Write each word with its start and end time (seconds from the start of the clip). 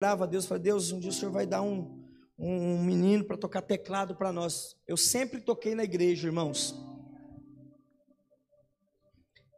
orava 0.00 0.24
a 0.24 0.26
Deus, 0.26 0.46
falei, 0.46 0.62
Deus, 0.62 0.92
um 0.92 1.00
dia 1.00 1.10
o 1.10 1.12
Senhor 1.12 1.32
vai 1.32 1.44
dar 1.44 1.60
um, 1.60 2.04
um 2.38 2.82
menino 2.82 3.24
para 3.24 3.36
tocar 3.36 3.62
teclado 3.62 4.14
para 4.14 4.32
nós. 4.32 4.76
Eu 4.86 4.96
sempre 4.96 5.40
toquei 5.40 5.74
na 5.74 5.82
igreja, 5.82 6.28
irmãos. 6.28 6.74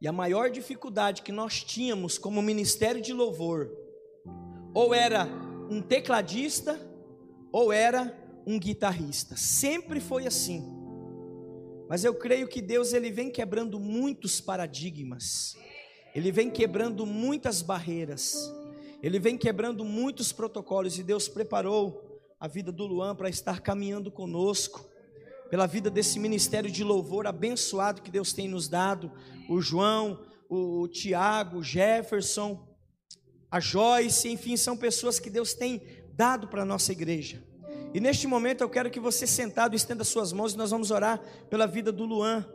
E 0.00 0.08
a 0.08 0.12
maior 0.12 0.50
dificuldade 0.50 1.20
que 1.20 1.30
nós 1.30 1.62
tínhamos 1.62 2.16
como 2.16 2.40
ministério 2.40 3.02
de 3.02 3.12
louvor, 3.12 3.70
ou 4.72 4.94
era 4.94 5.26
um 5.70 5.82
tecladista, 5.82 6.80
ou 7.52 7.70
era 7.70 8.16
um 8.46 8.58
guitarrista. 8.58 9.36
Sempre 9.36 10.00
foi 10.00 10.26
assim. 10.26 10.64
Mas 11.86 12.02
eu 12.02 12.14
creio 12.14 12.48
que 12.48 12.62
Deus 12.62 12.94
ele 12.94 13.10
vem 13.10 13.30
quebrando 13.30 13.78
muitos 13.78 14.40
paradigmas. 14.40 15.54
Ele 16.14 16.32
vem 16.32 16.50
quebrando 16.50 17.04
muitas 17.04 17.60
barreiras. 17.60 18.50
Ele 19.02 19.18
vem 19.18 19.38
quebrando 19.38 19.84
muitos 19.84 20.32
protocolos 20.32 20.98
e 20.98 21.02
Deus 21.02 21.28
preparou 21.28 22.20
a 22.38 22.46
vida 22.46 22.70
do 22.70 22.86
Luan 22.86 23.14
para 23.14 23.28
estar 23.28 23.60
caminhando 23.60 24.10
conosco, 24.10 24.88
pela 25.50 25.66
vida 25.66 25.90
desse 25.90 26.18
ministério 26.18 26.70
de 26.70 26.84
louvor 26.84 27.26
abençoado 27.26 28.02
que 28.02 28.10
Deus 28.10 28.32
tem 28.32 28.48
nos 28.48 28.68
dado, 28.68 29.10
o 29.48 29.60
João, 29.60 30.20
o, 30.48 30.86
Tiago, 30.86 31.58
o 31.58 31.62
Jefferson, 31.62 32.66
a 33.50 33.58
Joyce, 33.58 34.28
enfim, 34.28 34.56
são 34.56 34.76
pessoas 34.76 35.18
que 35.18 35.28
Deus 35.28 35.54
tem 35.54 35.82
dado 36.12 36.46
para 36.46 36.62
a 36.62 36.64
nossa 36.64 36.92
igreja. 36.92 37.42
E 37.92 38.00
neste 38.00 38.26
momento 38.26 38.60
eu 38.60 38.70
quero 38.70 38.90
que 38.90 39.00
você 39.00 39.26
sentado 39.26 39.74
estenda 39.74 40.04
suas 40.04 40.32
mãos 40.32 40.52
e 40.52 40.56
nós 40.56 40.70
vamos 40.70 40.90
orar 40.90 41.20
pela 41.48 41.66
vida 41.66 41.90
do 41.90 42.04
Luan. 42.04 42.46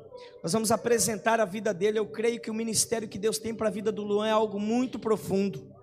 Nós 0.42 0.54
vamos 0.54 0.72
apresentar 0.72 1.42
a 1.42 1.46
vida 1.46 1.74
dele. 1.74 2.00
Eu 2.00 2.06
creio 2.06 2.40
que 2.40 2.50
o 2.50 2.54
ministério 2.54 3.10
que 3.10 3.18
Deus 3.18 3.38
tem 3.38 3.54
para 3.54 3.68
a 3.68 3.72
vida 3.72 3.92
do 3.92 4.04
Luan 4.04 4.28
é 4.28 4.32
algo 4.32 4.60
muito 4.60 4.98
profundo. 4.98 5.76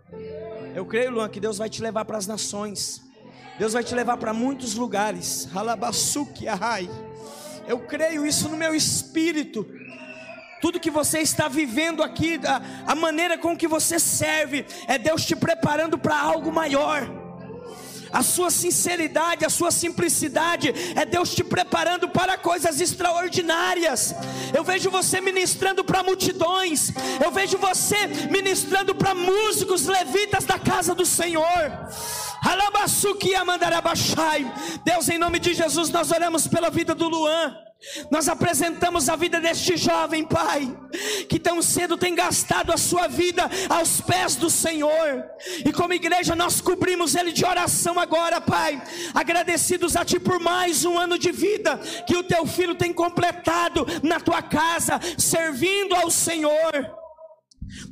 Eu 0.75 0.87
creio, 0.87 1.11
Luan, 1.11 1.29
que 1.29 1.41
Deus 1.41 1.59
vai 1.59 1.69
te 1.69 1.83
levar 1.83 2.05
para 2.05 2.19
as 2.19 2.27
nações. 2.27 3.03
Deus 3.59 3.73
vai 3.73 3.85
te 3.85 3.95
levar 3.95 4.17
para 4.17 4.33
muitos 4.33 4.75
lugares. 4.75 5.49
Halabasuki 5.55 6.49
ahai. 6.49 6.89
Eu 7.69 7.79
creio 7.81 8.27
isso 8.27 8.49
no 8.49 8.57
meu 8.57 8.75
espírito. 8.75 9.67
Tudo 10.61 10.81
que 10.81 10.91
você 10.91 11.21
está 11.21 11.49
vivendo 11.49 12.03
aqui, 12.03 12.41
a, 12.47 12.91
a 12.93 12.95
maneira 12.95 13.37
com 13.37 13.57
que 13.57 13.69
você 13.69 13.99
serve, 13.99 14.65
é 14.89 14.99
Deus 14.99 15.25
te 15.25 15.37
preparando 15.37 15.99
para 15.99 16.19
algo 16.19 16.53
maior 16.53 17.22
a 18.13 18.23
sua 18.23 18.51
sinceridade, 18.51 19.45
a 19.45 19.51
sua 19.51 19.71
simplicidade, 19.71 20.73
é 20.95 21.05
Deus 21.05 21.35
te 21.35 21.43
preparando 21.43 22.09
para 22.09 22.37
coisas 22.37 22.81
extraordinárias. 22.81 24.15
Eu 24.55 24.63
vejo 24.63 24.91
você 24.91 25.21
ministrando 25.21 25.83
para 25.83 26.03
multidões, 26.03 26.93
eu 27.25 27.31
vejo 27.31 27.57
você 27.59 28.07
ministrando 28.31 28.95
para 28.95 29.15
músicos 29.15 29.87
levitas 29.87 30.45
da 30.45 30.59
casa 30.59 30.95
do 30.95 31.07
Senhor. 31.07 31.73
Deus, 34.85 35.09
em 35.09 35.19
nome 35.19 35.39
de 35.39 35.55
Jesus, 35.55 35.91
nós 35.91 36.11
oramos 36.11 36.49
pela 36.49 36.71
vida 36.71 36.95
do 36.95 37.09
Luan. 37.09 37.62
Nós 38.11 38.29
apresentamos 38.29 39.09
a 39.09 39.17
vida 39.17 39.41
deste 39.41 39.77
jovem, 39.77 40.25
Pai, 40.25 40.73
que 41.29 41.39
tão 41.39 41.61
cedo 41.61 41.97
tem 41.97 42.15
gastado 42.15 42.73
a 42.73 42.77
sua 42.77 43.09
vida 43.09 43.51
aos 43.69 44.01
pés 44.01 44.37
do 44.37 44.49
Senhor, 44.49 45.25
e 45.65 45.73
como 45.73 45.93
igreja 45.93 46.37
nós 46.37 46.61
cobrimos 46.61 47.15
ele 47.15 47.33
de 47.33 47.45
oração 47.45 47.99
agora, 47.99 48.41
Pai, 48.41 48.81
agradecidos 49.13 49.97
a 49.97 50.05
Ti 50.05 50.21
por 50.21 50.39
mais 50.39 50.85
um 50.85 50.97
ano 50.97 51.19
de 51.19 51.33
vida 51.33 51.77
que 52.07 52.17
o 52.17 52.23
Teu 52.23 52.47
filho 52.47 52.75
tem 52.75 52.93
completado 52.93 53.87
na 54.03 54.21
Tua 54.21 54.43
casa, 54.43 55.01
servindo 55.19 55.95
ao 55.95 56.11
Senhor. 56.11 57.02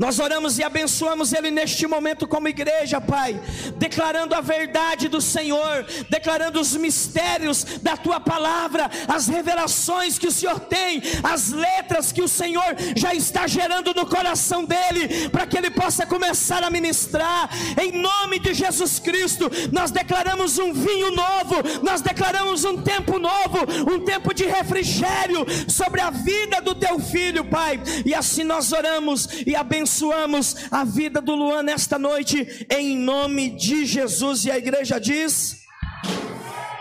Nós 0.01 0.19
oramos 0.19 0.59
e 0.59 0.63
abençoamos 0.63 1.35
Ele 1.35 1.51
neste 1.51 1.87
momento 1.87 2.27
como 2.27 2.49
igreja, 2.49 3.03
Pai, 3.03 3.39
declarando 3.77 4.35
a 4.35 4.41
verdade 4.41 5.09
do 5.09 5.21
Senhor, 5.21 5.85
declarando 6.09 6.59
os 6.59 6.75
mistérios 6.75 7.65
da 7.83 7.99
Tua 7.99 8.19
palavra, 8.19 8.91
as 9.07 9.29
revelações 9.29 10.19
que 10.19 10.27
o 10.27 10.33
Senhor 10.33 10.59
tem, 10.59 11.03
as 11.23 11.51
letras 11.51 12.13
que 12.13 12.23
o 12.23 12.29
Senhor 12.29 12.75
já 12.97 13.15
está 13.15 13.47
gerando 13.47 13.93
no 13.93 14.07
coração 14.07 14.65
dele, 14.65 15.29
para 15.29 15.47
que 15.47 15.59
ele 15.59 15.71
possa 15.71 16.07
começar 16.07 16.65
a 16.65 16.71
ministrar, 16.71 17.51
em 17.79 17.93
nome 17.93 18.39
de 18.39 18.55
Jesus 18.55 18.99
Cristo. 18.99 19.51
Nós 19.71 19.91
declaramos 19.91 20.59
um 20.59 20.73
vinho 20.73 21.11
novo, 21.11 21.57
nós 21.83 22.01
declaramos 22.01 22.65
um 22.65 22.81
tempo 22.81 23.19
novo, 23.19 23.59
um 23.95 24.03
tempo 24.03 24.33
de 24.33 24.47
refrigério 24.47 25.45
sobre 25.69 26.01
a 26.01 26.09
vida 26.09 26.63
do 26.63 26.75
Teu 26.75 26.99
filho, 26.99 27.45
Pai, 27.45 27.79
e 28.07 28.15
assim 28.15 28.45
nós 28.45 28.73
oramos 28.73 29.29
e 29.47 29.55
abençoamos 29.55 29.90
abençoamos 29.91 30.55
a 30.71 30.85
vida 30.85 31.21
do 31.21 31.35
Luan 31.35 31.65
nesta 31.65 31.99
noite, 31.99 32.65
em 32.71 32.97
nome 32.97 33.51
de 33.57 33.85
Jesus. 33.85 34.45
E 34.45 34.51
a 34.51 34.57
igreja 34.57 35.01
diz: 35.01 35.65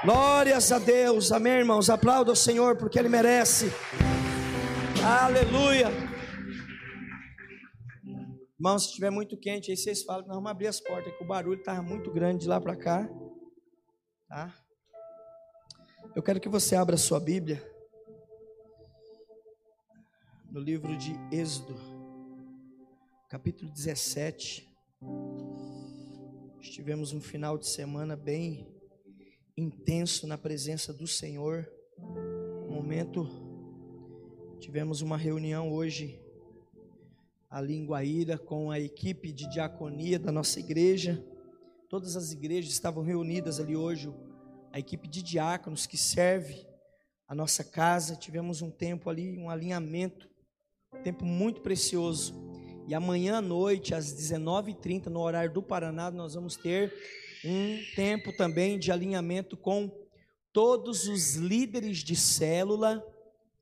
Glórias 0.03 0.72
a 0.72 0.78
Deus, 0.78 1.31
amém, 1.31 1.53
irmãos. 1.53 1.90
Aplauda 1.90 2.31
o 2.31 2.36
Senhor, 2.36 2.78
porque 2.78 3.00
Ele 3.00 3.09
merece. 3.09 3.72
Aleluia. 5.03 5.88
Irmãos, 8.59 8.84
se 8.84 8.90
estiver 8.90 9.09
muito 9.09 9.38
quente, 9.38 9.72
aí 9.72 9.78
vocês 9.78 10.03
falam 10.03 10.22
que 10.22 10.28
nós 10.28 10.36
vamos 10.36 10.52
abrir 10.52 10.68
as 10.68 10.80
portas, 10.80 11.12
que 11.18 11.24
o 11.24 11.28
barulho 11.28 11.59
estava 11.59 11.81
muito 11.81 12.12
grande 12.12 12.44
de 12.44 12.47
lá 12.47 12.62
para 12.62 12.76
cá. 12.76 13.09
Tá? 14.28 14.53
Eu 16.16 16.22
quero 16.22 16.40
que 16.40 16.50
você 16.50 16.76
abra 16.76 16.96
a 16.96 17.00
sua 17.00 17.20
Bíblia 17.20 17.64
no 20.52 20.59
livro 20.59 20.96
de 20.97 21.16
Êxodo 21.31 21.88
capítulo 23.29 23.69
17. 23.69 24.67
Estivemos 26.59 27.13
um 27.13 27.22
final 27.22 27.59
de 27.59 27.67
semana 27.67 28.16
bem 28.16 28.67
intenso 29.56 30.25
na 30.25 30.35
presença 30.35 30.91
do 30.91 31.06
Senhor. 31.06 31.72
Um 32.67 32.72
momento, 32.72 33.29
tivemos 34.59 35.03
uma 35.03 35.16
reunião 35.16 35.72
hoje 35.72 36.19
em 37.67 37.85
Guaíra 37.85 38.35
com 38.35 38.72
a 38.72 38.79
equipe 38.79 39.31
de 39.31 39.47
diaconia 39.47 40.17
da 40.17 40.31
nossa 40.31 40.59
igreja. 40.59 41.23
Todas 41.88 42.16
as 42.16 42.31
igrejas 42.31 42.72
estavam 42.72 43.03
reunidas 43.03 43.59
ali 43.59 43.75
hoje, 43.75 44.11
a 44.72 44.79
equipe 44.79 45.07
de 45.07 45.22
diáconos 45.22 45.85
que 45.85 46.00
serve 46.00 46.66
a 47.28 47.35
nossa 47.35 47.63
casa. 47.63 48.16
Tivemos 48.16 48.63
um 48.63 48.72
tempo 48.72 49.07
ali, 49.07 49.38
um 49.38 49.51
alinhamento, 49.51 50.28
um 50.91 51.03
tempo 51.03 51.23
muito 51.23 51.61
precioso. 51.61 52.48
E 52.89 52.95
amanhã 52.95 53.38
à 53.38 53.41
noite, 53.41 53.94
às 53.94 54.11
19h30, 54.16 55.05
no 55.09 55.19
horário 55.19 55.53
do 55.53 55.61
Paraná, 55.61 56.09
nós 56.09 56.33
vamos 56.33 56.55
ter 56.55 56.91
um 57.45 57.77
tempo 57.95 58.35
também 58.35 58.79
de 58.79 58.91
alinhamento 58.91 59.55
com 59.55 59.91
todos 60.51 61.07
os 61.07 61.35
líderes 61.35 61.99
de 61.99 62.16
célula 62.16 63.05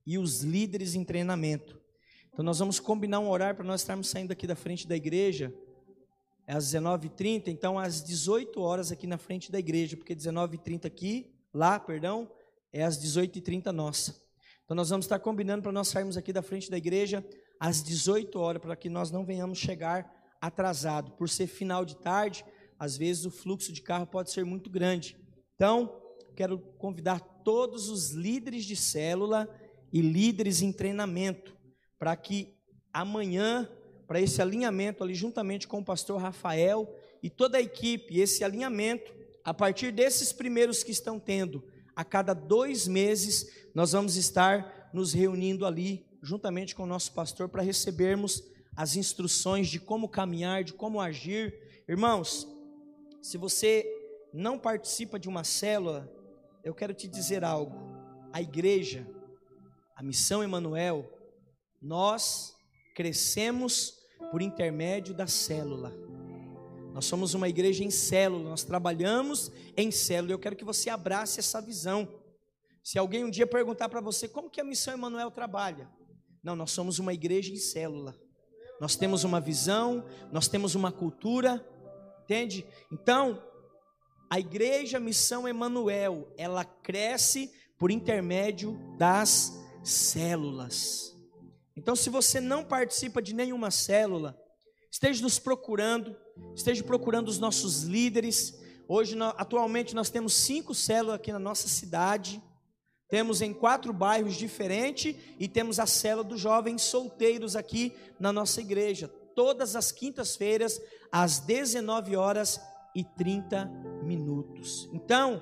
e 0.05 0.17
os 0.17 0.43
líderes 0.43 0.95
em 0.95 1.03
treinamento. 1.03 1.77
Então 2.31 2.45
nós 2.45 2.59
vamos 2.59 2.79
combinar 2.79 3.19
um 3.19 3.29
horário 3.29 3.57
para 3.57 3.65
nós 3.65 3.81
estarmos 3.81 4.07
saindo 4.07 4.31
aqui 4.31 4.47
da 4.47 4.55
frente 4.55 4.87
da 4.87 4.95
igreja 4.95 5.53
é 6.47 6.53
às 6.53 6.73
19h30, 6.73 7.49
então 7.49 7.77
às 7.77 8.01
18 8.01 8.61
horas 8.61 8.93
aqui 8.93 9.05
na 9.05 9.17
frente 9.17 9.51
da 9.51 9.59
igreja, 9.59 9.97
porque 9.97 10.15
19h30 10.15 10.85
aqui, 10.85 11.35
lá, 11.53 11.77
perdão, 11.77 12.31
é 12.71 12.81
às 12.81 12.97
18h30 12.97 13.65
nossa. 13.73 14.15
Então 14.63 14.73
nós 14.73 14.89
vamos 14.89 15.05
estar 15.05 15.19
combinando 15.19 15.63
para 15.63 15.73
nós 15.73 15.89
sairmos 15.89 16.15
aqui 16.15 16.31
da 16.31 16.41
frente 16.41 16.71
da 16.71 16.77
igreja 16.77 17.21
às 17.59 17.81
18 17.83 18.39
horas, 18.39 18.61
para 18.61 18.75
que 18.75 18.89
nós 18.89 19.11
não 19.11 19.25
venhamos 19.25 19.57
chegar 19.57 20.11
atrasado. 20.41 21.11
Por 21.11 21.29
ser 21.29 21.47
final 21.47 21.83
de 21.83 21.95
tarde, 21.97 22.45
às 22.79 22.97
vezes 22.97 23.25
o 23.25 23.31
fluxo 23.31 23.71
de 23.71 23.81
carro 23.81 24.05
pode 24.05 24.31
ser 24.31 24.45
muito 24.45 24.69
grande. 24.69 25.17
Então, 25.55 26.01
quero 26.35 26.59
convidar 26.77 27.19
todos 27.43 27.89
os 27.89 28.11
líderes 28.11 28.65
de 28.65 28.75
célula 28.75 29.49
e 29.91 30.01
líderes 30.01 30.61
em 30.61 30.71
treinamento 30.71 31.57
para 31.97 32.15
que 32.15 32.53
amanhã, 32.93 33.69
para 34.07 34.21
esse 34.21 34.41
alinhamento 34.41 35.03
ali, 35.03 35.15
juntamente 35.15 35.67
com 35.67 35.79
o 35.79 35.85
pastor 35.85 36.21
Rafael 36.21 36.93
e 37.21 37.29
toda 37.29 37.57
a 37.57 37.61
equipe, 37.61 38.19
esse 38.19 38.43
alinhamento, 38.43 39.13
a 39.43 39.53
partir 39.53 39.91
desses 39.91 40.31
primeiros 40.31 40.83
que 40.83 40.91
estão 40.91 41.19
tendo, 41.19 41.63
a 41.95 42.03
cada 42.03 42.33
dois 42.33 42.87
meses, 42.87 43.67
nós 43.73 43.91
vamos 43.91 44.15
estar 44.15 44.89
nos 44.93 45.13
reunindo 45.13 45.65
ali 45.65 46.06
juntamente 46.27 46.75
com 46.75 46.83
o 46.83 46.87
nosso 46.87 47.13
pastor, 47.13 47.47
para 47.47 47.61
recebermos 47.61 48.43
as 48.75 48.97
instruções 48.97 49.69
de 49.69 49.79
como 49.79 50.09
caminhar, 50.09 50.61
de 50.61 50.73
como 50.73 50.99
agir. 50.99 51.57
Irmãos, 51.87 52.45
se 53.21 53.37
você 53.37 53.85
não 54.33 54.59
participa 54.59 55.17
de 55.17 55.29
uma 55.29 55.45
célula, 55.45 56.11
eu 56.65 56.75
quero 56.75 56.93
te 56.93 57.07
dizer 57.07 57.45
algo. 57.45 57.77
A 58.33 58.41
igreja, 58.41 59.07
a 59.95 60.03
missão 60.03 60.43
Emanuel, 60.43 61.09
nós 61.81 62.53
crescemos 62.93 63.93
por 64.29 64.41
intermédio 64.41 65.13
da 65.13 65.27
célula. 65.27 65.95
Nós 66.93 67.05
somos 67.05 67.33
uma 67.33 67.47
igreja 67.47 67.85
em 67.85 67.91
célula, 67.91 68.49
nós 68.49 68.65
trabalhamos 68.65 69.49
em 69.77 69.91
célula. 69.91 70.33
Eu 70.33 70.39
quero 70.39 70.57
que 70.57 70.65
você 70.65 70.89
abrace 70.89 71.39
essa 71.39 71.61
visão. 71.61 72.05
Se 72.83 72.99
alguém 72.99 73.23
um 73.23 73.29
dia 73.29 73.47
perguntar 73.47 73.87
para 73.87 74.01
você 74.01 74.27
como 74.27 74.49
que 74.49 74.59
a 74.59 74.65
missão 74.65 74.93
Emanuel 74.93 75.31
trabalha, 75.31 75.89
não, 76.47 76.55
nós 76.55 76.71
somos 76.71 76.97
uma 76.97 77.13
igreja 77.13 77.51
em 77.51 77.57
célula. 77.57 78.15
Nós 78.79 78.95
temos 78.95 79.25
uma 79.25 79.41
visão, 79.41 80.05
nós 80.31 80.47
temos 80.47 80.75
uma 80.75 80.93
cultura, 80.93 81.61
entende? 82.23 82.65
Então, 82.89 83.43
A 84.29 84.39
igreja 84.39 84.99
Missão 84.99 85.47
Emanuel, 85.47 86.33
ela 86.37 86.65
cresce 86.65 87.51
por 87.77 87.91
intermédio 87.91 88.77
das 88.97 89.57
células. 89.83 91.15
Então, 91.77 91.95
se 91.95 92.09
você 92.09 92.41
não 92.41 92.63
participa 92.63 93.21
de 93.21 93.33
nenhuma 93.33 93.71
célula, 93.71 94.37
esteja 94.91 95.21
nos 95.21 95.39
procurando, 95.39 96.15
esteja 96.53 96.83
procurando 96.83 97.29
os 97.29 97.39
nossos 97.39 97.83
líderes. 97.83 98.59
Hoje, 98.87 99.15
atualmente, 99.37 99.95
nós 99.95 100.09
temos 100.09 100.33
cinco 100.33 100.73
células 100.75 101.15
aqui 101.15 101.31
na 101.31 101.39
nossa 101.39 101.69
cidade. 101.69 102.43
Temos 103.09 103.41
em 103.41 103.53
quatro 103.53 103.93
bairros 103.93 104.35
diferentes 104.35 105.15
e 105.39 105.47
temos 105.47 105.79
a 105.79 105.85
célula 105.85 106.23
dos 106.23 106.39
jovens 106.39 106.81
solteiros 106.81 107.55
aqui 107.55 107.93
na 108.19 108.33
nossa 108.33 108.59
igreja. 108.59 109.07
Todas 109.35 109.75
as 109.75 109.91
quintas-feiras, 109.91 110.81
às 111.11 111.39
19 111.39 112.15
horas 112.15 112.59
e 112.93 113.03
30 113.03 113.65
minutos. 114.03 114.89
Então, 114.91 115.41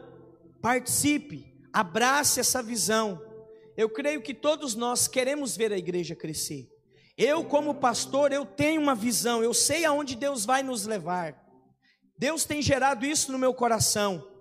participe, 0.62 1.56
abrace 1.74 2.40
essa 2.40 2.62
visão. 2.62 3.22
Eu 3.76 3.90
creio 3.90 4.22
que 4.22 4.34
todos 4.34 4.76
nós 4.76 5.08
queremos 5.08 5.58
ver 5.58 5.74
a 5.74 5.78
igreja 5.78 6.16
crescer. 6.16 6.70
Eu, 7.18 7.46
como 7.46 7.76
pastor, 7.76 8.32
eu 8.32 8.46
tenho 8.46 8.82
uma 8.82 8.94
visão, 8.94 9.42
eu 9.42 9.54
sei 9.54 9.86
aonde 9.86 10.16
Deus 10.16 10.46
vai 10.46 10.62
nos 10.62 10.86
levar. 10.86 11.42
Deus 12.18 12.46
tem 12.46 12.62
gerado 12.62 13.06
isso 13.06 13.32
no 13.32 13.40
meu 13.40 13.54
coração. 13.54 14.35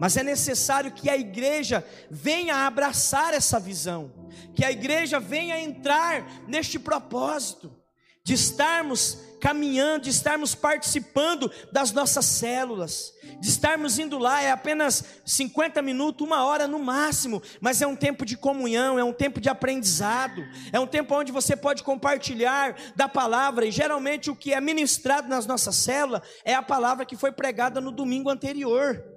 Mas 0.00 0.16
é 0.16 0.22
necessário 0.22 0.92
que 0.92 1.10
a 1.10 1.16
igreja 1.16 1.84
venha 2.10 2.66
abraçar 2.66 3.34
essa 3.34 3.60
visão, 3.60 4.10
que 4.54 4.64
a 4.64 4.72
igreja 4.72 5.20
venha 5.20 5.60
entrar 5.60 6.26
neste 6.48 6.78
propósito 6.78 7.70
de 8.24 8.32
estarmos 8.32 9.18
caminhando, 9.42 10.04
de 10.04 10.10
estarmos 10.10 10.54
participando 10.54 11.50
das 11.70 11.92
nossas 11.92 12.24
células, 12.24 13.12
de 13.40 13.48
estarmos 13.48 13.98
indo 13.98 14.16
lá, 14.16 14.40
é 14.40 14.50
apenas 14.50 15.04
50 15.26 15.82
minutos, 15.82 16.26
uma 16.26 16.46
hora 16.46 16.66
no 16.66 16.78
máximo, 16.78 17.42
mas 17.60 17.82
é 17.82 17.86
um 17.86 17.96
tempo 17.96 18.24
de 18.24 18.38
comunhão, 18.38 18.98
é 18.98 19.04
um 19.04 19.12
tempo 19.12 19.38
de 19.38 19.50
aprendizado, 19.50 20.42
é 20.72 20.80
um 20.80 20.86
tempo 20.86 21.14
onde 21.14 21.30
você 21.30 21.54
pode 21.54 21.82
compartilhar 21.82 22.74
da 22.96 23.08
palavra, 23.08 23.66
e 23.66 23.70
geralmente 23.70 24.30
o 24.30 24.36
que 24.36 24.54
é 24.54 24.60
ministrado 24.62 25.28
nas 25.28 25.46
nossas 25.46 25.76
células 25.76 26.22
é 26.42 26.54
a 26.54 26.62
palavra 26.62 27.04
que 27.04 27.16
foi 27.16 27.32
pregada 27.32 27.82
no 27.82 27.90
domingo 27.90 28.30
anterior. 28.30 29.09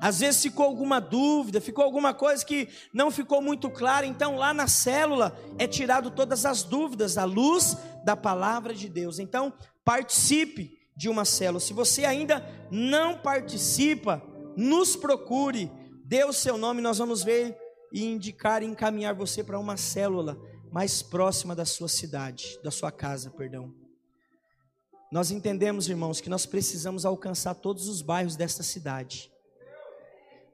Às 0.00 0.20
vezes 0.20 0.42
ficou 0.42 0.66
alguma 0.66 1.00
dúvida, 1.00 1.60
ficou 1.60 1.84
alguma 1.84 2.12
coisa 2.12 2.44
que 2.44 2.68
não 2.92 3.10
ficou 3.10 3.40
muito 3.40 3.70
clara, 3.70 4.06
então 4.06 4.36
lá 4.36 4.52
na 4.52 4.68
célula 4.68 5.36
é 5.58 5.66
tirado 5.66 6.10
todas 6.10 6.44
as 6.44 6.62
dúvidas 6.62 7.16
à 7.16 7.24
luz 7.24 7.76
da 8.04 8.16
palavra 8.16 8.74
de 8.74 8.88
Deus. 8.88 9.18
Então, 9.18 9.52
participe 9.84 10.78
de 10.96 11.08
uma 11.08 11.24
célula. 11.24 11.60
Se 11.60 11.72
você 11.72 12.04
ainda 12.04 12.44
não 12.70 13.18
participa, 13.18 14.22
nos 14.56 14.96
procure, 14.96 15.70
dê 16.04 16.24
o 16.24 16.32
seu 16.32 16.56
nome, 16.56 16.80
nós 16.80 16.98
vamos 16.98 17.22
ver 17.22 17.56
e 17.92 18.04
indicar 18.04 18.62
e 18.62 18.66
encaminhar 18.66 19.14
você 19.14 19.44
para 19.44 19.58
uma 19.58 19.76
célula 19.76 20.36
mais 20.70 21.02
próxima 21.02 21.54
da 21.54 21.64
sua 21.64 21.88
cidade, 21.88 22.58
da 22.62 22.70
sua 22.70 22.90
casa, 22.90 23.30
perdão. 23.30 23.72
Nós 25.10 25.30
entendemos, 25.30 25.88
irmãos, 25.88 26.20
que 26.20 26.28
nós 26.28 26.46
precisamos 26.46 27.06
alcançar 27.06 27.54
todos 27.54 27.88
os 27.88 28.02
bairros 28.02 28.36
desta 28.36 28.62
cidade. 28.62 29.30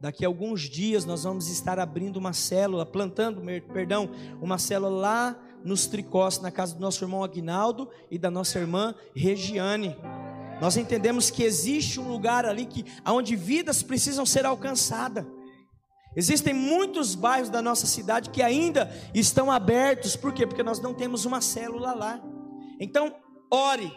Daqui 0.03 0.25
a 0.25 0.29
alguns 0.29 0.63
dias 0.63 1.05
nós 1.05 1.23
vamos 1.23 1.49
estar 1.49 1.79
abrindo 1.79 2.17
uma 2.17 2.33
célula, 2.33 2.85
plantando, 2.85 3.41
perdão, 3.73 4.11
uma 4.41 4.59
célula 4.59 4.91
lá 4.91 5.39
nos 5.65 5.87
Tricós, 5.87 6.41
na 6.41 6.51
casa 6.51 6.75
do 6.75 6.81
nosso 6.81 7.05
irmão 7.05 7.23
Agnaldo 7.23 7.89
e 8.11 8.19
da 8.19 8.29
nossa 8.29 8.59
irmã 8.59 8.97
Regiane. 9.15 9.97
Nós 10.61 10.77
entendemos 10.77 11.31
que 11.31 11.45
existe 11.45 12.01
um 12.01 12.09
lugar 12.09 12.45
ali 12.45 12.67
que 12.67 12.85
onde 13.07 13.37
vidas 13.37 13.81
precisam 13.81 14.27
ser 14.27 14.45
alcançadas. 14.45 15.25
Existem 16.17 16.53
muitos 16.53 17.15
bairros 17.15 17.49
da 17.49 17.63
nossa 17.63 17.87
cidade 17.87 18.31
que 18.31 18.43
ainda 18.43 18.93
estão 19.15 19.53
abertos, 19.53 20.17
por 20.17 20.33
quê? 20.33 20.45
Porque 20.49 20.65
nós 20.65 20.81
não 20.81 20.93
temos 20.93 21.25
uma 21.25 21.41
célula 21.41 21.95
lá. 21.95 22.21
Então, 22.81 23.15
ore, 23.49 23.89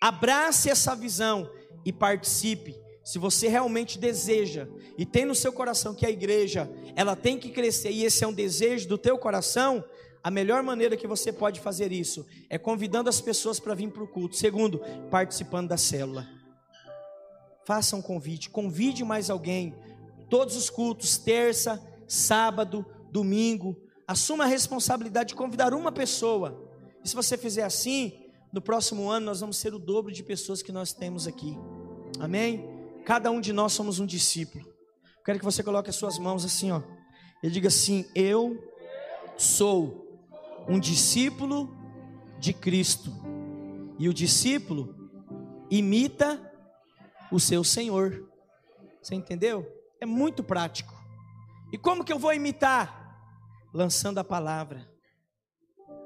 abrace 0.00 0.70
essa 0.70 0.96
visão 0.96 1.46
e 1.84 1.92
participe 1.92 2.82
se 3.04 3.18
você 3.18 3.48
realmente 3.48 3.98
deseja 3.98 4.66
e 4.96 5.04
tem 5.04 5.26
no 5.26 5.34
seu 5.34 5.52
coração 5.52 5.94
que 5.94 6.06
a 6.06 6.10
igreja 6.10 6.70
ela 6.96 7.14
tem 7.14 7.38
que 7.38 7.50
crescer 7.50 7.90
e 7.90 8.02
esse 8.02 8.24
é 8.24 8.26
um 8.26 8.32
desejo 8.32 8.88
do 8.88 8.96
teu 8.96 9.18
coração, 9.18 9.84
a 10.22 10.30
melhor 10.30 10.62
maneira 10.62 10.96
que 10.96 11.06
você 11.06 11.30
pode 11.30 11.60
fazer 11.60 11.92
isso 11.92 12.26
é 12.48 12.56
convidando 12.56 13.10
as 13.10 13.20
pessoas 13.20 13.60
para 13.60 13.74
vir 13.74 13.90
para 13.90 14.02
o 14.02 14.08
culto. 14.08 14.36
Segundo, 14.36 14.80
participando 15.10 15.68
da 15.68 15.76
célula. 15.76 16.26
Faça 17.66 17.94
um 17.94 18.00
convite, 18.00 18.48
convide 18.48 19.04
mais 19.04 19.28
alguém. 19.28 19.74
Todos 20.30 20.56
os 20.56 20.70
cultos, 20.70 21.18
terça, 21.18 21.78
sábado, 22.08 22.86
domingo. 23.10 23.76
Assuma 24.08 24.44
a 24.44 24.46
responsabilidade 24.46 25.28
de 25.28 25.34
convidar 25.34 25.74
uma 25.74 25.92
pessoa. 25.92 26.70
E 27.04 27.08
se 27.08 27.14
você 27.14 27.36
fizer 27.36 27.64
assim, 27.64 28.30
no 28.50 28.62
próximo 28.62 29.10
ano 29.10 29.26
nós 29.26 29.40
vamos 29.40 29.58
ser 29.58 29.74
o 29.74 29.78
dobro 29.78 30.10
de 30.10 30.22
pessoas 30.22 30.62
que 30.62 30.72
nós 30.72 30.94
temos 30.94 31.26
aqui. 31.26 31.54
Amém? 32.18 32.73
Cada 33.04 33.30
um 33.30 33.40
de 33.40 33.52
nós 33.52 33.72
somos 33.72 34.00
um 34.00 34.06
discípulo. 34.06 34.64
Quero 35.24 35.38
que 35.38 35.44
você 35.44 35.62
coloque 35.62 35.90
as 35.90 35.96
suas 35.96 36.18
mãos 36.18 36.44
assim, 36.44 36.70
ó. 36.70 36.82
Ele 37.42 37.52
diga 37.52 37.68
assim: 37.68 38.06
Eu 38.14 38.58
sou 39.36 40.04
um 40.66 40.78
discípulo 40.78 41.76
de 42.38 42.52
Cristo. 42.52 43.12
E 43.98 44.08
o 44.08 44.14
discípulo 44.14 44.94
imita 45.70 46.40
o 47.30 47.38
seu 47.38 47.62
Senhor. 47.62 48.28
Você 49.02 49.14
entendeu? 49.14 49.66
É 50.00 50.06
muito 50.06 50.42
prático. 50.42 50.94
E 51.72 51.78
como 51.78 52.04
que 52.04 52.12
eu 52.12 52.18
vou 52.18 52.32
imitar? 52.32 53.02
Lançando 53.72 54.18
a 54.18 54.24
palavra, 54.24 54.88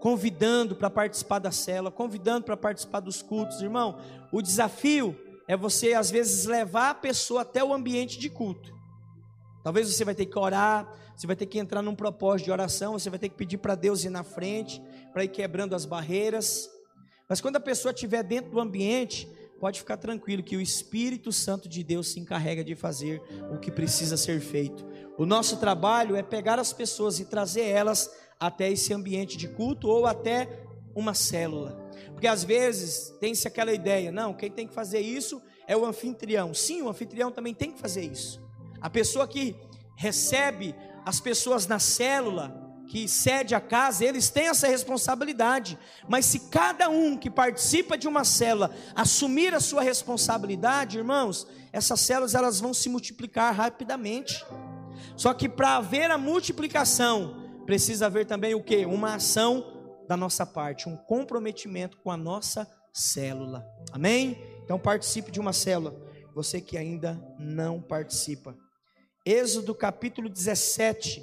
convidando 0.00 0.74
para 0.74 0.88
participar 0.88 1.38
da 1.38 1.52
cela, 1.52 1.90
convidando 1.90 2.44
para 2.44 2.56
participar 2.56 3.00
dos 3.00 3.20
cultos, 3.20 3.60
irmão. 3.60 3.98
O 4.32 4.40
desafio 4.40 5.16
é 5.48 5.56
você, 5.56 5.94
às 5.94 6.10
vezes, 6.10 6.44
levar 6.44 6.90
a 6.90 6.94
pessoa 6.94 7.40
até 7.40 7.64
o 7.64 7.72
ambiente 7.72 8.18
de 8.18 8.28
culto. 8.28 8.72
Talvez 9.64 9.92
você 9.92 10.04
vai 10.04 10.14
ter 10.14 10.26
que 10.26 10.38
orar, 10.38 10.86
você 11.16 11.26
vai 11.26 11.34
ter 11.34 11.46
que 11.46 11.58
entrar 11.58 11.80
num 11.80 11.94
propósito 11.94 12.44
de 12.44 12.52
oração, 12.52 12.92
você 12.92 13.08
vai 13.08 13.18
ter 13.18 13.30
que 13.30 13.34
pedir 13.34 13.56
para 13.56 13.74
Deus 13.74 14.04
ir 14.04 14.10
na 14.10 14.22
frente, 14.22 14.80
para 15.12 15.24
ir 15.24 15.28
quebrando 15.28 15.74
as 15.74 15.86
barreiras. 15.86 16.68
Mas 17.26 17.40
quando 17.40 17.56
a 17.56 17.60
pessoa 17.60 17.92
estiver 17.92 18.22
dentro 18.22 18.50
do 18.50 18.60
ambiente, 18.60 19.26
pode 19.58 19.80
ficar 19.80 19.96
tranquilo 19.96 20.42
que 20.42 20.56
o 20.56 20.60
Espírito 20.60 21.32
Santo 21.32 21.68
de 21.68 21.82
Deus 21.82 22.08
se 22.08 22.20
encarrega 22.20 22.62
de 22.62 22.74
fazer 22.74 23.20
o 23.50 23.58
que 23.58 23.70
precisa 23.70 24.16
ser 24.16 24.40
feito. 24.40 24.86
O 25.16 25.26
nosso 25.26 25.56
trabalho 25.56 26.14
é 26.14 26.22
pegar 26.22 26.58
as 26.58 26.72
pessoas 26.72 27.18
e 27.18 27.24
trazer 27.24 27.62
elas 27.62 28.10
até 28.38 28.70
esse 28.70 28.92
ambiente 28.92 29.36
de 29.36 29.48
culto 29.48 29.88
ou 29.88 30.06
até 30.06 30.67
uma 30.98 31.14
célula. 31.14 31.88
Porque 32.12 32.26
às 32.26 32.42
vezes 32.42 33.14
tem-se 33.20 33.46
aquela 33.46 33.72
ideia, 33.72 34.10
não, 34.10 34.34
quem 34.34 34.50
tem 34.50 34.66
que 34.66 34.74
fazer 34.74 35.00
isso 35.00 35.40
é 35.66 35.76
o 35.76 35.84
anfitrião. 35.84 36.52
Sim, 36.52 36.82
o 36.82 36.88
anfitrião 36.88 37.30
também 37.30 37.54
tem 37.54 37.70
que 37.70 37.80
fazer 37.80 38.04
isso. 38.04 38.42
A 38.80 38.90
pessoa 38.90 39.28
que 39.28 39.54
recebe 39.94 40.74
as 41.04 41.20
pessoas 41.20 41.66
na 41.66 41.78
célula, 41.78 42.68
que 42.88 43.06
cede 43.06 43.54
a 43.54 43.60
casa, 43.60 44.04
eles 44.04 44.30
têm 44.30 44.48
essa 44.48 44.66
responsabilidade. 44.66 45.78
Mas 46.08 46.24
se 46.24 46.40
cada 46.48 46.88
um 46.88 47.16
que 47.16 47.30
participa 47.30 47.96
de 47.96 48.08
uma 48.08 48.24
célula 48.24 48.74
assumir 48.94 49.54
a 49.54 49.60
sua 49.60 49.82
responsabilidade, 49.82 50.98
irmãos, 50.98 51.46
essas 51.72 52.00
células 52.00 52.34
elas 52.34 52.58
vão 52.58 52.74
se 52.74 52.88
multiplicar 52.88 53.54
rapidamente. 53.54 54.44
Só 55.16 55.34
que 55.34 55.48
para 55.48 55.76
haver 55.76 56.10
a 56.10 56.18
multiplicação, 56.18 57.36
precisa 57.66 58.06
haver 58.06 58.26
também 58.26 58.54
o 58.54 58.62
que? 58.62 58.86
Uma 58.86 59.16
ação 59.16 59.77
da 60.08 60.16
nossa 60.16 60.46
parte, 60.46 60.88
um 60.88 60.96
comprometimento 60.96 61.98
com 61.98 62.10
a 62.10 62.16
nossa 62.16 62.66
célula. 62.94 63.64
Amém? 63.92 64.42
Então 64.64 64.78
participe 64.78 65.30
de 65.30 65.38
uma 65.38 65.52
célula. 65.52 65.94
Você 66.34 66.62
que 66.62 66.78
ainda 66.78 67.14
não 67.38 67.80
participa. 67.80 68.56
Êxodo 69.24 69.74
capítulo 69.74 70.30
17. 70.30 71.22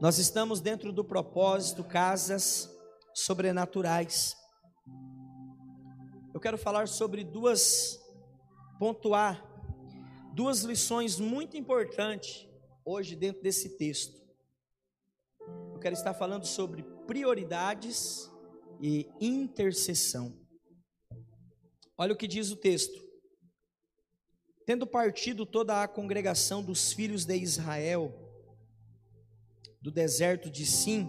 Nós 0.00 0.16
estamos 0.16 0.62
dentro 0.62 0.94
do 0.94 1.04
propósito 1.04 1.84
Casas 1.84 2.70
Sobrenaturais. 3.12 4.34
Eu 6.32 6.40
quero 6.40 6.56
falar 6.56 6.88
sobre 6.88 7.22
duas 7.22 8.00
pontuar 8.80 9.44
duas 10.32 10.62
lições 10.62 11.20
muito 11.20 11.54
importantes 11.54 12.48
hoje 12.82 13.14
dentro 13.14 13.42
desse 13.42 13.76
texto. 13.76 14.18
Eu 15.74 15.78
quero 15.78 15.94
estar 15.94 16.14
falando 16.14 16.46
sobre 16.46 16.82
prioridades 17.06 18.30
e 18.80 19.06
intercessão. 19.20 20.34
Olha 21.98 22.14
o 22.14 22.16
que 22.16 22.26
diz 22.26 22.50
o 22.50 22.56
texto. 22.56 22.98
Tendo 24.64 24.86
partido 24.86 25.44
toda 25.44 25.82
a 25.82 25.88
congregação 25.88 26.62
dos 26.62 26.90
filhos 26.90 27.26
de 27.26 27.36
Israel 27.36 28.14
do 29.82 29.90
deserto 29.90 30.50
de 30.50 30.64
Sim, 30.64 31.06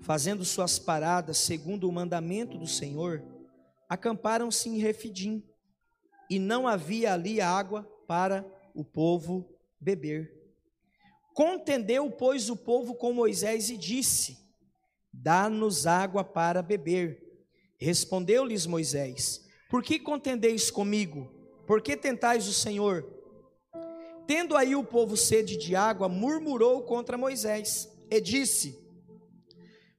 fazendo 0.00 0.42
suas 0.42 0.78
paradas 0.78 1.36
segundo 1.36 1.86
o 1.86 1.92
mandamento 1.92 2.56
do 2.56 2.66
Senhor, 2.66 3.22
acamparam-se 3.90 4.70
em 4.70 4.78
Refidim, 4.78 5.46
e 6.28 6.38
não 6.38 6.66
havia 6.66 7.12
ali 7.12 7.40
água 7.40 7.82
para 8.06 8.44
o 8.74 8.84
povo 8.84 9.48
beber. 9.80 10.32
Contendeu, 11.34 12.10
pois, 12.10 12.48
o 12.48 12.56
povo 12.56 12.94
com 12.94 13.12
Moisés 13.12 13.70
e 13.70 13.76
disse: 13.76 14.38
Dá-nos 15.12 15.86
água 15.86 16.24
para 16.24 16.62
beber. 16.62 17.22
Respondeu-lhes 17.76 18.66
Moisés: 18.66 19.44
Por 19.68 19.82
que 19.82 19.98
contendeis 19.98 20.70
comigo? 20.70 21.30
Por 21.66 21.82
que 21.82 21.96
tentais 21.96 22.46
o 22.46 22.52
Senhor? 22.52 23.04
Tendo 24.26 24.56
aí 24.56 24.74
o 24.74 24.84
povo 24.84 25.16
sede 25.16 25.56
de 25.56 25.76
água, 25.76 26.08
murmurou 26.08 26.82
contra 26.82 27.18
Moisés 27.18 27.88
e 28.10 28.20
disse: 28.20 28.78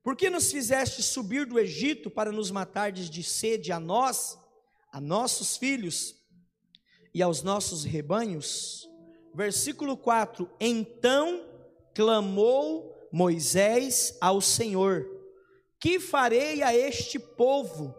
Por 0.03 0.15
que 0.15 0.29
nos 0.29 0.51
fizeste 0.51 1.03
subir 1.03 1.45
do 1.45 1.59
Egito 1.59 2.09
para 2.09 2.31
nos 2.31 2.49
matardes 2.49 3.09
de 3.09 3.23
sede 3.23 3.71
a 3.71 3.79
nós, 3.79 4.37
a 4.95 5.01
nossos 5.01 5.57
filhos 5.57 6.15
e 7.13 7.21
aos 7.21 7.43
nossos 7.43 7.83
rebanhos? 7.83 8.89
Versículo 9.33 9.97
4: 9.97 10.49
Então 10.57 11.43
clamou 11.93 12.95
Moisés 13.11 14.17
ao 14.21 14.39
Senhor: 14.39 15.05
Que 15.81 15.99
farei 15.99 16.63
a 16.63 16.73
este 16.73 17.19
povo? 17.19 17.93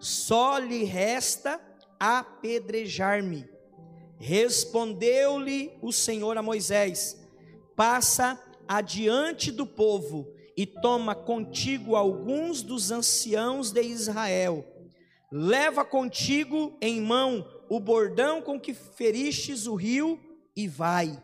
Só 0.00 0.58
lhe 0.58 0.82
resta 0.82 1.60
apedrejar-me. 2.00 3.48
Respondeu-lhe 4.18 5.78
o 5.80 5.92
Senhor 5.92 6.36
a 6.36 6.42
Moisés: 6.42 7.16
Passa 7.76 8.36
adiante 8.66 9.52
do 9.52 9.64
povo 9.64 10.26
e 10.56 10.66
toma 10.66 11.14
contigo 11.14 11.94
alguns 11.94 12.62
dos 12.62 12.90
anciãos 12.90 13.70
de 13.70 13.82
Israel. 13.82 14.75
Leva 15.30 15.84
contigo 15.84 16.76
em 16.80 17.00
mão 17.00 17.46
o 17.68 17.80
bordão 17.80 18.40
com 18.40 18.60
que 18.60 18.72
feristes 18.72 19.66
o 19.66 19.74
rio 19.74 20.20
e 20.54 20.68
vai. 20.68 21.22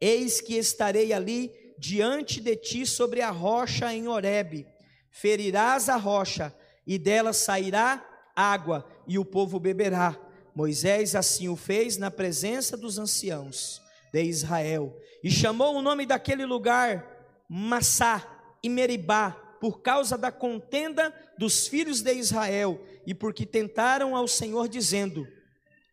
Eis 0.00 0.40
que 0.40 0.54
estarei 0.54 1.12
ali 1.12 1.52
diante 1.78 2.40
de 2.40 2.56
ti 2.56 2.86
sobre 2.86 3.20
a 3.20 3.30
rocha 3.30 3.92
em 3.92 4.08
Horebe. 4.08 4.66
Ferirás 5.10 5.88
a 5.88 5.96
rocha, 5.96 6.54
e 6.86 6.98
dela 6.98 7.32
sairá 7.32 8.04
água, 8.34 8.86
e 9.06 9.18
o 9.18 9.24
povo 9.24 9.58
beberá. 9.58 10.16
Moisés 10.54 11.14
assim 11.14 11.48
o 11.48 11.56
fez 11.56 11.96
na 11.96 12.10
presença 12.10 12.76
dos 12.76 12.98
anciãos 12.98 13.80
de 14.12 14.22
Israel, 14.22 14.94
e 15.22 15.30
chamou 15.30 15.74
o 15.74 15.82
nome 15.82 16.04
daquele 16.06 16.44
lugar 16.44 17.16
Massá 17.48 18.26
e 18.62 18.68
Meribá, 18.68 19.36
por 19.60 19.80
causa 19.80 20.16
da 20.16 20.30
contenda 20.30 21.14
dos 21.38 21.66
filhos 21.66 22.00
de 22.00 22.12
Israel, 22.14 22.80
e 23.06 23.14
porque 23.14 23.46
tentaram 23.46 24.14
ao 24.14 24.26
Senhor, 24.26 24.68
dizendo: 24.68 25.26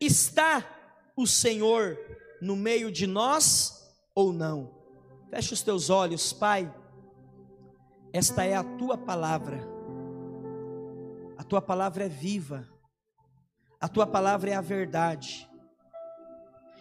Está 0.00 0.64
o 1.16 1.26
Senhor 1.26 1.98
no 2.40 2.56
meio 2.56 2.90
de 2.90 3.06
nós 3.06 3.92
ou 4.14 4.32
não? 4.32 4.74
Feche 5.30 5.54
os 5.54 5.62
teus 5.62 5.90
olhos, 5.90 6.32
Pai. 6.32 6.72
Esta 8.12 8.44
é 8.44 8.54
a 8.54 8.62
tua 8.62 8.96
palavra. 8.96 9.60
A 11.36 11.42
tua 11.42 11.60
palavra 11.60 12.04
é 12.04 12.08
viva. 12.08 12.68
A 13.80 13.88
tua 13.88 14.06
palavra 14.06 14.50
é 14.50 14.54
a 14.54 14.60
verdade. 14.60 15.48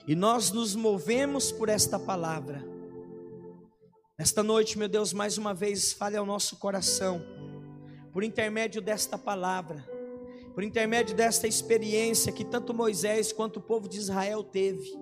E 0.07 0.15
nós 0.15 0.51
nos 0.51 0.75
movemos 0.75 1.51
por 1.51 1.69
esta 1.69 1.97
palavra. 1.97 2.72
Esta 4.17 4.43
noite, 4.43 4.77
meu 4.77 4.87
Deus, 4.87 5.13
mais 5.13 5.37
uma 5.37 5.53
vez, 5.53 5.93
fale 5.93 6.15
ao 6.15 6.25
nosso 6.25 6.57
coração, 6.57 7.21
por 8.11 8.23
intermédio 8.23 8.81
desta 8.81 9.17
palavra 9.17 9.93
por 10.53 10.63
intermédio 10.63 11.15
desta 11.15 11.47
experiência 11.47 12.31
que 12.31 12.45
tanto 12.45 12.73
Moisés 12.73 13.33
quanto 13.33 13.57
o 13.57 13.61
povo 13.61 13.89
de 13.89 13.97
Israel 13.97 14.43
teve, 14.43 14.95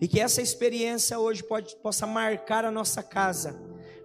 e 0.00 0.06
que 0.06 0.20
essa 0.20 0.42
experiência 0.42 1.18
hoje 1.18 1.42
pode, 1.42 1.74
possa 1.76 2.06
marcar 2.06 2.64
a 2.64 2.70
nossa 2.70 3.02
casa, 3.02 3.58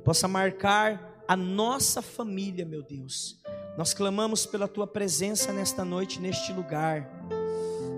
possa 0.03 0.27
marcar 0.27 1.23
a 1.27 1.35
nossa 1.35 2.01
família, 2.01 2.65
meu 2.65 2.81
Deus. 2.81 3.39
Nós 3.77 3.93
clamamos 3.93 4.45
pela 4.45 4.67
tua 4.67 4.87
presença 4.87 5.51
nesta 5.51 5.83
noite, 5.83 6.19
neste 6.19 6.53
lugar. 6.53 7.07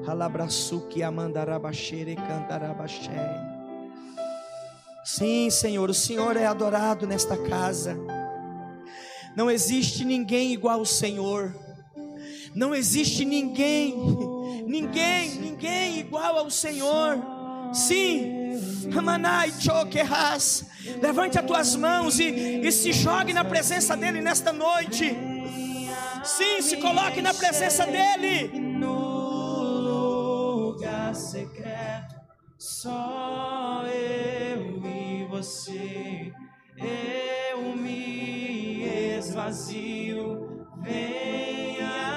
Halabrasuki 0.06 1.04
amandarabaxere 1.04 2.16
cantarabaxé. 2.16 3.49
Sim, 5.12 5.50
Senhor, 5.50 5.90
o 5.90 5.94
Senhor 5.94 6.38
é 6.38 6.46
adorado 6.46 7.08
nesta 7.08 7.36
casa. 7.36 7.98
Não 9.36 9.50
existe 9.50 10.06
ninguém 10.06 10.54
igual 10.54 10.78
ao 10.78 10.86
Senhor. 10.86 11.52
Não 12.54 12.76
existe 12.76 13.26
ninguém, 13.26 13.96
ninguém, 14.68 15.32
ninguém 15.32 15.98
igual 15.98 16.38
ao 16.38 16.52
Senhor. 16.52 17.18
Sim, 17.74 18.60
Hamanai 18.96 19.52
Chokerras. 19.60 20.66
Levante 21.02 21.40
as 21.40 21.46
tuas 21.46 21.76
mãos 21.76 22.20
e, 22.20 22.62
e 22.62 22.72
se 22.72 22.94
jogue 22.94 23.34
na 23.34 23.44
presença 23.44 23.98
dEle 23.98 24.22
nesta 24.22 24.54
noite. 24.54 25.18
Sim, 26.24 26.62
se 26.62 26.78
coloque 26.78 27.20
na 27.20 27.34
presença 27.34 27.84
dEle. 27.88 28.60
No 28.60 29.66
lugar 30.68 31.16
secreto, 31.16 32.16
só 32.60 33.84
eu. 33.88 34.09
Eu 36.82 37.76
me 37.76 38.84
esvazio. 39.18 40.68
Venha 40.82 42.10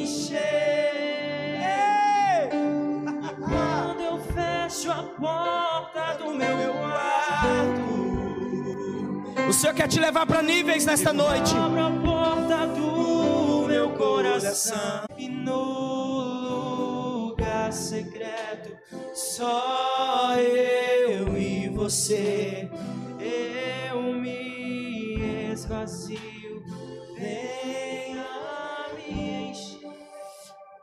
encher. 0.00 0.48
Quando 3.38 4.00
eu 4.00 4.18
fecho 4.18 4.90
a 4.90 5.02
porta 5.02 6.14
do 6.18 6.34
meu 6.34 6.72
quarto, 6.74 7.82
o 9.48 9.52
Senhor 9.52 9.74
quer 9.74 9.88
te 9.88 9.98
levar 9.98 10.26
para 10.26 10.42
níveis 10.42 10.84
nesta 10.86 11.12
noite. 11.12 11.54
Abra 11.56 11.86
a 11.86 11.90
porta 11.90 12.66
do 12.66 13.66
meu 13.66 13.90
coração 13.90 15.04
e 15.16 15.28
no 15.28 16.18
lugar 17.30 17.72
secreto 17.72 18.76
só 19.14 20.34
eu 20.36 21.36
e 21.36 21.68
você. 21.68 22.68
Eu 25.68 25.76
me 25.76 25.84
esvazio. 25.84 26.58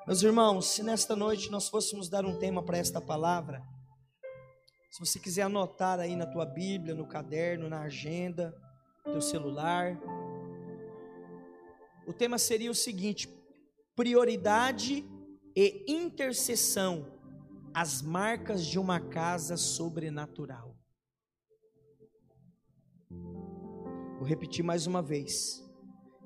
Meus 0.05 0.21
irmãos, 0.21 0.67
se 0.67 0.83
nesta 0.83 1.15
noite 1.15 1.49
nós 1.49 1.67
fôssemos 1.67 2.07
dar 2.07 2.23
um 2.23 2.37
tema 2.37 2.61
para 2.63 2.77
esta 2.77 3.01
palavra, 3.01 3.63
se 4.91 4.99
você 4.99 5.19
quiser 5.19 5.41
anotar 5.41 5.99
aí 5.99 6.15
na 6.15 6.27
tua 6.27 6.45
Bíblia, 6.45 6.93
no 6.93 7.07
caderno, 7.07 7.67
na 7.67 7.81
agenda, 7.81 8.55
no 9.03 9.13
teu 9.13 9.21
celular, 9.21 9.99
o 12.07 12.13
tema 12.13 12.37
seria 12.37 12.69
o 12.69 12.75
seguinte: 12.75 13.27
prioridade 13.95 15.03
e 15.55 15.83
intercessão, 15.87 17.11
as 17.73 18.03
marcas 18.03 18.63
de 18.63 18.77
uma 18.77 18.99
casa 18.99 19.57
sobrenatural. 19.57 20.75
Vou 24.25 24.29
repetir 24.31 24.65
mais 24.65 24.87
uma 24.87 25.03
vez: 25.03 25.63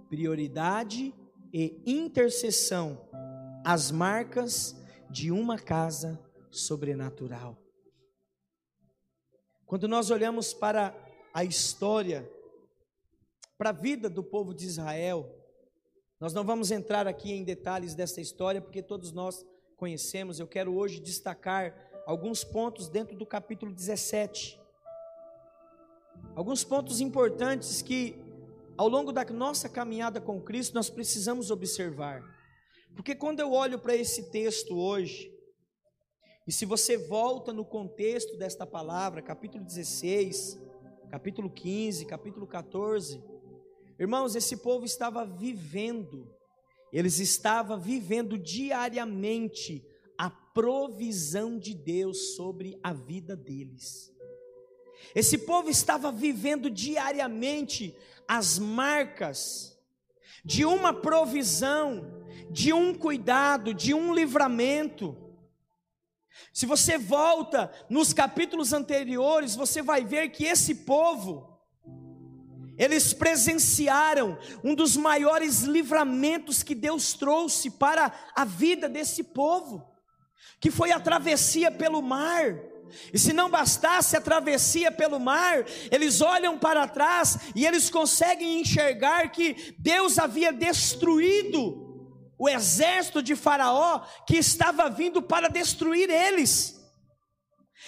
prioridade 0.08 1.14
e 1.52 1.82
intercessão 1.86 3.06
as 3.66 3.92
marcas 3.92 4.74
de 5.12 5.34
uma 5.34 5.60
casa 5.60 6.18
sobrenatural. 6.50 7.62
Quando 9.66 9.86
nós 9.86 10.12
olhamos 10.12 10.54
para 10.54 10.96
a 11.34 11.44
história, 11.44 12.26
para 13.58 13.72
a 13.72 13.74
vida 13.74 14.10
do 14.10 14.24
povo 14.24 14.54
de 14.54 14.66
Israel, 14.66 15.30
nós 16.22 16.32
não 16.32 16.46
vamos 16.46 16.72
entrar 16.72 17.06
aqui 17.06 17.34
em 17.34 17.44
detalhes 17.44 17.96
dessa 17.96 18.22
história, 18.22 18.62
porque 18.62 18.82
todos 18.82 19.12
nós 19.12 19.46
conhecemos. 19.76 20.40
Eu 20.40 20.48
quero 20.48 20.74
hoje 20.74 21.02
destacar 21.02 21.76
alguns 22.06 22.46
pontos 22.46 22.88
dentro 22.88 23.18
do 23.18 23.26
capítulo 23.26 23.74
17. 23.74 24.58
Alguns 26.36 26.64
pontos 26.64 27.02
importantes 27.02 27.82
que, 27.82 28.16
ao 28.78 28.88
longo 28.88 29.12
da 29.12 29.26
nossa 29.26 29.68
caminhada 29.68 30.22
com 30.22 30.42
Cristo, 30.42 30.74
nós 30.74 30.90
precisamos 30.90 31.52
observar. 31.52 32.24
Porque 32.96 33.16
quando 33.16 33.40
eu 33.40 33.52
olho 33.52 33.80
para 33.80 33.96
esse 33.96 34.32
texto 34.32 34.78
hoje, 34.78 35.32
e 36.48 36.52
se 36.52 36.66
você 36.66 36.98
volta 36.98 37.54
no 37.54 37.64
contexto 37.64 38.36
desta 38.38 38.66
palavra, 38.66 39.22
capítulo 39.22 39.64
16, 39.64 40.60
capítulo 41.12 41.50
15, 41.50 42.06
capítulo 42.06 42.48
14, 42.48 43.24
irmãos, 44.00 44.36
esse 44.36 44.58
povo 44.58 44.84
estava 44.84 45.26
vivendo, 45.26 46.28
eles 46.92 47.20
estavam 47.20 47.80
vivendo 47.80 48.38
diariamente 48.38 49.86
a 50.18 50.30
provisão 50.30 51.60
de 51.60 51.76
Deus 51.76 52.36
sobre 52.36 52.80
a 52.82 52.94
vida 52.94 53.36
deles. 53.36 54.12
Esse 55.16 55.38
povo 55.38 55.70
estava 55.70 56.12
vivendo 56.12 56.70
diariamente 56.70 57.96
as 58.28 58.60
marcas 58.60 59.78
de 60.44 60.66
uma 60.66 60.94
provisão, 60.94 62.24
de 62.50 62.72
um 62.74 62.94
cuidado, 62.94 63.74
de 63.74 63.94
um 63.94 64.14
livramento. 64.14 65.18
Se 66.54 66.66
você 66.66 66.98
volta 66.98 67.72
nos 67.90 68.14
capítulos 68.14 68.74
anteriores, 68.74 69.56
você 69.56 69.82
vai 69.82 70.04
ver 70.04 70.30
que 70.30 70.46
esse 70.46 70.76
povo, 70.76 71.60
eles 72.78 73.14
presenciaram 73.14 74.38
um 74.64 74.74
dos 74.74 74.96
maiores 74.96 75.62
livramentos 75.62 76.64
que 76.64 76.74
Deus 76.74 77.14
trouxe 77.14 77.70
para 77.70 78.14
a 78.36 78.46
vida 78.46 78.88
desse 78.88 79.24
povo, 79.24 79.88
que 80.60 80.72
foi 80.72 80.92
a 80.92 81.00
travessia 81.00 81.72
pelo 81.72 82.02
mar. 82.02 82.58
E 83.14 83.20
se 83.20 83.34
não 83.34 83.50
bastasse 83.50 84.16
a 84.16 84.22
travessia 84.22 84.92
pelo 84.92 85.20
mar, 85.20 85.66
eles 85.92 86.22
olham 86.22 86.58
para 86.58 86.88
trás 86.88 87.38
e 87.56 87.66
eles 87.66 87.90
conseguem 87.90 88.62
enxergar 88.62 89.30
que 89.32 89.76
Deus 89.80 90.18
havia 90.18 90.52
destruído 90.52 91.90
o 92.38 92.48
exército 92.48 93.22
de 93.22 93.36
Faraó 93.36 94.00
que 94.26 94.38
estava 94.38 94.90
vindo 94.90 95.22
para 95.22 95.50
destruir 95.50 96.10
eles. 96.10 96.80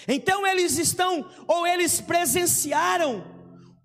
Então 0.08 0.46
eles 0.46 0.78
estão, 0.78 1.30
ou 1.48 1.66
eles 1.66 2.02
presenciaram 2.02 3.24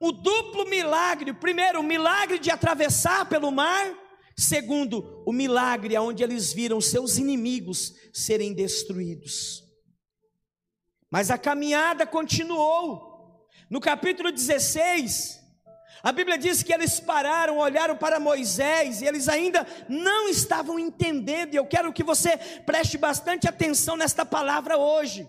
o 0.01 0.13
duplo 0.13 0.69
milagre: 0.69 1.33
primeiro, 1.33 1.81
o 1.81 1.85
milagre 1.85 2.39
de 2.39 2.51
atravessar 2.51 3.29
pelo 3.29 3.51
mar, 3.51 3.95
segundo, 4.37 5.23
o 5.27 5.33
milagre 5.33 5.97
onde 5.99 6.23
eles 6.23 6.53
viram 6.53 6.81
seus 6.81 7.17
inimigos 7.17 7.95
serem 8.13 8.53
destruídos. 8.53 9.66
Mas 11.11 11.31
a 11.31 11.39
caminhada 11.39 12.07
continuou. 12.07 13.49
No 13.71 13.81
capítulo 13.81 14.31
16, 14.31 15.41
a 16.03 16.13
Bíblia 16.13 16.39
diz 16.39 16.63
que 16.63 16.73
eles 16.73 17.01
pararam, 17.01 17.59
olharam 17.59 17.97
para 17.97 18.21
Moisés 18.21 19.01
e 19.01 19.07
eles 19.07 19.29
ainda 19.29 19.67
não 19.89 20.29
estavam 20.29 20.79
entendendo. 20.79 21.55
E 21.55 21.57
eu 21.57 21.67
quero 21.67 21.93
que 21.93 22.05
você 22.05 22.37
preste 22.65 22.99
bastante 22.99 23.49
atenção 23.49 23.97
nesta 23.97 24.25
palavra 24.25 24.77
hoje. 24.77 25.29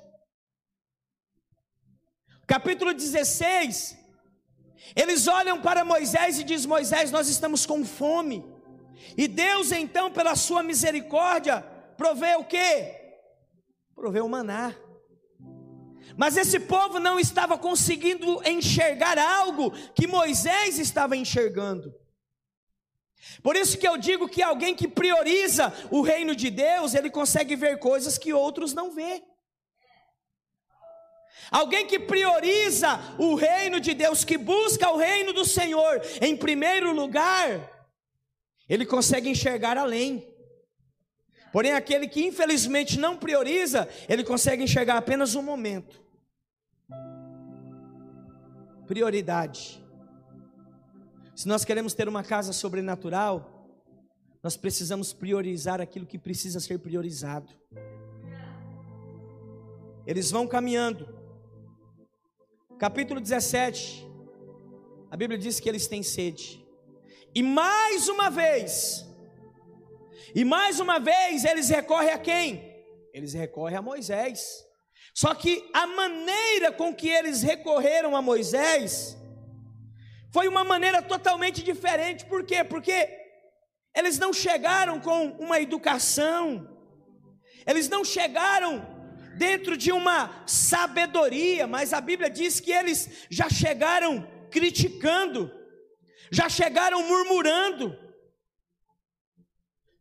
Capítulo 2.46 2.94
16. 2.94 3.98
Eles 4.96 5.28
olham 5.28 5.62
para 5.62 5.84
Moisés 5.84 6.40
e 6.40 6.44
diz: 6.44 6.66
"Moisés, 6.66 7.12
nós 7.12 7.28
estamos 7.28 7.66
com 7.66 7.84
fome". 7.84 8.46
E 9.18 9.28
Deus 9.28 9.72
então, 9.72 10.12
pela 10.12 10.36
sua 10.36 10.64
misericórdia, 10.64 11.62
provê 11.98 12.36
o 12.36 12.44
quê? 12.44 12.96
Provê 13.96 14.22
o 14.22 14.30
maná. 14.30 14.76
Mas 16.18 16.36
esse 16.36 16.60
povo 16.60 17.00
não 17.00 17.20
estava 17.20 17.60
conseguindo 17.60 18.42
enxergar 18.44 19.20
algo 19.20 19.72
que 19.94 20.08
Moisés 20.08 20.80
estava 20.80 21.16
enxergando. 21.16 21.94
Por 23.44 23.56
isso 23.56 23.78
que 23.78 23.88
eu 23.88 23.98
digo 23.98 24.28
que 24.28 24.42
alguém 24.42 24.76
que 24.76 24.88
prioriza 24.88 25.72
o 25.92 26.02
reino 26.02 26.36
de 26.36 26.50
Deus, 26.50 26.96
ele 26.96 27.12
consegue 27.12 27.56
ver 27.56 27.78
coisas 27.78 28.18
que 28.18 28.34
outros 28.34 28.74
não 28.74 28.92
vê. 28.92 29.22
Alguém 31.52 31.86
que 31.86 32.00
prioriza 32.00 33.00
o 33.20 33.36
reino 33.36 33.80
de 33.80 33.94
Deus, 33.94 34.24
que 34.26 34.40
busca 34.40 34.90
o 34.90 34.98
reino 34.98 35.32
do 35.32 35.46
Senhor 35.46 36.02
em 36.20 36.36
primeiro 36.36 36.92
lugar, 36.94 37.88
ele 38.68 38.88
consegue 38.88 39.30
enxergar 39.30 39.78
além. 39.78 40.28
Porém, 41.54 41.74
aquele 41.74 42.08
que 42.08 42.26
infelizmente 42.26 43.00
não 43.00 43.18
prioriza, 43.18 43.88
ele 44.10 44.24
consegue 44.24 44.64
enxergar 44.64 44.98
apenas 44.98 45.36
um 45.36 45.44
momento 45.44 46.07
prioridade. 48.88 49.84
Se 51.36 51.48
nós 51.48 51.64
queremos 51.64 51.94
ter 51.94 52.08
uma 52.08 52.24
casa 52.24 52.52
sobrenatural, 52.52 53.70
nós 54.42 54.58
precisamos 54.58 55.14
priorizar 55.14 55.80
aquilo 55.82 56.06
que 56.06 56.18
precisa 56.18 56.60
ser 56.60 56.80
priorizado. 56.80 57.52
Eles 60.06 60.32
vão 60.32 60.48
caminhando. 60.48 61.16
Capítulo 62.80 63.20
17. 63.20 64.08
A 65.12 65.18
Bíblia 65.18 65.38
diz 65.38 65.60
que 65.60 65.70
eles 65.70 65.88
têm 65.88 66.02
sede. 66.02 66.66
E 67.36 67.44
mais 67.44 68.08
uma 68.08 68.30
vez, 68.30 69.06
e 70.34 70.44
mais 70.44 70.80
uma 70.80 71.00
vez 71.00 71.46
eles 71.46 71.70
recorrem 71.70 72.12
a 72.12 72.18
quem? 72.18 72.76
Eles 73.14 73.34
recorrem 73.34 73.78
a 73.78 73.82
Moisés. 73.82 74.67
Só 75.18 75.34
que 75.34 75.68
a 75.74 75.88
maneira 75.88 76.72
com 76.72 76.94
que 76.94 77.10
eles 77.10 77.42
recorreram 77.42 78.16
a 78.16 78.22
Moisés 78.22 79.18
foi 80.32 80.48
uma 80.48 80.64
maneira 80.64 81.02
totalmente 81.02 81.64
diferente. 81.64 82.24
Por 82.24 82.44
quê? 82.46 82.64
Porque 82.64 83.10
eles 83.96 84.20
não 84.20 84.32
chegaram 84.32 85.00
com 85.00 85.30
uma 85.40 85.60
educação, 85.60 86.70
eles 87.66 87.90
não 87.90 88.06
chegaram 88.06 88.86
dentro 89.36 89.76
de 89.76 89.92
uma 89.92 90.44
sabedoria, 90.46 91.66
mas 91.66 91.94
a 91.94 92.00
Bíblia 92.00 92.30
diz 92.30 92.60
que 92.60 92.72
eles 92.72 93.26
já 93.28 93.50
chegaram 93.50 94.22
criticando, 94.52 95.52
já 96.32 96.48
chegaram 96.48 97.02
murmurando. 97.02 97.98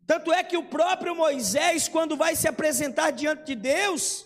Tanto 0.07 0.31
é 0.31 0.45
que 0.45 0.59
o 0.59 0.65
próprio 0.65 1.17
Moisés, 1.17 1.89
quando 1.89 2.19
vai 2.19 2.37
se 2.37 2.47
apresentar 2.47 3.13
diante 3.13 3.47
de 3.47 3.55
Deus, 3.55 4.26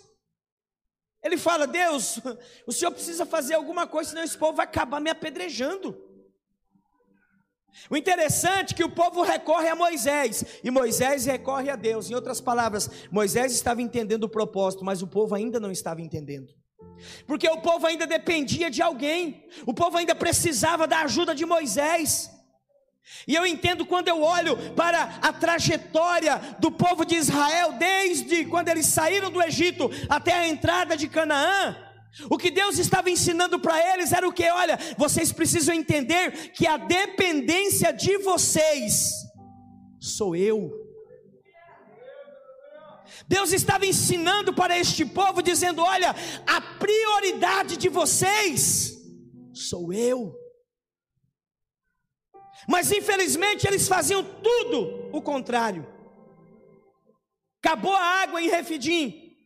ele 1.22 1.36
fala: 1.36 1.66
Deus, 1.66 2.20
o 2.66 2.72
senhor 2.72 2.90
precisa 2.92 3.26
fazer 3.26 3.54
alguma 3.54 3.86
coisa, 3.86 4.10
senão 4.10 4.22
esse 4.22 4.38
povo 4.38 4.56
vai 4.56 4.66
acabar 4.66 5.00
me 5.00 5.10
apedrejando. 5.10 6.10
O 7.88 7.96
interessante 7.96 8.72
é 8.72 8.76
que 8.76 8.84
o 8.84 8.90
povo 8.90 9.22
recorre 9.22 9.68
a 9.68 9.76
Moisés 9.76 10.44
e 10.62 10.70
Moisés 10.70 11.24
recorre 11.24 11.70
a 11.70 11.76
Deus. 11.76 12.10
Em 12.10 12.14
outras 12.14 12.40
palavras, 12.40 12.90
Moisés 13.10 13.52
estava 13.52 13.80
entendendo 13.80 14.24
o 14.24 14.28
propósito, 14.28 14.84
mas 14.84 15.02
o 15.02 15.06
povo 15.06 15.34
ainda 15.34 15.60
não 15.60 15.70
estava 15.70 16.00
entendendo. 16.00 16.52
Porque 17.26 17.48
o 17.48 17.60
povo 17.60 17.86
ainda 17.86 18.06
dependia 18.06 18.70
de 18.70 18.82
alguém, 18.82 19.46
o 19.66 19.72
povo 19.72 19.96
ainda 19.96 20.14
precisava 20.14 20.86
da 20.86 21.02
ajuda 21.02 21.34
de 21.34 21.46
Moisés. 21.46 22.30
E 23.26 23.34
eu 23.34 23.46
entendo 23.46 23.84
quando 23.84 24.08
eu 24.08 24.22
olho 24.22 24.56
para 24.74 25.18
a 25.20 25.32
trajetória 25.32 26.40
do 26.58 26.70
povo 26.70 27.04
de 27.04 27.16
Israel, 27.16 27.72
desde 27.72 28.44
quando 28.44 28.68
eles 28.68 28.86
saíram 28.86 29.30
do 29.30 29.42
Egito 29.42 29.90
até 30.08 30.32
a 30.32 30.48
entrada 30.48 30.96
de 30.96 31.08
Canaã, 31.08 31.76
o 32.28 32.36
que 32.36 32.50
Deus 32.50 32.78
estava 32.78 33.10
ensinando 33.10 33.58
para 33.60 33.94
eles 33.94 34.12
era 34.12 34.26
o 34.26 34.32
que? 34.32 34.48
Olha, 34.50 34.78
vocês 34.96 35.32
precisam 35.32 35.74
entender 35.74 36.50
que 36.52 36.66
a 36.66 36.76
dependência 36.76 37.92
de 37.92 38.18
vocês 38.18 39.10
sou 40.00 40.34
eu. 40.34 40.70
Deus 43.28 43.52
estava 43.52 43.86
ensinando 43.86 44.52
para 44.52 44.76
este 44.76 45.04
povo, 45.04 45.40
dizendo: 45.40 45.82
olha, 45.82 46.14
a 46.46 46.60
prioridade 46.60 47.76
de 47.76 47.88
vocês 47.88 48.98
sou 49.52 49.92
eu. 49.92 50.39
Mas 52.70 52.92
infelizmente 52.92 53.66
eles 53.66 53.88
faziam 53.88 54.22
tudo 54.22 55.10
o 55.12 55.20
contrário. 55.20 55.84
Acabou 57.60 57.92
a 57.92 58.22
água 58.22 58.40
em 58.40 58.48
Refidim. 58.48 59.36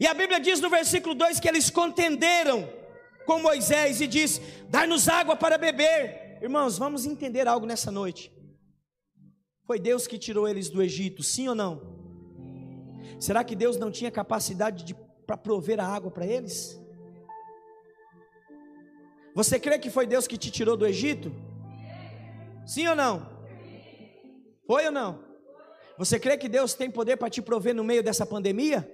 E 0.00 0.06
a 0.06 0.14
Bíblia 0.14 0.40
diz 0.40 0.58
no 0.58 0.70
versículo 0.70 1.14
2 1.14 1.40
que 1.40 1.46
eles 1.46 1.68
contenderam 1.68 2.66
com 3.26 3.38
Moisés 3.38 4.00
e 4.00 4.06
diz: 4.06 4.40
Dá-nos 4.70 5.10
água 5.10 5.36
para 5.36 5.58
beber. 5.58 6.38
Irmãos, 6.40 6.78
vamos 6.78 7.04
entender 7.04 7.46
algo 7.46 7.66
nessa 7.66 7.90
noite. 7.90 8.32
Foi 9.66 9.78
Deus 9.78 10.06
que 10.06 10.16
tirou 10.16 10.48
eles 10.48 10.70
do 10.70 10.82
Egito, 10.82 11.22
sim 11.22 11.48
ou 11.48 11.54
não? 11.54 11.98
Será 13.20 13.44
que 13.44 13.54
Deus 13.54 13.76
não 13.76 13.90
tinha 13.90 14.10
capacidade 14.10 14.96
para 15.26 15.36
prover 15.36 15.78
a 15.80 15.86
água 15.86 16.10
para 16.10 16.26
eles? 16.26 16.80
Você 19.34 19.60
crê 19.60 19.78
que 19.78 19.90
foi 19.90 20.06
Deus 20.06 20.26
que 20.26 20.38
te 20.38 20.50
tirou 20.50 20.78
do 20.78 20.86
Egito? 20.86 21.30
Sim 22.68 22.86
ou 22.86 22.94
não? 22.94 23.26
Foi 24.66 24.84
ou 24.84 24.92
não? 24.92 25.24
Você 25.96 26.20
crê 26.20 26.36
que 26.36 26.50
Deus 26.50 26.74
tem 26.74 26.90
poder 26.90 27.16
para 27.16 27.30
te 27.30 27.40
prover 27.40 27.74
no 27.74 27.82
meio 27.82 28.02
dessa 28.02 28.26
pandemia? 28.26 28.86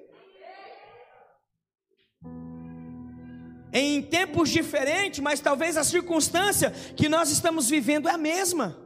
Em 3.72 4.00
tempos 4.00 4.50
diferentes, 4.50 5.18
mas 5.18 5.40
talvez 5.40 5.76
a 5.76 5.82
circunstância 5.82 6.70
que 6.96 7.08
nós 7.08 7.30
estamos 7.30 7.68
vivendo 7.68 8.08
é 8.08 8.12
a 8.12 8.16
mesma. 8.16 8.78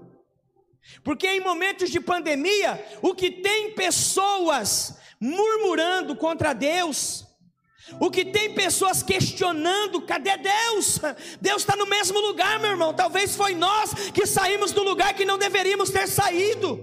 Porque 1.05 1.29
em 1.29 1.41
momentos 1.41 1.91
de 1.91 2.01
pandemia, 2.01 2.83
o 3.03 3.15
que 3.15 3.31
tem 3.31 3.75
pessoas 3.75 4.99
murmurando 5.21 6.17
contra 6.17 6.55
Deus, 6.55 7.28
o 8.01 8.11
que 8.11 8.25
tem 8.25 8.55
pessoas 8.55 9.03
questionando, 9.03 10.03
cadê 10.03 10.37
Deus? 10.37 11.01
Deus 11.41 11.63
está 11.63 11.75
no 11.75 11.87
mesmo 11.87 12.21
lugar, 12.21 12.61
meu 12.61 12.71
irmão. 12.71 12.93
Talvez 12.93 13.35
foi 13.35 13.55
nós 13.55 13.93
que 14.13 14.27
saímos 14.27 14.73
do 14.73 14.83
lugar 14.83 15.15
que 15.15 15.25
não 15.25 15.39
deveríamos 15.39 15.91
ter 15.91 16.07
saído. 16.07 16.79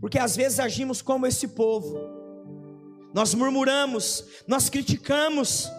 Porque 0.00 0.18
às 0.18 0.36
vezes 0.36 0.58
agimos 0.58 1.00
como 1.00 1.26
esse 1.26 1.48
povo. 1.48 1.98
Nós 3.14 3.34
murmuramos, 3.34 4.24
nós 4.46 4.68
criticamos. 4.68 5.70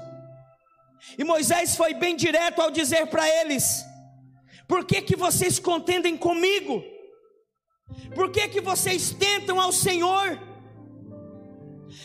E 1.17 1.23
Moisés 1.23 1.75
foi 1.75 1.93
bem 1.93 2.15
direto 2.15 2.61
ao 2.61 2.71
dizer 2.71 3.07
para 3.07 3.27
eles: 3.41 3.85
Por 4.67 4.85
que 4.85 5.01
que 5.01 5.15
vocês 5.15 5.59
contendem 5.59 6.17
comigo? 6.17 6.83
Por 8.15 8.31
que 8.31 8.47
que 8.47 8.61
vocês 8.61 9.11
tentam 9.11 9.59
ao 9.59 9.71
Senhor? 9.71 10.46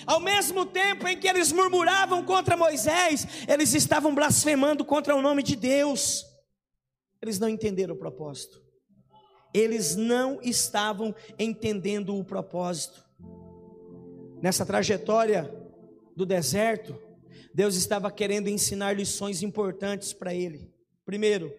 Ao 0.06 0.20
mesmo 0.20 0.66
tempo 0.66 1.06
em 1.06 1.18
que 1.18 1.28
eles 1.28 1.52
murmuravam 1.52 2.24
contra 2.24 2.56
Moisés, 2.56 3.26
eles 3.48 3.74
estavam 3.74 4.14
blasfemando 4.14 4.84
contra 4.84 5.14
o 5.14 5.22
nome 5.22 5.42
de 5.42 5.56
Deus. 5.56 6.24
Eles 7.20 7.38
não 7.38 7.48
entenderam 7.48 7.94
o 7.94 7.98
propósito. 7.98 8.62
Eles 9.54 9.94
não 9.96 10.40
estavam 10.42 11.14
entendendo 11.38 12.16
o 12.16 12.24
propósito. 12.24 13.04
Nessa 14.42 14.66
trajetória 14.66 15.52
do 16.16 16.26
deserto, 16.26 16.98
Deus 17.54 17.76
estava 17.76 18.10
querendo 18.10 18.48
ensinar 18.48 18.96
lições 18.96 19.42
importantes 19.42 20.12
para 20.12 20.34
ele. 20.34 20.72
Primeiro, 21.04 21.54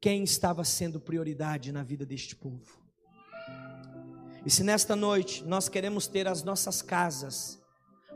quem 0.00 0.22
estava 0.22 0.62
sendo 0.64 1.00
prioridade 1.00 1.72
na 1.72 1.82
vida 1.82 2.06
deste 2.06 2.36
povo. 2.36 2.85
E 4.46 4.50
se 4.50 4.62
nesta 4.62 4.94
noite 4.94 5.42
nós 5.44 5.68
queremos 5.68 6.06
ter 6.06 6.28
as 6.28 6.44
nossas 6.44 6.80
casas 6.80 7.60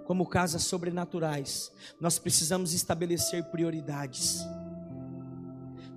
como 0.06 0.24
casas 0.24 0.62
sobrenaturais, 0.62 1.72
nós 2.00 2.20
precisamos 2.20 2.72
estabelecer 2.72 3.42
prioridades. 3.50 4.38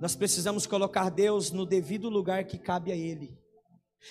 Nós 0.00 0.16
precisamos 0.16 0.66
colocar 0.66 1.08
Deus 1.08 1.52
no 1.52 1.64
devido 1.64 2.08
lugar 2.10 2.44
que 2.44 2.58
cabe 2.58 2.90
a 2.90 2.96
Ele. 2.96 3.38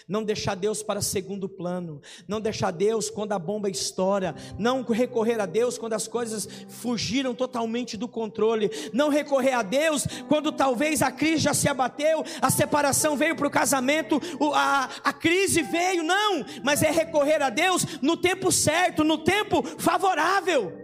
Não 0.08 0.24
deixar 0.24 0.56
Deus 0.56 0.82
para 0.84 1.02
segundo 1.02 1.48
plano, 1.48 2.02
não 2.28 2.42
deixar 2.42 2.72
Deus 2.72 3.10
quando 3.10 3.32
a 3.34 3.40
bomba 3.40 3.70
estoura, 3.70 4.36
não 4.58 4.84
recorrer 4.84 5.40
a 5.40 5.46
Deus 5.46 5.78
quando 5.78 5.94
as 5.94 6.08
coisas 6.08 6.48
fugiram 6.68 7.34
totalmente 7.34 7.96
do 7.96 8.08
controle, 8.08 8.70
não 8.92 9.10
recorrer 9.10 9.54
a 9.54 9.62
Deus 9.62 10.06
quando 10.28 10.52
talvez 10.52 11.02
a 11.02 11.12
crise 11.12 11.44
já 11.44 11.54
se 11.54 11.70
abateu, 11.70 12.24
a 12.42 12.50
separação 12.50 13.16
veio 13.16 13.36
para 13.36 13.48
o 13.48 13.52
casamento, 13.52 14.22
a, 14.54 14.90
a 15.04 15.14
crise 15.14 15.62
veio, 15.62 16.04
não, 16.04 16.46
mas 16.64 16.82
é 16.82 16.92
recorrer 16.92 17.42
a 17.42 17.50
Deus 17.50 18.00
no 18.02 18.18
tempo 18.18 18.52
certo, 18.52 19.04
no 19.04 19.18
tempo 19.18 19.64
favorável. 19.78 20.84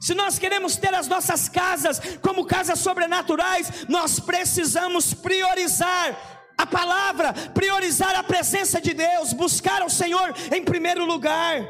Se 0.00 0.14
nós 0.14 0.36
queremos 0.36 0.76
ter 0.76 0.92
as 0.92 1.06
nossas 1.06 1.48
casas 1.48 2.00
como 2.20 2.44
casas 2.44 2.80
sobrenaturais, 2.80 3.86
nós 3.88 4.18
precisamos 4.18 5.14
priorizar 5.14 6.41
a 6.62 6.66
palavra, 6.66 7.32
priorizar 7.52 8.14
a 8.16 8.22
presença 8.22 8.80
de 8.80 8.94
Deus, 8.94 9.32
buscar 9.32 9.82
o 9.82 9.90
Senhor 9.90 10.34
em 10.54 10.64
primeiro 10.64 11.04
lugar. 11.04 11.60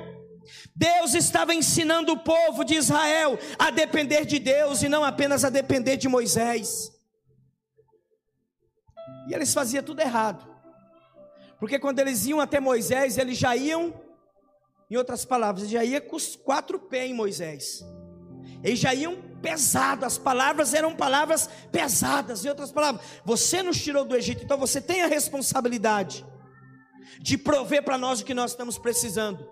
Deus 0.75 1.15
estava 1.15 1.55
ensinando 1.55 2.13
o 2.13 2.19
povo 2.19 2.65
de 2.65 2.75
Israel 2.75 3.39
a 3.59 3.71
depender 3.71 4.25
de 4.25 4.39
Deus 4.39 4.83
e 4.83 4.89
não 4.89 5.05
apenas 5.05 5.45
a 5.45 5.51
depender 5.51 5.97
de 5.97 6.09
Moisés. 6.09 6.91
E 9.29 9.35
eles 9.35 9.53
faziam 9.53 9.83
tudo 9.83 10.01
errado. 10.01 10.51
Porque 11.59 11.79
quando 11.79 12.01
eles 12.01 12.27
iam 12.27 12.41
até 12.41 12.59
Moisés, 12.59 13.19
eles 13.19 13.39
já 13.39 13.55
iam, 13.55 13.95
em 14.91 14.97
outras 14.97 15.25
palavras, 15.25 15.69
já 15.69 15.85
iam 15.85 16.01
com 16.01 16.17
os 16.17 16.35
quatro 16.35 16.79
pés 16.79 17.11
em 17.11 17.15
Moisés. 17.15 17.85
Eles 18.63 18.79
já 18.79 18.95
iam 18.95 19.17
pesado, 19.43 20.05
as 20.05 20.17
palavras 20.17 20.73
eram 20.73 20.95
palavras 20.95 21.49
pesadas. 21.71 22.45
Em 22.45 22.49
outras 22.49 22.71
palavras, 22.71 23.05
você 23.25 23.63
nos 23.63 23.83
tirou 23.83 24.05
do 24.05 24.17
Egito, 24.17 24.45
então 24.45 24.57
você 24.57 24.81
tem 24.81 25.03
a 25.03 25.07
responsabilidade 25.07 26.25
de 27.21 27.37
prover 27.37 27.83
para 27.83 27.99
nós 27.99 28.21
o 28.21 28.25
que 28.25 28.35
nós 28.35 28.53
estamos 28.53 28.79
precisando. 28.79 29.47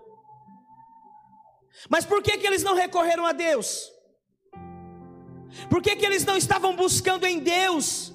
Mas 1.89 2.05
por 2.05 2.21
que, 2.21 2.37
que 2.37 2.47
eles 2.47 2.63
não 2.63 2.75
recorreram 2.75 3.25
a 3.25 3.31
Deus? 3.31 3.91
Por 5.69 5.81
que, 5.81 5.95
que 5.95 6.05
eles 6.05 6.25
não 6.25 6.37
estavam 6.37 6.75
buscando 6.75 7.25
em 7.25 7.39
Deus? 7.39 8.13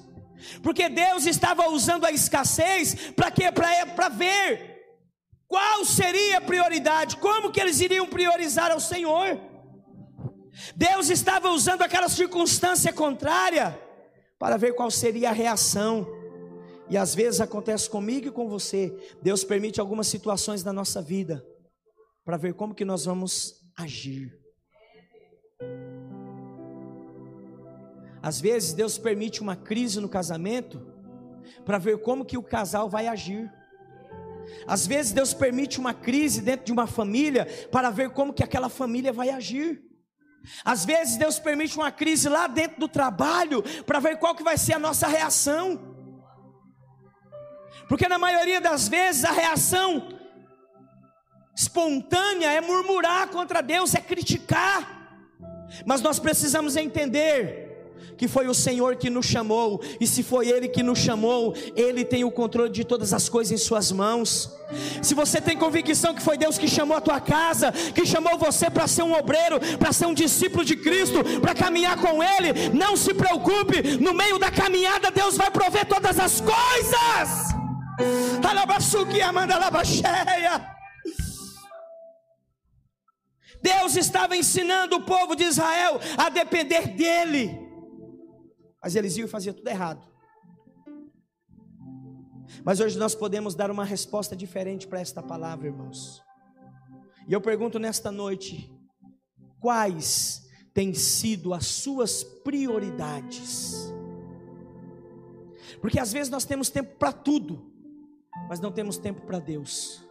Porque 0.63 0.89
Deus 0.89 1.25
estava 1.25 1.69
usando 1.69 2.05
a 2.05 2.11
escassez 2.11 3.11
para 3.15 3.31
quê? 3.31 3.51
Para 3.51 4.09
ver 4.09 4.77
qual 5.47 5.85
seria 5.85 6.37
a 6.37 6.41
prioridade, 6.41 7.17
como 7.17 7.51
que 7.51 7.59
eles 7.59 7.79
iriam 7.79 8.07
priorizar 8.07 8.71
ao 8.71 8.79
Senhor. 8.79 9.39
Deus 10.75 11.09
estava 11.09 11.49
usando 11.49 11.81
aquela 11.81 12.09
circunstância 12.09 12.91
contrária 12.91 13.79
para 14.39 14.57
ver 14.57 14.73
qual 14.73 14.89
seria 14.91 15.29
a 15.29 15.33
reação. 15.33 16.07
E 16.89 16.97
às 16.97 17.13
vezes 17.13 17.41
acontece 17.41 17.89
comigo 17.89 18.27
e 18.27 18.31
com 18.31 18.47
você. 18.47 18.95
Deus 19.21 19.43
permite 19.43 19.79
algumas 19.79 20.07
situações 20.07 20.63
na 20.63 20.71
nossa 20.71 21.01
vida 21.01 21.45
para 22.23 22.37
ver 22.37 22.53
como 22.53 22.75
que 22.75 22.85
nós 22.85 23.05
vamos 23.05 23.55
agir. 23.77 24.37
Às 28.21 28.41
vezes 28.41 28.73
Deus 28.73 28.97
permite 28.97 29.41
uma 29.41 29.55
crise 29.55 29.99
no 29.99 30.09
casamento 30.09 30.85
para 31.65 31.77
ver 31.77 31.99
como 31.99 32.25
que 32.25 32.37
o 32.37 32.43
casal 32.43 32.89
vai 32.89 33.07
agir. 33.07 33.51
Às 34.65 34.87
vezes 34.87 35.11
Deus 35.11 35.33
permite 35.33 35.79
uma 35.79 35.93
crise 35.93 36.41
dentro 36.41 36.65
de 36.65 36.71
uma 36.71 36.87
família 36.87 37.45
para 37.71 37.89
ver 37.89 38.09
como 38.11 38.33
que 38.33 38.43
aquela 38.43 38.69
família 38.69 39.13
vai 39.13 39.29
agir. 39.29 39.86
Às 40.63 40.85
vezes 40.85 41.17
Deus 41.17 41.39
permite 41.39 41.77
uma 41.77 41.91
crise 41.91 42.29
lá 42.29 42.47
dentro 42.47 42.79
do 42.79 42.87
trabalho 42.87 43.63
para 43.85 43.99
ver 43.99 44.17
qual 44.17 44.35
que 44.35 44.43
vai 44.43 44.57
ser 44.57 44.73
a 44.73 44.79
nossa 44.79 45.07
reação. 45.07 45.95
Porque 47.87 48.07
na 48.07 48.17
maioria 48.17 48.59
das 48.59 48.87
vezes 48.87 49.23
a 49.23 49.31
reação 49.31 50.09
espontânea 51.55 52.51
é 52.51 52.61
murmurar 52.61 53.29
contra 53.29 53.61
Deus, 53.61 53.95
é 53.95 54.01
criticar. 54.01 54.95
Mas 55.85 56.01
nós 56.01 56.19
precisamos 56.19 56.75
entender 56.75 57.66
que 58.17 58.27
foi 58.27 58.47
o 58.47 58.53
Senhor 58.53 58.95
que 58.95 59.09
nos 59.09 59.25
chamou, 59.25 59.81
e 59.99 60.07
se 60.07 60.23
foi 60.23 60.49
Ele 60.49 60.67
que 60.67 60.83
nos 60.83 60.99
chamou, 60.99 61.53
Ele 61.75 62.03
tem 62.03 62.23
o 62.23 62.31
controle 62.31 62.69
de 62.69 62.83
todas 62.83 63.13
as 63.13 63.29
coisas 63.29 63.51
em 63.51 63.57
Suas 63.57 63.91
mãos. 63.91 64.51
Se 65.01 65.13
você 65.13 65.39
tem 65.39 65.57
convicção 65.57 66.13
que 66.13 66.21
foi 66.21 66.37
Deus 66.37 66.57
que 66.57 66.67
chamou 66.67 66.97
a 66.97 67.01
tua 67.01 67.19
casa, 67.19 67.71
que 67.71 68.05
chamou 68.05 68.37
você 68.37 68.69
para 68.69 68.87
ser 68.87 69.03
um 69.03 69.13
obreiro, 69.13 69.59
para 69.77 69.93
ser 69.93 70.05
um 70.05 70.13
discípulo 70.13 70.65
de 70.65 70.75
Cristo, 70.75 71.23
para 71.39 71.55
caminhar 71.55 71.97
com 71.97 72.21
Ele, 72.21 72.69
não 72.73 72.97
se 72.97 73.13
preocupe, 73.13 73.97
no 73.97 74.13
meio 74.13 74.37
da 74.37 74.51
caminhada 74.51 75.11
Deus 75.11 75.37
vai 75.37 75.49
prover 75.49 75.85
todas 75.85 76.19
as 76.19 76.41
coisas. 76.41 77.57
Deus 83.61 83.95
estava 83.95 84.35
ensinando 84.35 84.97
o 84.97 85.01
povo 85.01 85.35
de 85.35 85.43
Israel 85.43 85.99
a 86.17 86.29
depender 86.29 86.89
dEle. 86.89 87.66
Mas 88.81 88.95
eles 88.95 89.17
iam 89.17 89.25
e 89.25 89.29
faziam 89.29 89.53
tudo 89.53 89.67
errado. 89.67 90.07
Mas 92.63 92.79
hoje 92.79 92.97
nós 92.97 93.15
podemos 93.15 93.55
dar 93.55 93.69
uma 93.71 93.83
resposta 93.83 94.35
diferente 94.35 94.87
para 94.87 94.99
esta 94.99 95.21
palavra, 95.21 95.67
irmãos. 95.67 96.23
E 97.27 97.33
eu 97.33 97.41
pergunto 97.41 97.77
nesta 97.79 98.11
noite: 98.11 98.71
quais 99.59 100.47
têm 100.73 100.93
sido 100.93 101.53
as 101.53 101.65
suas 101.65 102.23
prioridades? 102.23 103.91
Porque 105.81 105.99
às 105.99 106.11
vezes 106.11 106.29
nós 106.29 106.45
temos 106.45 106.69
tempo 106.69 106.95
para 106.97 107.11
tudo, 107.11 107.71
mas 108.49 108.59
não 108.59 108.71
temos 108.71 108.97
tempo 108.97 109.21
para 109.21 109.39
Deus. 109.39 110.03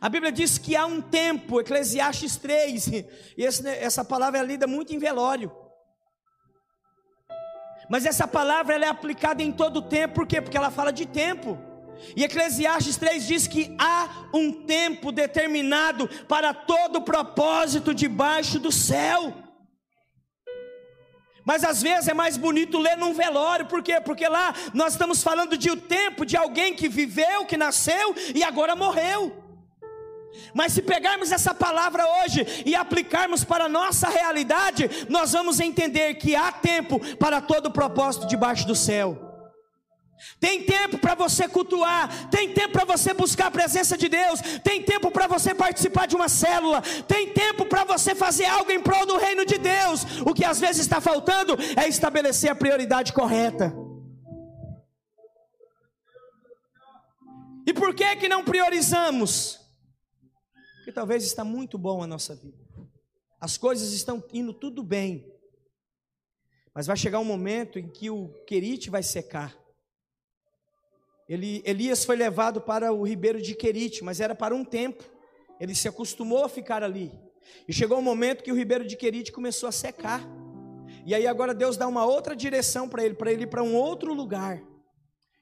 A 0.00 0.08
Bíblia 0.08 0.32
diz 0.32 0.58
que 0.58 0.76
há 0.76 0.86
um 0.86 1.00
tempo, 1.00 1.60
Eclesiastes 1.60 2.36
3, 2.36 2.88
e 3.38 3.44
essa 3.44 4.04
palavra 4.04 4.40
é 4.40 4.44
lida 4.44 4.66
muito 4.66 4.94
em 4.94 4.98
velório. 4.98 5.63
Mas 7.88 8.06
essa 8.06 8.26
palavra 8.26 8.74
ela 8.74 8.86
é 8.86 8.88
aplicada 8.88 9.42
em 9.42 9.52
todo 9.52 9.78
o 9.78 9.82
tempo, 9.82 10.14
por 10.14 10.26
quê? 10.26 10.40
Porque 10.40 10.56
ela 10.56 10.70
fala 10.70 10.92
de 10.92 11.06
tempo. 11.06 11.58
E 12.16 12.24
Eclesiastes 12.24 12.96
3 12.96 13.26
diz 13.26 13.46
que 13.46 13.74
há 13.78 14.08
um 14.32 14.52
tempo 14.52 15.10
determinado 15.12 16.08
para 16.28 16.52
todo 16.52 17.02
propósito 17.02 17.94
debaixo 17.94 18.58
do 18.58 18.72
céu. 18.72 19.32
Mas 21.44 21.62
às 21.62 21.82
vezes 21.82 22.08
é 22.08 22.14
mais 22.14 22.36
bonito 22.36 22.78
ler 22.78 22.96
num 22.96 23.12
velório, 23.12 23.66
por 23.66 23.82
quê? 23.82 24.00
Porque 24.00 24.26
lá 24.26 24.54
nós 24.72 24.94
estamos 24.94 25.22
falando 25.22 25.58
de 25.58 25.70
o 25.70 25.74
um 25.74 25.76
tempo 25.76 26.24
de 26.24 26.36
alguém 26.36 26.74
que 26.74 26.88
viveu, 26.88 27.44
que 27.44 27.56
nasceu 27.56 28.14
e 28.34 28.42
agora 28.42 28.74
morreu. 28.74 29.43
Mas 30.54 30.72
se 30.72 30.82
pegarmos 30.82 31.32
essa 31.32 31.54
palavra 31.54 32.04
hoje 32.22 32.46
e 32.64 32.74
aplicarmos 32.74 33.44
para 33.44 33.64
a 33.64 33.68
nossa 33.68 34.08
realidade, 34.08 34.88
nós 35.08 35.32
vamos 35.32 35.60
entender 35.60 36.14
que 36.14 36.34
há 36.36 36.52
tempo 36.52 37.00
para 37.16 37.40
todo 37.40 37.70
propósito 37.70 38.26
debaixo 38.26 38.66
do 38.66 38.74
céu. 38.74 39.32
Tem 40.40 40.62
tempo 40.62 40.98
para 40.98 41.14
você 41.14 41.48
cultuar, 41.48 42.30
tem 42.30 42.52
tempo 42.52 42.72
para 42.72 42.84
você 42.84 43.12
buscar 43.12 43.46
a 43.46 43.50
presença 43.50 43.96
de 43.96 44.08
Deus, 44.08 44.40
tem 44.62 44.82
tempo 44.82 45.10
para 45.10 45.26
você 45.26 45.54
participar 45.54 46.06
de 46.06 46.16
uma 46.16 46.28
célula, 46.28 46.82
tem 47.06 47.32
tempo 47.32 47.66
para 47.66 47.84
você 47.84 48.14
fazer 48.14 48.46
algo 48.46 48.70
em 48.70 48.80
prol 48.80 49.06
do 49.06 49.16
reino 49.16 49.44
de 49.44 49.58
Deus. 49.58 50.04
O 50.24 50.32
que 50.32 50.44
às 50.44 50.60
vezes 50.60 50.82
está 50.82 51.00
faltando 51.00 51.56
é 51.76 51.88
estabelecer 51.88 52.50
a 52.50 52.54
prioridade 52.54 53.12
correta. 53.12 53.74
E 57.66 57.72
por 57.72 57.94
que 57.94 58.16
que 58.16 58.28
não 58.28 58.44
priorizamos? 58.44 59.63
Porque 60.84 60.92
talvez 60.92 61.24
está 61.24 61.42
muito 61.42 61.78
bom 61.78 62.02
a 62.02 62.06
nossa 62.06 62.36
vida. 62.36 62.58
As 63.40 63.56
coisas 63.56 63.92
estão 63.92 64.22
indo 64.34 64.52
tudo 64.52 64.82
bem. 64.82 65.26
Mas 66.74 66.86
vai 66.86 66.94
chegar 66.94 67.20
um 67.20 67.24
momento 67.24 67.78
em 67.78 67.88
que 67.88 68.10
o 68.10 68.28
querite 68.46 68.90
vai 68.90 69.02
secar. 69.02 69.58
Ele, 71.26 71.62
Elias 71.64 72.04
foi 72.04 72.16
levado 72.16 72.60
para 72.60 72.92
o 72.92 73.02
ribeiro 73.02 73.40
de 73.40 73.54
Querite, 73.54 74.04
mas 74.04 74.20
era 74.20 74.34
para 74.34 74.54
um 74.54 74.62
tempo. 74.62 75.02
Ele 75.58 75.74
se 75.74 75.88
acostumou 75.88 76.44
a 76.44 76.50
ficar 76.50 76.82
ali. 76.82 77.10
E 77.66 77.72
chegou 77.72 77.96
um 77.96 78.02
momento 78.02 78.44
que 78.44 78.52
o 78.52 78.54
ribeiro 78.54 78.86
de 78.86 78.94
Querite 78.94 79.32
começou 79.32 79.70
a 79.70 79.72
secar. 79.72 80.20
E 81.06 81.14
aí 81.14 81.26
agora 81.26 81.54
Deus 81.54 81.78
dá 81.78 81.88
uma 81.88 82.04
outra 82.04 82.36
direção 82.36 82.86
para 82.90 83.02
ele, 83.02 83.14
para 83.14 83.32
ele 83.32 83.44
ir 83.44 83.48
para 83.48 83.62
um 83.62 83.74
outro 83.74 84.12
lugar. 84.12 84.62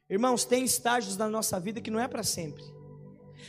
Irmãos, 0.08 0.44
tem 0.44 0.62
estágios 0.62 1.16
na 1.16 1.28
nossa 1.28 1.58
vida 1.58 1.80
que 1.80 1.90
não 1.90 1.98
é 1.98 2.06
para 2.06 2.22
sempre. 2.22 2.62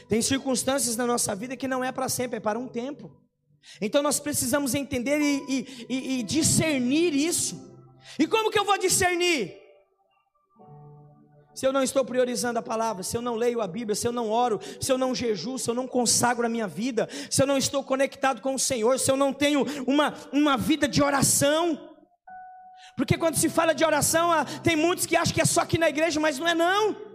Tem 0.08 0.22
circunstâncias 0.22 0.96
na 0.96 1.06
nossa 1.06 1.36
vida 1.36 1.56
que 1.56 1.68
não 1.68 1.84
é 1.84 1.92
para 1.92 2.10
sempre, 2.10 2.38
é 2.38 2.40
para 2.40 2.60
um 2.60 2.68
tempo. 2.68 3.12
Então 3.82 4.02
nós 4.04 4.20
precisamos 4.20 4.76
entender 4.76 5.20
e, 5.20 5.86
e, 5.90 6.20
e 6.20 6.24
discernir 6.24 7.14
isso. 7.14 7.72
E 8.20 8.28
como 8.28 8.52
que 8.52 8.60
eu 8.60 8.66
vou 8.66 8.78
discernir? 8.78 9.62
Se 11.56 11.68
eu 11.68 11.72
não 11.72 11.84
estou 11.84 12.04
priorizando 12.04 12.58
a 12.58 12.64
palavra, 12.64 13.04
se 13.04 13.16
eu 13.16 13.22
não 13.22 13.36
leio 13.36 13.62
a 13.62 13.68
Bíblia, 13.68 13.96
se 13.96 14.08
eu 14.08 14.12
não 14.12 14.30
oro, 14.30 14.60
se 14.82 14.92
eu 14.92 14.98
não 14.98 15.14
jejuo, 15.14 15.60
se 15.60 15.70
eu 15.70 15.76
não 15.76 15.88
consagro 15.88 16.46
a 16.46 16.50
minha 16.50 16.68
vida, 16.68 17.08
se 17.30 17.42
eu 17.42 17.48
não 17.48 17.58
estou 17.58 17.84
conectado 17.84 18.42
com 18.42 18.56
o 18.56 18.60
Senhor, 18.60 19.00
se 19.00 19.12
eu 19.12 19.16
não 19.16 19.32
tenho 19.32 19.64
uma, 19.86 20.14
uma 20.32 20.58
vida 20.58 20.88
de 20.88 21.02
oração. 21.04 21.92
Porque 22.98 23.18
quando 23.18 23.36
se 23.36 23.50
fala 23.50 23.74
de 23.74 23.86
oração, 23.86 24.32
tem 24.64 24.76
muitos 24.76 25.06
que 25.06 25.16
acham 25.16 25.34
que 25.34 25.42
é 25.42 25.46
só 25.46 25.62
aqui 25.62 25.78
na 25.78 25.90
igreja, 25.90 26.20
mas 26.20 26.40
não 26.40 26.48
é 26.48 26.56
não 26.56 27.13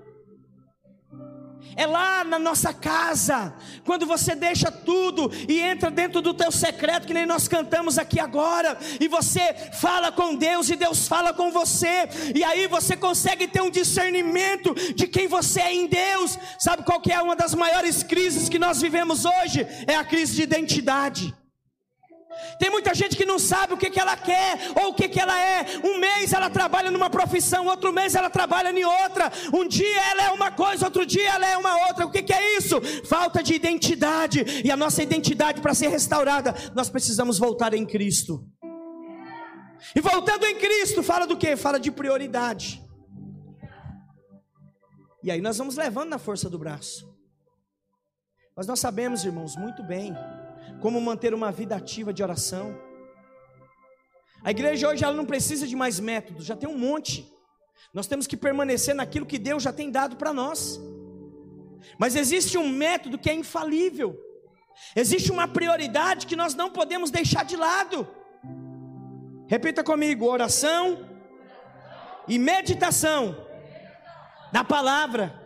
é 1.76 1.86
lá 1.86 2.24
na 2.24 2.38
nossa 2.38 2.72
casa, 2.72 3.54
quando 3.84 4.06
você 4.06 4.34
deixa 4.34 4.70
tudo 4.70 5.30
e 5.48 5.60
entra 5.60 5.90
dentro 5.90 6.20
do 6.20 6.34
teu 6.34 6.50
secreto, 6.50 7.06
que 7.06 7.14
nem 7.14 7.26
nós 7.26 7.48
cantamos 7.48 7.98
aqui 7.98 8.18
agora, 8.20 8.78
e 9.00 9.08
você 9.08 9.54
fala 9.80 10.10
com 10.10 10.34
Deus 10.34 10.68
e 10.70 10.76
Deus 10.76 11.06
fala 11.06 11.32
com 11.32 11.50
você, 11.50 12.08
e 12.34 12.42
aí 12.44 12.66
você 12.66 12.96
consegue 12.96 13.46
ter 13.46 13.62
um 13.62 13.70
discernimento 13.70 14.74
de 14.94 15.06
quem 15.06 15.26
você 15.26 15.60
é 15.60 15.74
em 15.74 15.86
Deus. 15.86 16.38
Sabe 16.58 16.82
qual 16.84 17.00
que 17.00 17.12
é 17.12 17.20
uma 17.20 17.36
das 17.36 17.54
maiores 17.54 18.02
crises 18.02 18.48
que 18.48 18.58
nós 18.58 18.80
vivemos 18.80 19.24
hoje? 19.24 19.66
É 19.86 19.96
a 19.96 20.04
crise 20.04 20.34
de 20.34 20.42
identidade. 20.42 21.34
Tem 22.58 22.70
muita 22.70 22.94
gente 22.94 23.16
que 23.16 23.24
não 23.24 23.38
sabe 23.38 23.74
o 23.74 23.76
que, 23.76 23.90
que 23.90 24.00
ela 24.00 24.16
quer 24.16 24.58
ou 24.82 24.90
o 24.90 24.94
que, 24.94 25.08
que 25.08 25.20
ela 25.20 25.38
é. 25.40 25.64
Um 25.84 25.98
mês 25.98 26.32
ela 26.32 26.50
trabalha 26.50 26.90
numa 26.90 27.10
profissão, 27.10 27.66
outro 27.66 27.92
mês 27.92 28.14
ela 28.14 28.30
trabalha 28.30 28.70
em 28.70 28.84
outra. 28.84 29.30
Um 29.52 29.66
dia 29.66 30.00
ela 30.10 30.22
é 30.24 30.30
uma 30.30 30.50
coisa, 30.50 30.86
outro 30.86 31.04
dia 31.04 31.28
ela 31.30 31.46
é 31.46 31.56
uma 31.56 31.86
outra. 31.88 32.06
O 32.06 32.10
que, 32.10 32.22
que 32.22 32.32
é 32.32 32.56
isso? 32.56 32.80
Falta 33.06 33.42
de 33.42 33.54
identidade. 33.54 34.44
E 34.64 34.70
a 34.70 34.76
nossa 34.76 35.02
identidade, 35.02 35.60
para 35.60 35.74
ser 35.74 35.88
restaurada, 35.88 36.54
nós 36.74 36.88
precisamos 36.88 37.38
voltar 37.38 37.74
em 37.74 37.86
Cristo. 37.86 38.44
E 39.94 40.00
voltando 40.00 40.44
em 40.44 40.56
Cristo, 40.56 41.02
fala 41.02 41.26
do 41.26 41.36
que? 41.36 41.56
Fala 41.56 41.78
de 41.78 41.90
prioridade. 41.90 42.82
E 45.22 45.30
aí 45.30 45.40
nós 45.40 45.58
vamos 45.58 45.76
levando 45.76 46.10
na 46.10 46.18
força 46.18 46.48
do 46.48 46.58
braço. 46.58 47.08
Mas 48.56 48.66
nós 48.66 48.80
sabemos, 48.80 49.24
irmãos, 49.24 49.56
muito 49.56 49.82
bem 49.82 50.16
como 50.80 51.00
manter 51.00 51.34
uma 51.34 51.50
vida 51.50 51.76
ativa 51.76 52.12
de 52.12 52.22
oração. 52.22 52.78
A 54.42 54.50
igreja 54.50 54.88
hoje 54.88 55.04
ela 55.04 55.16
não 55.16 55.24
precisa 55.24 55.66
de 55.66 55.74
mais 55.74 55.98
métodos, 55.98 56.44
já 56.44 56.56
tem 56.56 56.68
um 56.68 56.78
monte. 56.78 57.30
Nós 57.92 58.06
temos 58.06 58.26
que 58.26 58.36
permanecer 58.36 58.94
naquilo 58.94 59.26
que 59.26 59.38
Deus 59.38 59.62
já 59.62 59.72
tem 59.72 59.90
dado 59.90 60.16
para 60.16 60.32
nós. 60.32 60.80
Mas 61.98 62.14
existe 62.14 62.58
um 62.58 62.68
método 62.68 63.18
que 63.18 63.30
é 63.30 63.34
infalível. 63.34 64.18
Existe 64.94 65.30
uma 65.30 65.48
prioridade 65.48 66.26
que 66.26 66.36
nós 66.36 66.54
não 66.54 66.70
podemos 66.70 67.10
deixar 67.10 67.44
de 67.44 67.56
lado. 67.56 68.06
Repita 69.46 69.82
comigo: 69.82 70.26
oração 70.26 71.08
e 72.26 72.38
meditação 72.38 73.36
da 74.52 74.62
palavra. 74.62 75.37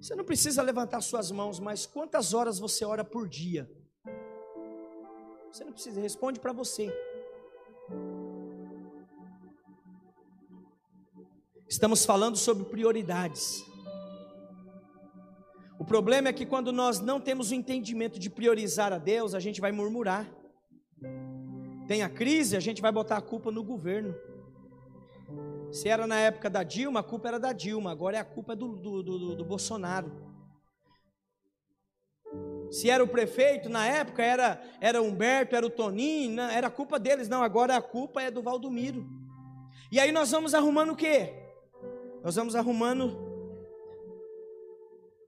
Você 0.00 0.14
não 0.14 0.24
precisa 0.24 0.62
levantar 0.62 1.00
suas 1.00 1.30
mãos, 1.30 1.58
mas 1.58 1.84
quantas 1.84 2.32
horas 2.32 2.58
você 2.58 2.84
ora 2.84 3.04
por 3.04 3.28
dia? 3.28 3.68
Você 5.52 5.64
não 5.64 5.72
precisa, 5.72 6.00
responde 6.00 6.38
para 6.38 6.52
você. 6.52 6.92
Estamos 11.68 12.04
falando 12.04 12.36
sobre 12.36 12.64
prioridades. 12.64 13.64
O 15.78 15.84
problema 15.84 16.28
é 16.28 16.32
que 16.32 16.46
quando 16.46 16.72
nós 16.72 17.00
não 17.00 17.20
temos 17.20 17.50
o 17.50 17.54
entendimento 17.54 18.18
de 18.18 18.30
priorizar 18.30 18.92
a 18.92 18.98
Deus, 18.98 19.34
a 19.34 19.40
gente 19.40 19.60
vai 19.60 19.72
murmurar. 19.72 20.28
Tem 21.86 22.02
a 22.02 22.08
crise, 22.08 22.56
a 22.56 22.60
gente 22.60 22.80
vai 22.80 22.92
botar 22.92 23.16
a 23.16 23.22
culpa 23.22 23.50
no 23.50 23.64
governo. 23.64 24.14
Se 25.70 25.88
era 25.88 26.06
na 26.06 26.18
época 26.18 26.48
da 26.48 26.62
Dilma, 26.62 27.00
a 27.00 27.02
culpa 27.02 27.28
era 27.28 27.38
da 27.38 27.52
Dilma, 27.52 27.90
agora 27.90 28.16
é 28.16 28.20
a 28.20 28.24
culpa 28.24 28.56
do, 28.56 28.76
do, 28.76 29.02
do, 29.02 29.36
do 29.36 29.44
Bolsonaro. 29.44 30.10
Se 32.70 32.90
era 32.90 33.02
o 33.02 33.08
prefeito, 33.08 33.68
na 33.68 33.86
época 33.86 34.22
era, 34.22 34.62
era 34.80 35.02
Humberto, 35.02 35.56
era 35.56 35.66
o 35.66 35.70
Toninho, 35.70 36.32
não, 36.36 36.44
era 36.44 36.70
culpa 36.70 36.98
deles, 36.98 37.28
não, 37.28 37.42
agora 37.42 37.76
a 37.76 37.82
culpa 37.82 38.22
é 38.22 38.30
do 38.30 38.42
Valdomiro. 38.42 39.06
E 39.90 39.98
aí 39.98 40.12
nós 40.12 40.30
vamos 40.30 40.54
arrumando 40.54 40.92
o 40.92 40.96
quê? 40.96 41.32
Nós 42.22 42.36
vamos 42.36 42.54
arrumando 42.54 43.16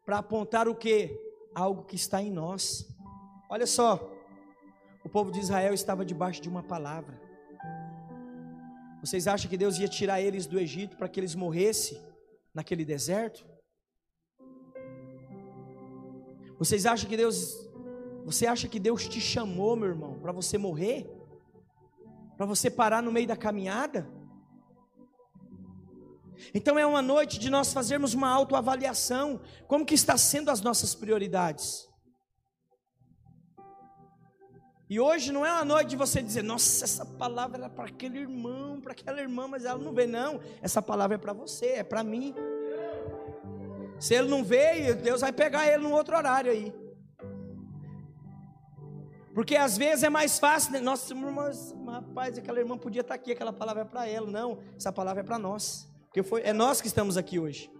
para 0.04 0.18
apontar 0.18 0.68
o 0.68 0.74
quê? 0.74 1.18
Algo 1.54 1.84
que 1.84 1.96
está 1.96 2.20
em 2.20 2.30
nós. 2.30 2.86
Olha 3.48 3.66
só, 3.66 4.10
o 5.04 5.08
povo 5.08 5.30
de 5.30 5.40
Israel 5.40 5.72
estava 5.72 6.04
debaixo 6.04 6.42
de 6.42 6.48
uma 6.48 6.62
palavra. 6.62 7.29
Vocês 9.00 9.26
acham 9.26 9.48
que 9.48 9.56
Deus 9.56 9.78
ia 9.78 9.88
tirar 9.88 10.20
eles 10.20 10.46
do 10.46 10.58
Egito 10.58 10.96
para 10.96 11.08
que 11.08 11.18
eles 11.18 11.34
morressem 11.34 12.00
naquele 12.52 12.84
deserto? 12.84 13.46
Vocês 16.58 16.84
acham 16.84 17.08
que 17.08 17.16
Deus 17.16 17.68
Você 18.24 18.46
acha 18.46 18.68
que 18.68 18.78
Deus 18.78 19.08
te 19.08 19.20
chamou, 19.20 19.74
meu 19.74 19.88
irmão, 19.88 20.18
para 20.20 20.30
você 20.30 20.58
morrer? 20.58 21.10
Para 22.36 22.46
você 22.46 22.70
parar 22.70 23.02
no 23.02 23.10
meio 23.10 23.26
da 23.26 23.36
caminhada? 23.36 24.06
Então 26.54 26.78
é 26.78 26.86
uma 26.86 27.02
noite 27.02 27.38
de 27.38 27.50
nós 27.50 27.72
fazermos 27.72 28.14
uma 28.14 28.28
autoavaliação, 28.28 29.40
como 29.66 29.84
que 29.84 29.94
está 29.94 30.16
sendo 30.16 30.50
as 30.50 30.60
nossas 30.60 30.94
prioridades? 30.94 31.89
E 34.90 34.98
hoje 34.98 35.30
não 35.30 35.46
é 35.46 35.52
uma 35.52 35.64
noite 35.64 35.90
de 35.90 35.96
você 35.96 36.20
dizer, 36.20 36.42
nossa, 36.42 36.82
essa 36.84 37.06
palavra 37.06 37.58
era 37.58 37.70
para 37.70 37.84
aquele 37.84 38.18
irmão, 38.18 38.80
para 38.80 38.90
aquela 38.90 39.20
irmã, 39.20 39.46
mas 39.46 39.64
ela 39.64 39.78
não 39.78 39.92
veio, 39.92 40.08
não. 40.08 40.40
Essa 40.60 40.82
palavra 40.82 41.14
é 41.14 41.18
para 41.18 41.32
você, 41.32 41.66
é 41.66 41.84
para 41.84 42.02
mim. 42.02 42.34
Se 44.00 44.14
ele 44.14 44.26
não 44.26 44.42
veio, 44.42 44.96
Deus 44.96 45.20
vai 45.20 45.32
pegar 45.32 45.64
ele 45.64 45.84
num 45.84 45.92
outro 45.92 46.16
horário 46.16 46.50
aí. 46.50 46.74
Porque 49.32 49.54
às 49.54 49.78
vezes 49.78 50.02
é 50.02 50.10
mais 50.10 50.40
fácil, 50.40 50.72
né? 50.72 50.80
nossa, 50.80 51.14
mas, 51.14 51.72
rapaz, 51.86 52.36
aquela 52.36 52.58
irmã 52.58 52.76
podia 52.76 53.02
estar 53.02 53.14
aqui, 53.14 53.30
aquela 53.30 53.52
palavra 53.52 53.82
é 53.82 53.84
para 53.84 54.08
ela. 54.08 54.28
Não, 54.28 54.58
essa 54.76 54.92
palavra 54.92 55.20
é 55.20 55.24
para 55.24 55.38
nós. 55.38 55.88
Porque 56.06 56.24
foi, 56.24 56.42
é 56.42 56.52
nós 56.52 56.80
que 56.80 56.88
estamos 56.88 57.16
aqui 57.16 57.38
hoje. 57.38 57.70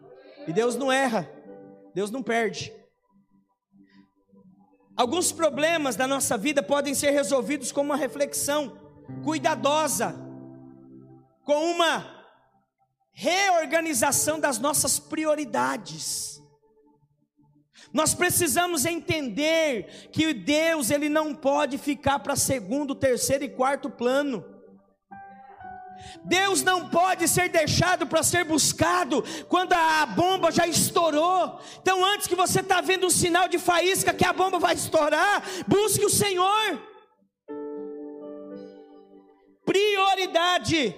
E 0.47 0.53
Deus 0.53 0.77
não 0.77 0.93
erra, 0.93 1.29
Deus 1.93 2.09
não 2.13 2.23
perde. 2.23 2.73
Alguns 5.01 5.33
problemas 5.33 5.97
da 5.97 6.07
nossa 6.07 6.37
vida 6.37 6.63
podem 6.63 6.95
ser 6.95 7.13
resolvidos 7.13 7.73
com 7.73 7.81
uma 7.81 7.97
reflexão 7.97 8.77
cuidadosa, 9.25 10.15
com 11.43 11.71
uma 11.71 12.07
reorganização 13.11 14.39
das 14.39 14.59
nossas 14.59 14.99
prioridades. 14.99 16.39
Nós 17.95 18.13
precisamos 18.13 18.85
entender 18.85 20.11
que 20.13 20.35
Deus 20.35 20.91
ele 20.91 21.09
não 21.09 21.35
pode 21.35 21.79
ficar 21.79 22.19
para 22.19 22.37
segundo, 22.37 22.95
terceiro 22.95 23.45
e 23.45 23.49
quarto 23.49 23.89
plano. 23.89 24.45
Deus 26.25 26.63
não 26.63 26.89
pode 26.89 27.27
ser 27.29 27.49
deixado 27.49 28.07
para 28.07 28.23
ser 28.23 28.45
buscado 28.45 29.25
quando 29.49 29.73
a 29.73 30.07
bomba 30.07 30.51
já 30.51 30.67
estourou. 30.67 31.61
Então, 31.81 32.05
antes 32.05 32.27
que 32.27 32.35
você 32.35 32.61
está 32.61 32.81
vendo 32.81 33.07
um 33.07 33.11
sinal 33.11 33.49
de 33.49 33.59
faísca 33.59 34.13
que 34.13 34.25
a 34.25 34.33
bomba 34.33 34.59
vai 34.59 34.75
estourar, 34.75 35.43
busque 35.67 36.05
o 36.05 36.11
Senhor. 36.11 36.81
Prioridade. 39.65 40.95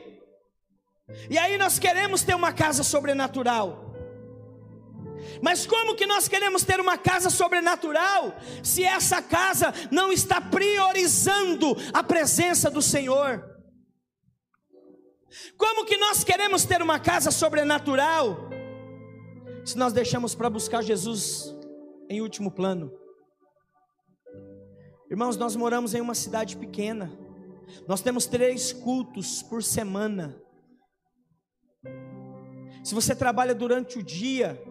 E 1.28 1.38
aí 1.38 1.58
nós 1.58 1.78
queremos 1.78 2.22
ter 2.22 2.34
uma 2.34 2.52
casa 2.52 2.82
sobrenatural. 2.82 3.92
Mas 5.40 5.66
como 5.66 5.94
que 5.94 6.06
nós 6.06 6.28
queremos 6.28 6.62
ter 6.62 6.80
uma 6.80 6.96
casa 6.96 7.30
sobrenatural 7.30 8.36
se 8.62 8.84
essa 8.84 9.20
casa 9.20 9.72
não 9.90 10.12
está 10.12 10.40
priorizando 10.40 11.76
a 11.92 12.02
presença 12.02 12.70
do 12.70 12.80
Senhor? 12.80 13.51
Como 15.56 15.84
que 15.84 15.96
nós 15.96 16.22
queremos 16.24 16.64
ter 16.64 16.82
uma 16.82 16.98
casa 16.98 17.30
sobrenatural 17.30 18.50
se 19.64 19.78
nós 19.78 19.92
deixamos 19.92 20.34
para 20.34 20.50
buscar 20.50 20.82
Jesus 20.82 21.54
em 22.08 22.20
último 22.20 22.50
plano? 22.50 22.92
Irmãos, 25.10 25.36
nós 25.36 25.54
moramos 25.54 25.94
em 25.94 26.00
uma 26.00 26.14
cidade 26.14 26.56
pequena. 26.56 27.12
Nós 27.86 28.00
temos 28.00 28.26
três 28.26 28.72
cultos 28.72 29.42
por 29.42 29.62
semana. 29.62 30.40
Se 32.82 32.94
você 32.94 33.14
trabalha 33.14 33.54
durante 33.54 33.98
o 33.98 34.02
dia, 34.02 34.62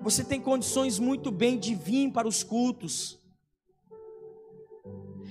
você 0.00 0.22
tem 0.22 0.40
condições 0.40 0.98
muito 0.98 1.30
bem 1.30 1.58
de 1.58 1.74
vir 1.74 2.12
para 2.12 2.28
os 2.28 2.42
cultos. 2.42 3.23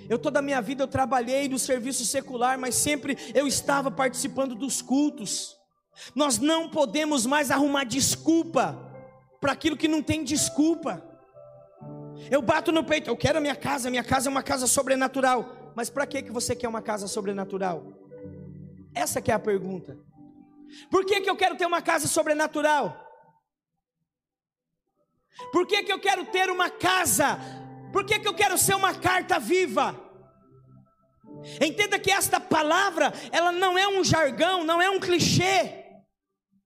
Eu 0.10 0.20
toda 0.20 0.40
a 0.40 0.42
minha 0.42 0.62
vida 0.62 0.84
eu 0.84 0.88
trabalhei 0.88 1.48
no 1.48 1.60
serviço 1.60 2.06
secular, 2.06 2.58
mas 2.58 2.76
sempre 2.76 3.18
eu 3.34 3.48
estava 3.48 3.90
participando 3.90 4.56
dos 4.56 4.82
cultos. 4.82 5.58
Nós 6.16 6.40
não 6.40 6.70
podemos 6.70 7.26
mais 7.26 7.52
arrumar 7.52 7.84
desculpa 7.84 8.92
para 9.40 9.52
aquilo 9.52 9.78
que 9.78 9.88
não 9.88 10.02
tem 10.02 10.24
desculpa. 10.24 11.04
Eu 12.32 12.42
bato 12.42 12.72
no 12.72 12.84
peito, 12.84 13.10
eu 13.10 13.18
quero 13.18 13.38
a 13.38 13.42
minha 13.42 13.56
casa, 13.56 13.90
minha 13.90 14.04
casa 14.04 14.30
é 14.30 14.32
uma 14.32 14.44
casa 14.44 14.68
sobrenatural. 14.68 15.74
Mas 15.76 15.90
para 15.90 16.06
que 16.06 16.22
que 16.22 16.32
você 16.32 16.56
quer 16.56 16.68
uma 16.68 16.82
casa 16.82 17.08
sobrenatural? 17.08 17.84
Essa 18.94 19.22
que 19.22 19.32
é 19.32 19.34
a 19.34 19.40
pergunta. 19.40 19.98
Por 20.90 21.06
que 21.06 21.22
que 21.22 21.30
eu 21.30 21.36
quero 21.36 21.56
ter 21.56 21.66
uma 21.66 21.82
casa 21.82 22.08
sobrenatural? 22.08 23.00
Por 25.52 25.66
que 25.66 25.84
que 25.84 25.92
eu 25.92 26.00
quero 26.00 26.26
ter 26.26 26.50
uma 26.50 26.70
casa? 26.70 27.40
Por 27.94 28.04
que 28.04 28.18
que 28.18 28.28
eu 28.28 28.34
quero 28.34 28.58
ser 28.58 28.76
uma 28.76 28.96
carta 28.96 29.40
viva? 29.40 29.96
Entenda 31.62 32.00
que 32.00 32.10
esta 32.10 32.40
palavra, 32.40 33.14
ela 33.32 33.52
não 33.52 33.78
é 33.78 33.88
um 33.88 34.04
jargão, 34.04 34.64
não 34.64 34.82
é 34.82 34.90
um 34.90 35.00
clichê, 35.00 35.86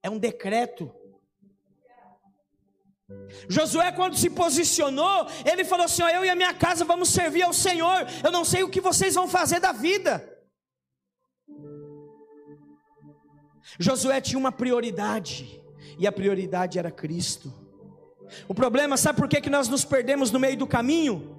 é 0.02 0.10
um 0.10 0.18
decreto. 0.18 0.90
Josué, 3.50 3.92
quando 3.92 4.18
se 4.18 4.30
posicionou, 4.30 5.28
ele 5.46 5.66
falou 5.66 5.86
assim: 5.86 6.02
ó, 6.04 6.08
Eu 6.08 6.24
e 6.24 6.30
a 6.30 6.36
minha 6.36 6.54
casa 6.54 6.86
vamos 6.86 7.10
servir 7.10 7.44
ao 7.44 7.54
Senhor. 7.54 8.06
Eu 8.24 8.32
não 8.32 8.46
sei 8.46 8.64
o 8.64 8.70
que 8.70 8.80
vocês 8.80 9.16
vão 9.16 9.28
fazer 9.28 9.60
da 9.60 9.74
vida. 9.74 10.34
Josué 13.78 14.22
tinha 14.22 14.40
uma 14.40 14.52
prioridade, 14.52 15.62
e 16.00 16.08
a 16.08 16.12
prioridade 16.12 16.80
era 16.80 16.90
Cristo. 16.90 17.67
O 18.48 18.54
problema, 18.54 18.98
sabe 18.98 19.20
por 19.20 19.28
que, 19.28 19.42
que 19.42 19.50
nós 19.50 19.68
nos 19.68 19.86
perdemos 19.86 20.32
no 20.32 20.40
meio 20.40 20.58
do 20.58 20.68
caminho? 20.68 21.36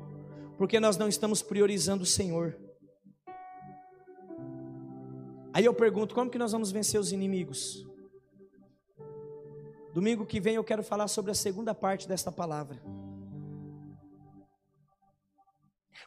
Porque 0.56 0.80
nós 0.80 0.96
não 0.96 1.08
estamos 1.08 1.42
priorizando 1.42 2.02
o 2.02 2.06
Senhor. 2.06 2.58
Aí 5.52 5.64
eu 5.64 5.74
pergunto: 5.74 6.14
como 6.14 6.30
que 6.30 6.38
nós 6.38 6.52
vamos 6.52 6.70
vencer 6.70 7.00
os 7.00 7.12
inimigos? 7.12 7.86
Domingo 9.92 10.26
que 10.26 10.40
vem 10.40 10.54
eu 10.54 10.64
quero 10.64 10.82
falar 10.82 11.08
sobre 11.08 11.30
a 11.30 11.34
segunda 11.34 11.74
parte 11.74 12.06
desta 12.06 12.30
palavra. 12.30 12.80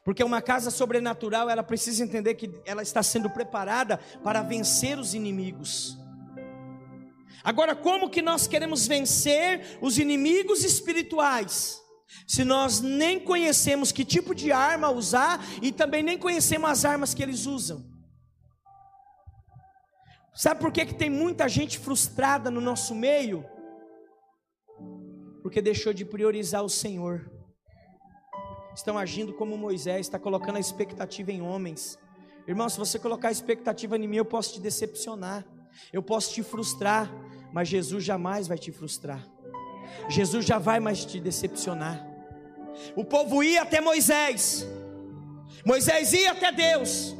Porque 0.03 0.23
uma 0.23 0.41
casa 0.41 0.71
sobrenatural, 0.71 1.49
ela 1.49 1.63
precisa 1.63 2.03
entender 2.03 2.35
que 2.35 2.49
ela 2.65 2.81
está 2.81 3.03
sendo 3.03 3.29
preparada 3.29 3.97
para 4.23 4.41
vencer 4.41 4.97
os 4.97 5.13
inimigos. 5.13 5.97
Agora, 7.43 7.75
como 7.75 8.09
que 8.09 8.21
nós 8.21 8.47
queremos 8.47 8.87
vencer 8.87 9.77
os 9.81 9.97
inimigos 9.97 10.63
espirituais? 10.63 11.81
Se 12.27 12.43
nós 12.43 12.81
nem 12.81 13.19
conhecemos 13.19 13.91
que 13.91 14.03
tipo 14.03 14.35
de 14.35 14.51
arma 14.51 14.91
usar 14.91 15.43
e 15.61 15.71
também 15.71 16.03
nem 16.03 16.17
conhecemos 16.17 16.69
as 16.69 16.85
armas 16.85 17.13
que 17.13 17.23
eles 17.23 17.45
usam. 17.45 17.89
Sabe 20.33 20.59
por 20.59 20.71
que, 20.71 20.85
que 20.85 20.95
tem 20.95 21.09
muita 21.09 21.47
gente 21.47 21.77
frustrada 21.77 22.49
no 22.49 22.61
nosso 22.61 22.95
meio? 22.95 23.45
porque 25.41 25.61
deixou 25.61 25.93
de 25.93 26.05
priorizar 26.05 26.63
o 26.63 26.69
Senhor. 26.69 27.29
Estão 28.75 28.97
agindo 28.97 29.33
como 29.33 29.57
Moisés, 29.57 30.05
está 30.05 30.17
colocando 30.17 30.55
a 30.55 30.59
expectativa 30.59 31.31
em 31.31 31.41
homens. 31.41 31.99
Irmão, 32.47 32.69
se 32.69 32.77
você 32.77 32.97
colocar 32.97 33.27
a 33.27 33.31
expectativa 33.31 33.97
em 33.97 34.07
mim, 34.07 34.17
eu 34.17 34.25
posso 34.25 34.53
te 34.53 34.61
decepcionar, 34.61 35.45
eu 35.91 36.01
posso 36.01 36.33
te 36.33 36.43
frustrar, 36.43 37.11
mas 37.51 37.67
Jesus 37.67 38.03
jamais 38.03 38.47
vai 38.47 38.57
te 38.57 38.71
frustrar. 38.71 39.25
Jesus 40.09 40.45
já 40.45 40.57
vai 40.57 40.79
mais 40.79 41.05
te 41.05 41.19
decepcionar. 41.19 42.07
O 42.95 43.03
povo 43.03 43.43
ia 43.43 43.61
até 43.61 43.81
Moisés, 43.81 44.67
Moisés 45.65 46.13
ia 46.13 46.31
até 46.31 46.51
Deus, 46.51 47.15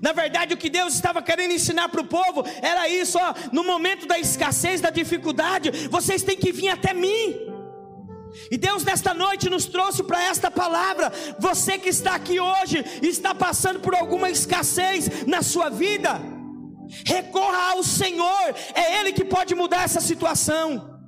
na 0.00 0.12
verdade, 0.12 0.54
o 0.54 0.56
que 0.56 0.70
Deus 0.70 0.94
estava 0.94 1.20
querendo 1.20 1.52
ensinar 1.52 1.88
para 1.88 2.00
o 2.00 2.06
povo 2.06 2.44
era 2.62 2.88
isso: 2.88 3.18
ó, 3.18 3.34
no 3.52 3.62
momento 3.64 4.06
da 4.06 4.18
escassez, 4.18 4.80
da 4.80 4.90
dificuldade, 4.90 5.70
vocês 5.88 6.22
têm 6.22 6.36
que 6.36 6.52
vir 6.52 6.68
até 6.68 6.94
mim. 6.94 7.48
E 8.50 8.56
Deus 8.56 8.84
nesta 8.84 9.12
noite 9.12 9.50
nos 9.50 9.66
trouxe 9.66 10.02
para 10.02 10.22
esta 10.22 10.50
palavra. 10.50 11.12
Você 11.38 11.78
que 11.78 11.88
está 11.88 12.14
aqui 12.14 12.40
hoje, 12.40 12.84
está 13.02 13.34
passando 13.34 13.80
por 13.80 13.94
alguma 13.94 14.30
escassez 14.30 15.26
na 15.26 15.42
sua 15.42 15.68
vida, 15.68 16.20
recorra 17.04 17.72
ao 17.72 17.82
Senhor, 17.82 18.54
é 18.74 19.00
Ele 19.00 19.12
que 19.12 19.24
pode 19.24 19.54
mudar 19.54 19.84
essa 19.84 20.00
situação. 20.00 21.00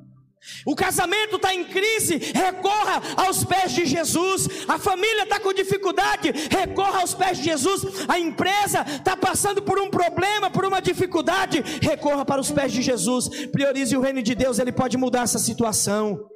O 0.66 0.74
casamento 0.74 1.36
está 1.36 1.54
em 1.54 1.64
crise, 1.64 2.16
recorra 2.34 3.00
aos 3.16 3.44
pés 3.44 3.72
de 3.72 3.86
Jesus. 3.86 4.48
A 4.66 4.76
família 4.76 5.22
está 5.22 5.38
com 5.38 5.52
dificuldade, 5.52 6.32
recorra 6.50 7.00
aos 7.00 7.14
pés 7.14 7.38
de 7.38 7.44
Jesus. 7.44 7.84
A 8.08 8.18
empresa 8.18 8.84
está 8.88 9.16
passando 9.16 9.62
por 9.62 9.78
um 9.78 9.88
problema, 9.88 10.50
por 10.50 10.64
uma 10.64 10.80
dificuldade, 10.80 11.62
recorra 11.80 12.24
para 12.24 12.40
os 12.40 12.50
pés 12.50 12.72
de 12.72 12.82
Jesus. 12.82 13.28
Priorize 13.52 13.96
o 13.96 14.00
reino 14.00 14.22
de 14.22 14.34
Deus, 14.34 14.58
ele 14.58 14.72
pode 14.72 14.96
mudar 14.96 15.22
essa 15.22 15.38
situação. 15.38 16.28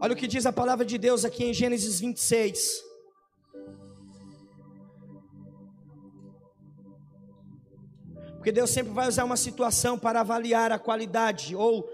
Olha 0.00 0.14
o 0.14 0.16
que 0.16 0.26
diz 0.26 0.44
a 0.46 0.52
palavra 0.52 0.84
de 0.84 0.98
Deus 0.98 1.24
aqui 1.24 1.44
em 1.44 1.54
Gênesis 1.54 2.00
26. 2.00 2.91
Porque 8.42 8.50
Deus 8.50 8.70
sempre 8.70 8.92
vai 8.92 9.06
usar 9.06 9.22
uma 9.22 9.36
situação 9.36 9.96
para 9.96 10.18
avaliar 10.18 10.72
a 10.72 10.78
qualidade 10.80 11.54
ou 11.54 11.88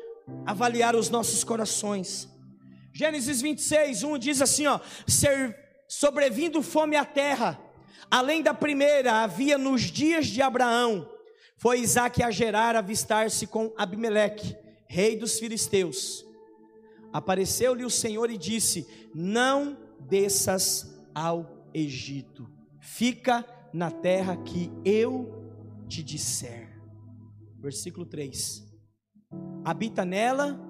avaliar 0.47 0.97
os 0.97 1.11
nossos 1.11 1.45
corações. 1.45 2.27
Gênesis 2.91 3.43
26, 3.43 4.03
1 4.03 4.19
diz 4.19 4.41
assim: 4.41 4.67
ó, 4.67 4.81
sobrevindo 5.87 6.63
fome 6.63 6.97
à 6.97 7.05
terra, 7.05 7.61
além 8.11 8.43
da 8.43 8.55
primeira, 8.55 9.23
havia 9.23 9.59
nos 9.59 9.83
dias 9.83 10.27
de 10.27 10.41
Abraão, 10.41 11.07
foi 11.59 11.81
Isaac 11.81 12.23
a 12.23 12.31
gerar, 12.31 12.77
avistar-se 12.77 13.47
com 13.47 13.71
Abimeleque, 13.77 14.57
rei 14.87 15.19
dos 15.19 15.39
filisteus. 15.39 16.25
Apareceu-lhe 17.13 17.85
o 17.85 17.91
Senhor 17.91 18.31
e 18.31 18.39
disse: 18.39 18.89
Não 19.15 19.77
desças 20.01 20.99
ao 21.15 21.69
Egito, 21.75 22.49
fica 22.81 23.45
na 23.71 23.91
terra 23.91 24.35
que 24.39 24.73
eu 24.83 25.38
te 25.89 26.03
disser. 26.03 26.69
Versículo 27.59 28.07
3: 28.07 28.63
Habita 29.65 30.05
nela, 30.05 30.61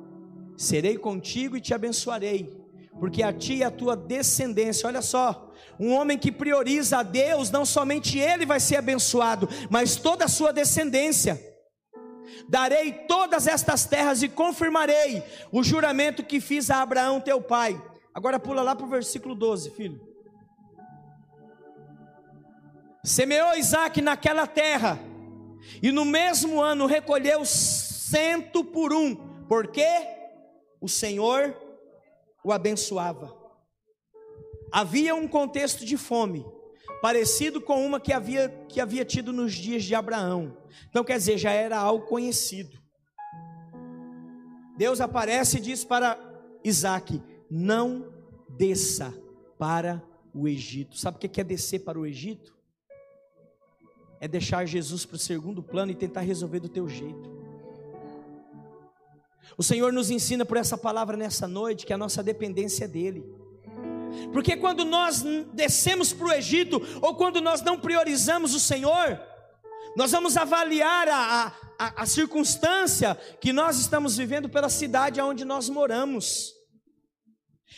serei 0.57 0.97
contigo 0.97 1.57
e 1.57 1.61
te 1.61 1.75
abençoarei, 1.75 2.57
porque 2.99 3.23
a 3.23 3.33
ti 3.33 3.57
e 3.57 3.65
a 3.65 3.71
tua 3.71 3.97
descendência, 3.97 4.87
olha 4.87 5.03
só, 5.03 5.53
um 5.79 5.93
homem 5.93 6.19
que 6.19 6.33
prioriza 6.33 6.99
a 6.99 7.03
Deus, 7.03 7.51
não 7.51 7.65
somente 7.65 8.19
ele 8.19 8.47
vai 8.47 8.59
ser 8.59 8.77
abençoado, 8.77 9.49
mas 9.71 9.97
toda 9.97 10.25
a 10.25 10.29
sua 10.29 10.53
descendência. 10.53 11.41
Darei 12.49 12.93
todas 12.93 13.47
estas 13.47 13.85
terras 13.85 14.23
e 14.23 14.29
confirmarei 14.29 15.23
o 15.53 15.63
juramento 15.63 16.23
que 16.23 16.41
fiz 16.41 16.71
a 16.71 16.81
Abraão 16.83 17.21
teu 17.21 17.41
pai. 17.41 17.81
Agora 18.15 18.39
pula 18.39 18.63
lá 18.63 18.75
para 18.75 18.87
o 18.87 18.89
versículo 18.89 19.35
12, 19.35 19.71
filho. 19.71 20.09
Semeou 23.05 23.55
Isaac 23.55 24.03
naquela 24.03 24.47
terra, 24.47 24.99
e 25.83 25.93
no 25.93 26.05
mesmo 26.05 26.61
ano 26.61 26.87
recolheu 26.87 27.45
cento 27.45 28.65
por 28.65 28.93
um, 28.93 29.15
porque 29.47 29.87
o 30.81 30.89
Senhor 30.89 31.57
o 32.45 32.53
abençoava. 32.53 33.37
Havia 34.71 35.15
um 35.15 35.27
contexto 35.27 35.85
de 35.85 35.97
fome, 35.97 36.45
parecido 37.01 37.61
com 37.61 37.85
uma 37.85 38.01
que 38.01 38.13
havia, 38.13 38.49
que 38.69 38.81
havia 38.81 39.05
tido 39.05 39.33
nos 39.33 39.55
dias 39.55 39.85
de 39.85 39.95
Abraão. 39.95 40.57
Então, 40.89 41.05
quer 41.05 41.19
dizer, 41.19 41.39
já 41.39 41.53
era 41.53 41.79
algo 41.79 42.07
conhecido. 42.07 42.79
Deus 44.77 45.01
aparece 45.01 45.57
e 45.57 45.61
diz 45.61 45.85
para 45.85 46.19
Isaac: 46.63 47.23
Não 47.51 48.13
desça 48.49 49.13
para 49.59 50.03
o 50.35 50.47
Egito. 50.47 50.97
Sabe 50.97 51.17
o 51.17 51.21
que 51.21 51.41
é 51.41 51.45
descer 51.45 51.81
para 51.81 51.99
o 51.99 52.07
Egito? 52.07 52.58
É 54.21 54.27
deixar 54.27 54.67
Jesus 54.67 55.05
para 55.05 55.17
o 55.17 55.19
segundo 55.19 55.63
plano 55.63 55.93
e 55.93 55.95
tentar 55.95 56.21
resolver 56.21 56.61
do 56.61 56.69
teu 56.69 56.89
jeito. 56.89 57.39
O 59.57 59.63
Senhor 59.63 59.93
nos 59.93 60.11
ensina 60.11 60.45
por 60.45 60.57
essa 60.57 60.77
palavra 60.77 61.17
nessa 61.17 61.49
noite 61.49 61.87
que 61.87 61.93
a 61.93 61.99
nossa 61.99 62.23
dependência 62.23 62.85
é 62.85 62.89
dEle. 62.89 63.25
Porque 64.33 64.57
quando 64.57 64.85
nós 64.85 65.23
descemos 65.53 66.13
para 66.13 66.27
o 66.27 66.33
Egito, 66.33 66.81
ou 67.01 67.15
quando 67.15 67.41
nós 67.41 67.63
não 67.63 67.79
priorizamos 67.79 68.55
o 68.55 68.61
Senhor, 68.61 69.21
nós 69.97 70.13
vamos 70.13 70.37
avaliar 70.37 71.09
a, 71.09 71.53
a, 71.79 72.03
a 72.03 72.07
circunstância 72.07 73.17
que 73.41 73.53
nós 73.53 73.79
estamos 73.79 74.17
vivendo 74.17 74.49
pela 74.49 74.69
cidade 74.69 75.21
onde 75.21 75.45
nós 75.45 75.69
moramos. 75.69 76.58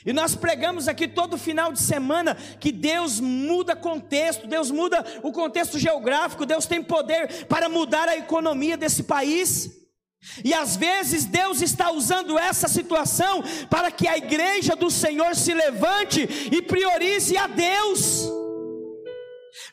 E 0.05 0.13
nós 0.13 0.35
pregamos 0.35 0.89
aqui 0.89 1.07
todo 1.07 1.37
final 1.37 1.73
de 1.73 1.81
semana 1.81 2.35
que 2.35 2.73
Deus 2.73 3.21
muda 3.21 3.77
contexto, 3.77 4.47
Deus 4.47 4.71
muda 4.71 5.05
o 5.23 5.31
contexto 5.31 5.79
geográfico, 5.79 6.47
Deus 6.47 6.65
tem 6.65 6.83
poder 6.83 7.47
para 7.47 7.69
mudar 7.69 8.09
a 8.09 8.17
economia 8.17 8.77
desse 8.77 9.03
país. 9.03 9.79
E 10.45 10.55
às 10.55 10.77
vezes 10.77 11.25
Deus 11.25 11.61
está 11.61 11.91
usando 11.91 12.39
essa 12.39 12.69
situação 12.69 13.43
para 13.69 13.91
que 13.91 14.07
a 14.07 14.17
igreja 14.17 14.77
do 14.77 14.91
Senhor 14.91 15.35
se 15.35 15.53
levante 15.53 16.29
e 16.51 16.63
priorize 16.63 17.37
a 17.37 17.47
Deus. 17.47 18.29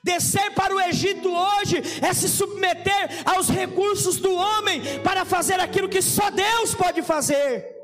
Descer 0.03 0.51
para 0.51 0.73
o 0.73 0.79
Egito 0.79 1.29
hoje 1.29 1.81
é 2.01 2.13
se 2.13 2.27
submeter 2.27 3.23
aos 3.25 3.49
recursos 3.49 4.17
do 4.17 4.33
homem 4.33 4.81
para 5.03 5.23
fazer 5.25 5.59
aquilo 5.59 5.89
que 5.89 6.01
só 6.01 6.29
Deus 6.29 6.73
pode 6.73 7.01
fazer. 7.01 7.76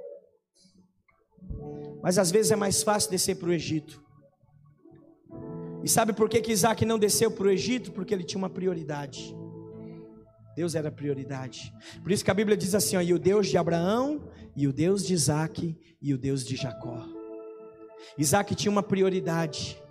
Mas 2.04 2.20
às 2.20 2.30
vezes 2.30 2.52
é 2.52 2.56
mais 2.58 2.84
fácil 2.84 3.10
descer 3.10 3.38
para 3.38 3.48
o 3.48 3.54
Egito. 3.54 4.04
E 5.82 5.88
sabe 5.88 6.12
por 6.12 6.28
que, 6.28 6.42
que 6.42 6.52
Isaac 6.52 6.86
não 6.86 7.00
desceu 7.00 7.32
para 7.32 7.48
o 7.48 7.50
Egito? 7.50 7.94
Porque 7.94 8.14
ele 8.14 8.26
tinha 8.26 8.38
uma 8.38 8.50
prioridade. 8.50 9.34
Deus 10.54 10.76
era 10.76 10.92
prioridade. 10.92 11.74
Por 12.04 12.12
isso 12.12 12.24
que 12.24 12.30
a 12.30 12.34
Bíblia 12.34 12.58
diz 12.58 12.76
assim: 12.76 12.98
ó, 12.98 13.02
e 13.02 13.14
o 13.14 13.20
Deus 13.20 13.48
de 13.48 13.58
Abraão, 13.58 14.30
e 14.54 14.68
o 14.68 14.74
Deus 14.74 15.08
de 15.08 15.14
Isaac, 15.14 15.78
e 16.02 16.14
o 16.14 16.18
Deus 16.18 16.44
de 16.44 16.58
Jacó. 16.58 17.08
Isaac 18.18 18.54
tinha 18.54 18.72
uma 18.72 18.84
prioridade. 18.84 19.82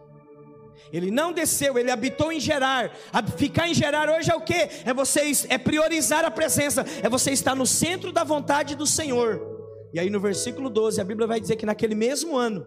Ele 0.92 1.10
não 1.10 1.32
desceu, 1.32 1.78
ele 1.78 1.90
habitou 1.90 2.30
em 2.30 2.38
Gerar. 2.38 2.92
Ficar 3.38 3.68
em 3.68 3.74
Gerar 3.74 4.10
hoje 4.10 4.30
é 4.30 4.34
o 4.34 4.42
que? 4.42 4.68
É 4.84 4.92
você 4.92 5.32
é 5.48 5.56
priorizar 5.56 6.26
a 6.26 6.30
presença, 6.30 6.84
é 7.02 7.08
você 7.08 7.30
estar 7.30 7.54
no 7.54 7.66
centro 7.66 8.12
da 8.12 8.22
vontade 8.22 8.76
do 8.76 8.86
Senhor. 8.86 9.51
E 9.92 10.00
aí 10.00 10.08
no 10.08 10.20
versículo 10.20 10.70
12, 10.70 11.00
a 11.00 11.04
Bíblia 11.04 11.26
vai 11.26 11.40
dizer 11.40 11.56
que 11.56 11.66
naquele 11.66 11.94
mesmo 11.94 12.36
ano, 12.36 12.66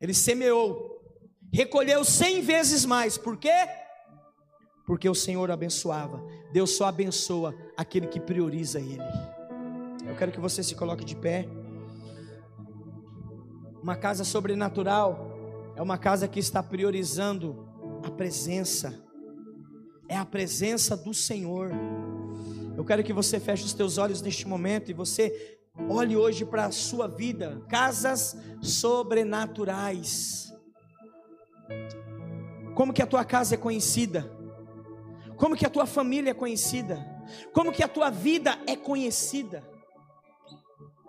ele 0.00 0.14
semeou, 0.14 1.00
recolheu 1.52 2.04
cem 2.04 2.40
vezes 2.40 2.84
mais. 2.84 3.16
Por 3.16 3.36
quê? 3.36 3.68
Porque 4.86 5.08
o 5.08 5.14
Senhor 5.14 5.50
abençoava. 5.50 6.20
Deus 6.52 6.70
só 6.70 6.86
abençoa 6.86 7.54
aquele 7.76 8.08
que 8.08 8.18
prioriza 8.18 8.80
Ele. 8.80 8.98
Eu 10.04 10.16
quero 10.16 10.32
que 10.32 10.40
você 10.40 10.62
se 10.62 10.74
coloque 10.74 11.04
de 11.04 11.14
pé. 11.14 11.46
Uma 13.80 13.94
casa 13.94 14.24
sobrenatural 14.24 15.72
é 15.76 15.82
uma 15.82 15.96
casa 15.96 16.26
que 16.26 16.40
está 16.40 16.60
priorizando 16.60 17.68
a 18.02 18.10
presença. 18.10 19.00
É 20.08 20.16
a 20.16 20.24
presença 20.24 20.96
do 20.96 21.14
Senhor. 21.14 21.70
Eu 22.76 22.84
quero 22.84 23.04
que 23.04 23.12
você 23.12 23.38
feche 23.38 23.64
os 23.64 23.72
teus 23.72 23.96
olhos 23.96 24.20
neste 24.20 24.48
momento 24.48 24.90
e 24.90 24.94
você 24.94 25.59
Olhe 25.88 26.16
hoje 26.16 26.44
para 26.44 26.66
a 26.66 26.70
sua 26.70 27.08
vida, 27.08 27.62
casas 27.68 28.36
sobrenaturais. 28.60 30.52
Como 32.74 32.92
que 32.92 33.02
a 33.02 33.06
tua 33.06 33.24
casa 33.24 33.54
é 33.54 33.58
conhecida? 33.58 34.30
Como 35.36 35.56
que 35.56 35.66
a 35.66 35.70
tua 35.70 35.86
família 35.86 36.30
é 36.30 36.34
conhecida? 36.34 37.04
Como 37.52 37.72
que 37.72 37.82
a 37.82 37.88
tua 37.88 38.10
vida 38.10 38.58
é 38.66 38.76
conhecida? 38.76 39.64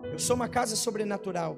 Eu 0.03 0.19
sou 0.19 0.36
uma 0.36 0.49
casa 0.49 0.76
sobrenatural. 0.76 1.57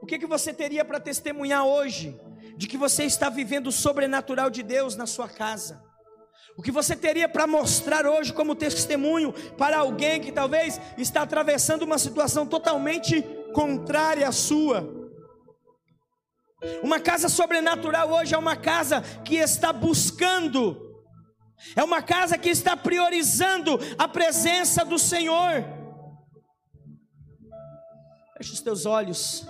O 0.00 0.06
que 0.06 0.18
que 0.18 0.26
você 0.26 0.52
teria 0.52 0.84
para 0.84 1.00
testemunhar 1.00 1.64
hoje 1.64 2.20
de 2.56 2.66
que 2.66 2.76
você 2.76 3.04
está 3.04 3.28
vivendo 3.28 3.68
o 3.68 3.72
sobrenatural 3.72 4.50
de 4.50 4.62
Deus 4.62 4.96
na 4.96 5.06
sua 5.06 5.28
casa? 5.28 5.82
O 6.56 6.62
que 6.62 6.70
você 6.70 6.94
teria 6.94 7.28
para 7.28 7.46
mostrar 7.46 8.06
hoje 8.06 8.32
como 8.32 8.54
testemunho 8.54 9.32
para 9.58 9.78
alguém 9.78 10.20
que 10.20 10.30
talvez 10.30 10.80
está 10.96 11.22
atravessando 11.22 11.82
uma 11.82 11.98
situação 11.98 12.46
totalmente 12.46 13.22
contrária 13.52 14.28
à 14.28 14.32
sua? 14.32 15.04
Uma 16.82 17.00
casa 17.00 17.28
sobrenatural 17.28 18.10
hoje 18.10 18.34
é 18.34 18.38
uma 18.38 18.56
casa 18.56 19.02
que 19.24 19.34
está 19.34 19.72
buscando, 19.72 21.04
é 21.74 21.82
uma 21.82 22.00
casa 22.00 22.38
que 22.38 22.48
está 22.48 22.76
priorizando 22.76 23.78
a 23.98 24.06
presença 24.06 24.84
do 24.84 24.98
Senhor. 24.98 25.64
Feche 28.38 28.52
os 28.52 28.60
teus 28.60 28.86
olhos. 28.86 29.44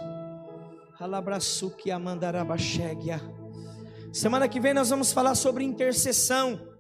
Semana 4.12 4.48
que 4.48 4.60
vem 4.60 4.72
nós 4.72 4.90
vamos 4.90 5.12
falar 5.12 5.34
sobre 5.34 5.64
intercessão. 5.64 6.73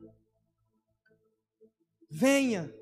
Venha, 2.16 2.72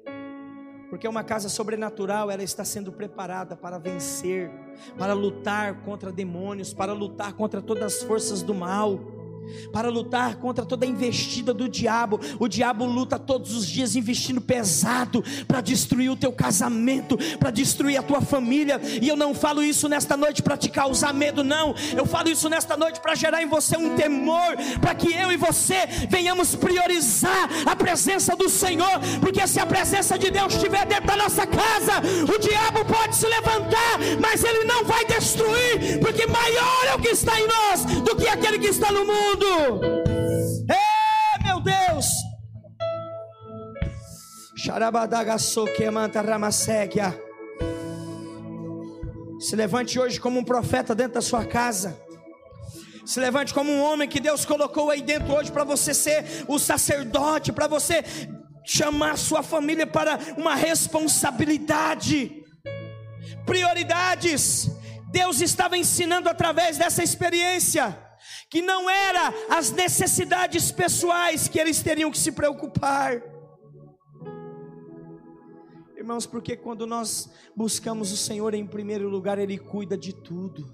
porque 0.90 1.08
uma 1.08 1.24
casa 1.24 1.48
sobrenatural, 1.48 2.30
ela 2.30 2.42
está 2.42 2.66
sendo 2.66 2.92
preparada 2.92 3.56
para 3.56 3.78
vencer, 3.78 4.50
para 4.98 5.14
lutar 5.14 5.82
contra 5.84 6.12
demônios, 6.12 6.74
para 6.74 6.92
lutar 6.92 7.32
contra 7.32 7.62
todas 7.62 7.94
as 7.94 8.02
forças 8.02 8.42
do 8.42 8.52
mal 8.52 9.00
para 9.72 9.88
lutar 9.88 10.36
contra 10.36 10.64
toda 10.64 10.84
a 10.84 10.88
investida 10.88 11.52
do 11.52 11.68
diabo. 11.68 12.20
O 12.38 12.48
diabo 12.48 12.84
luta 12.84 13.18
todos 13.18 13.54
os 13.56 13.66
dias 13.66 13.96
investindo 13.96 14.40
pesado 14.40 15.22
para 15.46 15.60
destruir 15.60 16.10
o 16.10 16.16
teu 16.16 16.32
casamento, 16.32 17.16
para 17.38 17.50
destruir 17.50 17.98
a 17.98 18.02
tua 18.02 18.20
família. 18.20 18.80
E 19.00 19.08
eu 19.08 19.16
não 19.16 19.34
falo 19.34 19.62
isso 19.62 19.88
nesta 19.88 20.16
noite 20.16 20.42
para 20.42 20.56
te 20.56 20.68
causar 20.68 21.12
medo, 21.12 21.42
não. 21.42 21.74
Eu 21.96 22.06
falo 22.06 22.28
isso 22.28 22.48
nesta 22.48 22.76
noite 22.76 23.00
para 23.00 23.14
gerar 23.14 23.42
em 23.42 23.48
você 23.48 23.76
um 23.76 23.94
temor, 23.96 24.56
para 24.80 24.94
que 24.94 25.12
eu 25.12 25.32
e 25.32 25.36
você 25.36 25.86
venhamos 26.08 26.54
priorizar 26.54 27.48
a 27.66 27.74
presença 27.76 28.36
do 28.36 28.48
Senhor, 28.48 29.00
porque 29.20 29.46
se 29.46 29.58
a 29.60 29.66
presença 29.66 30.18
de 30.18 30.30
Deus 30.30 30.54
estiver 30.54 30.86
dentro 30.86 31.06
da 31.06 31.16
nossa 31.16 31.46
casa, 31.46 32.00
o 32.32 32.38
diabo 32.38 32.84
pode 32.84 33.16
se 33.16 33.26
levantar, 33.26 33.98
mas 34.20 34.44
ele 34.44 34.64
não 34.64 34.84
vai 34.84 35.04
destruir, 35.04 35.98
porque 36.00 36.26
maior 36.26 36.86
é 36.86 36.94
o 36.94 36.98
que 36.98 37.08
está 37.08 37.38
em 37.40 37.46
nós 37.46 37.84
do 38.02 38.16
que 38.16 38.28
aquele 38.28 38.58
que 38.58 38.68
está 38.68 38.90
no 38.92 39.04
mundo 39.04 39.31
mundo. 39.32 39.80
Meu 41.44 41.60
Deus! 41.60 42.06
Se 49.40 49.56
levante 49.56 49.98
hoje 49.98 50.20
como 50.20 50.38
um 50.38 50.44
profeta 50.44 50.94
dentro 50.94 51.14
da 51.14 51.22
sua 51.22 51.44
casa. 51.44 51.98
Se 53.04 53.18
levante 53.18 53.52
como 53.52 53.72
um 53.72 53.82
homem 53.82 54.08
que 54.08 54.20
Deus 54.20 54.44
colocou 54.44 54.88
aí 54.90 55.02
dentro 55.02 55.34
hoje 55.34 55.50
para 55.50 55.64
você 55.64 55.92
ser 55.92 56.44
o 56.46 56.58
sacerdote, 56.58 57.50
para 57.52 57.66
você 57.66 58.04
chamar 58.64 59.18
sua 59.18 59.42
família 59.42 59.86
para 59.86 60.18
uma 60.36 60.54
responsabilidade. 60.54 62.44
Prioridades. 63.44 64.70
Deus 65.10 65.40
estava 65.40 65.76
ensinando 65.76 66.28
através 66.28 66.78
dessa 66.78 67.02
experiência 67.02 67.98
que 68.52 68.60
não 68.60 68.90
era 68.90 69.32
as 69.48 69.70
necessidades 69.70 70.70
pessoais 70.70 71.48
que 71.48 71.58
eles 71.58 71.82
teriam 71.82 72.10
que 72.10 72.18
se 72.18 72.30
preocupar. 72.30 73.22
Irmãos, 75.96 76.26
porque 76.26 76.54
quando 76.54 76.86
nós 76.86 77.30
buscamos 77.56 78.12
o 78.12 78.16
Senhor 78.16 78.52
em 78.52 78.66
primeiro 78.66 79.08
lugar, 79.08 79.38
Ele 79.38 79.56
cuida 79.56 79.96
de 79.96 80.12
tudo. 80.12 80.70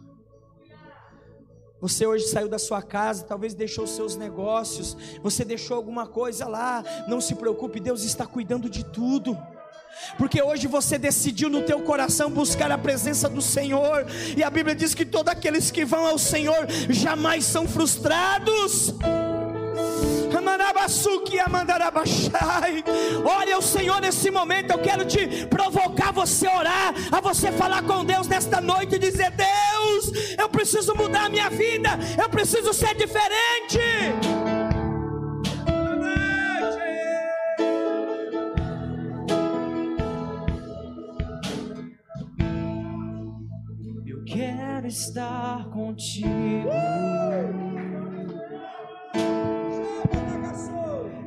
Você 1.81 2.05
hoje 2.05 2.27
saiu 2.27 2.49
da 2.49 2.59
sua 2.59 2.83
casa, 2.83 3.25
talvez 3.25 3.55
deixou 3.55 3.87
seus 3.87 4.17
negócios, 4.17 4.97
você 5.23 5.45
deixou 5.45 5.77
alguma 5.77 6.05
coisa 6.05 6.49
lá, 6.49 6.83
não 7.07 7.21
se 7.21 7.37
preocupe, 7.37 7.79
Deus 7.79 8.03
está 8.03 8.27
cuidando 8.27 8.69
de 8.69 8.85
tudo 8.85 9.39
porque 10.17 10.43
hoje 10.43 10.67
você 10.67 10.99
decidiu 10.99 11.49
no 11.49 11.63
teu 11.63 11.81
coração 11.81 12.31
buscar 12.31 12.71
a 12.71 12.79
presença 12.79 13.29
do 13.29 13.43
Senhor, 13.43 14.07
e 14.37 14.43
a 14.43 14.51
Bíblia 14.51 14.75
diz 14.75 14.95
que 14.95 15.05
todos 15.05 15.33
aqueles 15.33 15.71
que 15.71 15.85
vão 15.85 16.07
ao 16.07 16.19
Senhor 16.19 16.67
jamais 16.91 17.45
são 17.45 17.67
frustrados. 17.67 18.95
Olha 23.25 23.59
o 23.59 23.63
Senhor 23.63 24.01
nesse 24.01 24.31
momento. 24.31 24.71
Eu 24.73 24.79
quero 24.79 25.05
te 25.05 25.47
provocar 25.47 26.13
você 26.13 26.47
orar, 26.47 26.95
a 27.11 27.21
você 27.21 27.53
falar 27.53 27.83
com 27.83 28.05
Deus 28.05 28.27
nesta 28.27 28.61
noite 28.61 28.97
e 28.97 28.99
dizer: 28.99 29.31
Deus, 29.33 30.37
eu 30.39 30.49
preciso 30.49 30.95
mudar 30.95 31.27
a 31.27 31.29
minha 31.29 31.51
vida, 31.51 31.91
eu 32.21 32.29
preciso 32.29 32.73
ser 32.73 32.95
diferente. 32.95 34.58
Estar 44.89 45.69
contigo. 45.69 46.29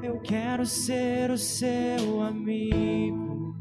Eu 0.01 0.19
quero 0.19 0.65
ser 0.65 1.29
o 1.29 1.37
seu 1.37 2.21
amigo. 2.21 3.55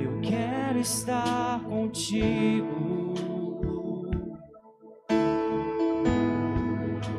Eu 0.00 0.20
quero 0.22 0.78
estar 0.80 1.62
contigo. 1.64 3.14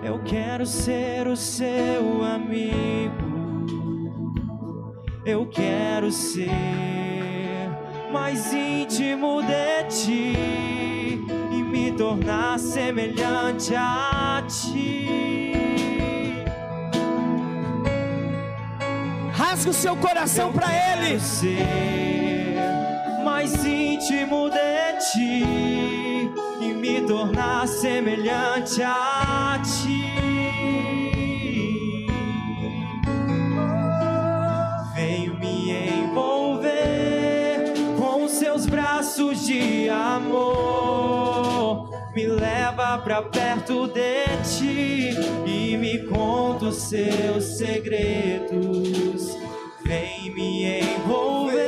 Eu 0.03 0.23
quero 0.23 0.65
ser 0.65 1.27
o 1.27 1.35
seu 1.35 2.23
amigo. 2.23 3.35
Eu 5.25 5.47
quero 5.47 6.11
ser 6.11 7.14
mais 8.15 8.53
íntimo 8.53 9.41
de 9.41 9.83
ti 9.89 10.33
e 11.51 11.61
me 11.61 11.91
tornar 11.91 12.57
semelhante 12.57 13.75
a 13.75 14.41
ti. 14.47 15.51
Rasga 19.33 19.69
o 19.69 19.73
seu 19.73 19.97
coração 19.97 20.53
para 20.53 20.67
Ele. 20.93 21.19
Ser 21.19 22.55
mais 23.25 23.65
íntimo 23.65 24.49
de 24.49 24.97
ti 25.11 25.43
e 26.61 26.73
me 26.73 27.01
tornar 27.01 27.67
semelhante 27.67 28.81
a 28.81 29.61
ti. 29.61 30.04
Amor. 40.15 41.89
Me 42.15 42.25
leva 42.25 42.97
pra 42.99 43.21
perto 43.21 43.87
de 43.87 44.25
ti 44.43 45.09
e 45.45 45.77
me 45.77 45.99
conta 46.07 46.65
os 46.65 46.75
seus 46.75 47.57
segredos. 47.57 49.37
Vem 49.83 50.33
me 50.33 50.79
envolver 50.79 51.65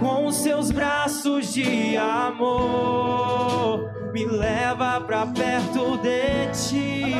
com 0.00 0.30
seus 0.30 0.70
braços 0.70 1.52
de 1.52 1.96
amor. 1.96 3.90
Me 4.12 4.26
leva 4.26 5.00
pra 5.00 5.26
perto 5.26 5.96
de 5.98 6.46
ti 6.52 7.14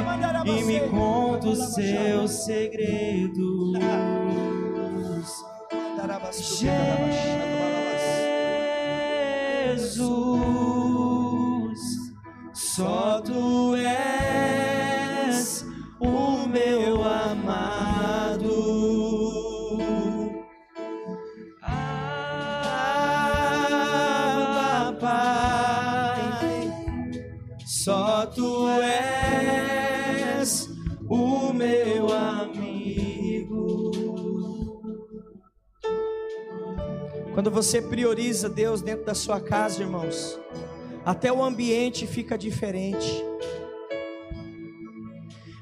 e 0.45 0.65
me 0.65 0.81
conta 0.91 1.49
os 1.49 1.75
seus 1.75 2.45
segredos. 2.45 3.79
Jesus, 9.95 11.81
só 12.53 13.21
tu 13.23 13.77
és 13.77 14.24
Quando 37.45 37.57
você 37.57 37.83
prioriza 37.83 38.49
Deus 38.49 38.81
dentro 38.81 39.05
da 39.05 39.15
sua 39.15 39.39
casa, 39.39 39.83
irmãos, 39.83 40.41
até 41.05 41.31
o 41.31 41.45
ambiente 41.45 42.07
fica 42.07 42.39
diferente. 42.39 43.23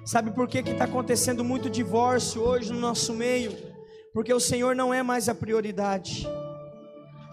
Sabe 0.06 0.30
por 0.30 0.46
que 0.46 0.58
está 0.58 0.84
acontecendo 0.84 1.42
muito 1.42 1.68
divórcio 1.68 2.40
hoje 2.40 2.72
no 2.72 2.78
nosso 2.78 3.12
meio? 3.12 3.52
Porque 4.14 4.32
o 4.32 4.38
Senhor 4.38 4.76
não 4.76 4.94
é 4.94 5.02
mais 5.02 5.28
a 5.28 5.34
prioridade. 5.34 6.24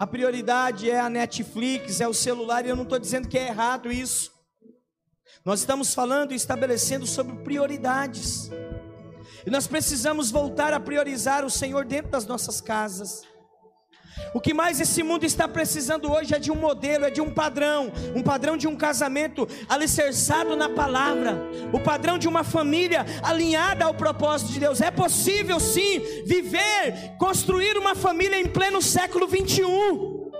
A 0.00 0.04
prioridade 0.04 0.90
é 0.90 0.98
a 0.98 1.08
Netflix, 1.08 2.00
é 2.00 2.08
o 2.08 2.12
celular, 2.12 2.66
e 2.66 2.70
eu 2.70 2.74
não 2.74 2.82
estou 2.82 2.98
dizendo 2.98 3.28
que 3.28 3.38
é 3.38 3.46
errado 3.46 3.92
isso. 3.92 4.32
Nós 5.44 5.60
estamos 5.60 5.94
falando 5.94 6.32
e 6.32 6.34
estabelecendo 6.34 7.06
sobre 7.06 7.36
prioridades. 7.44 8.50
E 9.46 9.48
nós 9.48 9.68
precisamos 9.68 10.28
voltar 10.28 10.72
a 10.72 10.80
priorizar 10.80 11.44
o 11.44 11.50
Senhor 11.50 11.84
dentro 11.84 12.10
das 12.10 12.26
nossas 12.26 12.60
casas. 12.60 13.29
O 14.34 14.40
que 14.40 14.54
mais 14.54 14.80
esse 14.80 15.02
mundo 15.02 15.24
está 15.24 15.48
precisando 15.48 16.10
hoje 16.10 16.34
é 16.34 16.38
de 16.38 16.50
um 16.50 16.56
modelo, 16.56 17.04
é 17.04 17.10
de 17.10 17.20
um 17.20 17.30
padrão, 17.30 17.92
um 18.14 18.22
padrão 18.22 18.56
de 18.56 18.68
um 18.68 18.76
casamento 18.76 19.46
alicerçado 19.68 20.56
na 20.56 20.68
palavra, 20.68 21.38
o 21.72 21.80
padrão 21.80 22.18
de 22.18 22.28
uma 22.28 22.44
família 22.44 23.04
alinhada 23.22 23.84
ao 23.84 23.94
propósito 23.94 24.52
de 24.52 24.60
Deus. 24.60 24.80
É 24.80 24.90
possível 24.90 25.58
sim 25.58 26.00
viver, 26.24 27.16
construir 27.18 27.76
uma 27.76 27.94
família 27.94 28.38
em 28.40 28.46
pleno 28.46 28.80
século 28.80 29.26
21. 29.26 30.30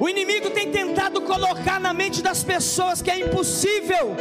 O 0.00 0.08
inimigo 0.08 0.50
tem 0.50 0.70
tentado 0.70 1.20
colocar 1.22 1.78
na 1.78 1.94
mente 1.94 2.20
das 2.20 2.42
pessoas 2.42 3.00
que 3.00 3.10
é 3.10 3.20
impossível. 3.20 4.16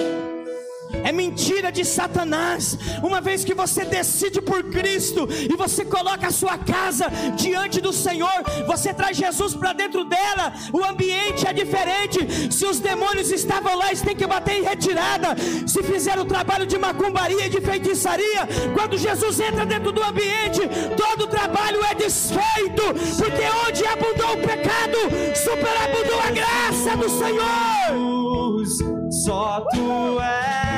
É 1.02 1.12
mentira 1.12 1.72
de 1.72 1.84
Satanás. 1.84 2.78
Uma 3.02 3.20
vez 3.20 3.44
que 3.44 3.54
você 3.54 3.84
decide 3.84 4.42
por 4.42 4.64
Cristo 4.64 5.28
e 5.30 5.56
você 5.56 5.84
coloca 5.84 6.28
a 6.28 6.32
sua 6.32 6.58
casa 6.58 7.08
diante 7.36 7.82
do 7.82 7.92
Senhor, 7.92 8.44
você 8.68 8.94
traz 8.94 9.18
Jesus 9.18 9.56
para 9.56 9.74
dentro 9.74 10.04
dela. 10.04 10.54
O 10.72 10.84
ambiente 10.84 11.48
é 11.48 11.54
diferente. 11.54 12.54
Se 12.54 12.66
os 12.66 12.80
demônios 12.80 13.32
estavam 13.32 13.76
lá, 13.76 13.88
eles 13.88 14.02
têm 14.02 14.16
que 14.16 14.28
bater 14.28 14.60
em 14.60 14.64
retirada. 14.64 15.36
Se 15.66 15.82
fizeram 15.82 16.24
o 16.24 16.26
trabalho 16.26 16.66
de 16.66 16.78
macumbaria 16.78 17.48
e 17.48 17.50
de 17.50 17.62
feitiçaria, 17.62 18.48
quando 18.74 18.98
Jesus 18.98 19.40
entra 19.40 19.66
dentro 19.66 19.92
do 19.92 20.04
ambiente, 20.04 20.62
todo 20.96 21.24
o 21.24 21.28
trabalho 21.28 21.84
é 21.86 21.96
desfeito, 21.96 22.84
porque 23.18 23.44
onde 23.68 23.86
abundou 23.86 24.34
o 24.34 24.48
pecado, 24.48 24.98
superabundou 25.36 26.20
a 26.20 26.32
graça 26.32 26.98
do 26.98 27.10
Senhor. 27.10 27.54
Só 29.12 29.64
tu 29.72 30.20
és 30.20 30.73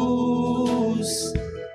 Jesus, 0.00 1.32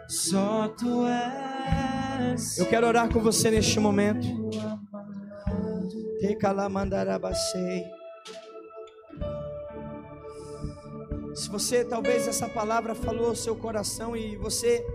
só 0.09 0.67
tu 0.77 1.05
és. 1.07 2.57
Eu 2.57 2.65
quero 2.65 2.87
orar 2.87 3.07
com 3.09 3.21
você 3.21 3.49
neste 3.49 3.79
momento. 3.79 4.44
Se 11.35 11.49
você 11.49 11.83
talvez 11.83 12.27
essa 12.27 12.47
palavra 12.47 12.95
falou 12.95 13.27
ao 13.27 13.35
seu 13.35 13.55
coração 13.55 14.15
e 14.15 14.35
você 14.37 14.85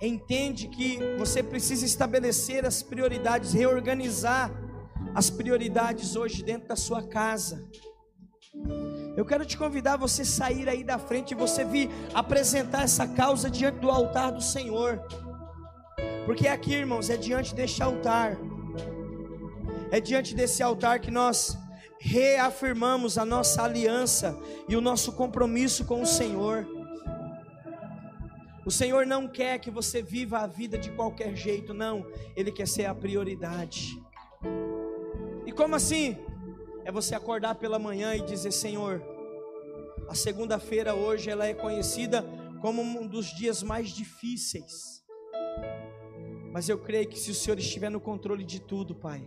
entende 0.00 0.68
que 0.68 0.98
você 1.18 1.42
precisa 1.42 1.84
estabelecer 1.84 2.64
as 2.64 2.82
prioridades, 2.82 3.52
reorganizar 3.52 4.50
as 5.14 5.30
prioridades 5.30 6.16
hoje 6.16 6.42
dentro 6.42 6.68
da 6.68 6.76
sua 6.76 7.06
casa. 7.06 7.68
Eu 9.16 9.24
quero 9.24 9.44
te 9.44 9.56
convidar 9.56 9.96
você 9.96 10.24
sair 10.24 10.68
aí 10.68 10.82
da 10.82 10.98
frente 10.98 11.32
e 11.32 11.34
você 11.36 11.64
vir 11.64 11.88
apresentar 12.12 12.82
essa 12.82 13.06
causa 13.06 13.48
diante 13.48 13.78
do 13.78 13.90
altar 13.90 14.32
do 14.32 14.42
Senhor. 14.42 15.00
Porque 16.26 16.48
aqui, 16.48 16.72
irmãos, 16.72 17.10
é 17.10 17.16
diante 17.16 17.54
deste 17.54 17.82
altar. 17.82 18.36
É 19.94 20.00
diante 20.00 20.34
desse 20.34 20.60
altar 20.60 20.98
que 20.98 21.08
nós 21.08 21.56
reafirmamos 22.00 23.16
a 23.16 23.24
nossa 23.24 23.62
aliança 23.62 24.36
e 24.68 24.74
o 24.74 24.80
nosso 24.80 25.12
compromisso 25.12 25.84
com 25.84 26.02
o 26.02 26.06
Senhor. 26.06 26.66
O 28.66 28.72
Senhor 28.72 29.06
não 29.06 29.28
quer 29.28 29.60
que 29.60 29.70
você 29.70 30.02
viva 30.02 30.40
a 30.40 30.48
vida 30.48 30.76
de 30.76 30.90
qualquer 30.90 31.36
jeito, 31.36 31.72
não. 31.72 32.04
Ele 32.34 32.50
quer 32.50 32.66
ser 32.66 32.86
a 32.86 32.94
prioridade. 32.94 33.96
E 35.46 35.52
como 35.52 35.76
assim? 35.76 36.18
É 36.84 36.90
você 36.90 37.14
acordar 37.14 37.54
pela 37.54 37.78
manhã 37.78 38.16
e 38.16 38.22
dizer: 38.22 38.50
Senhor, 38.50 39.00
a 40.08 40.14
segunda-feira 40.16 40.96
hoje 40.96 41.30
ela 41.30 41.46
é 41.46 41.54
conhecida 41.54 42.24
como 42.60 42.82
um 42.82 43.06
dos 43.06 43.26
dias 43.26 43.62
mais 43.62 43.90
difíceis. 43.90 45.04
Mas 46.52 46.68
eu 46.68 46.78
creio 46.78 47.08
que 47.08 47.18
se 47.18 47.30
o 47.30 47.34
Senhor 47.34 47.60
estiver 47.60 47.90
no 47.90 48.00
controle 48.00 48.42
de 48.42 48.60
tudo, 48.60 48.92
Pai, 48.92 49.24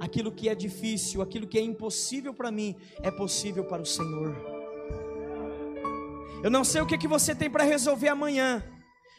aquilo 0.00 0.32
que 0.32 0.48
é 0.48 0.54
difícil, 0.54 1.22
aquilo 1.22 1.46
que 1.46 1.58
é 1.58 1.62
impossível 1.62 2.32
para 2.32 2.50
mim, 2.50 2.74
é 3.02 3.10
possível 3.10 3.64
para 3.64 3.82
o 3.82 3.86
Senhor. 3.86 4.36
Eu 6.42 6.50
não 6.50 6.64
sei 6.64 6.80
o 6.80 6.86
que, 6.86 6.96
que 6.96 7.08
você 7.08 7.34
tem 7.34 7.50
para 7.50 7.64
resolver 7.64 8.08
amanhã, 8.08 8.62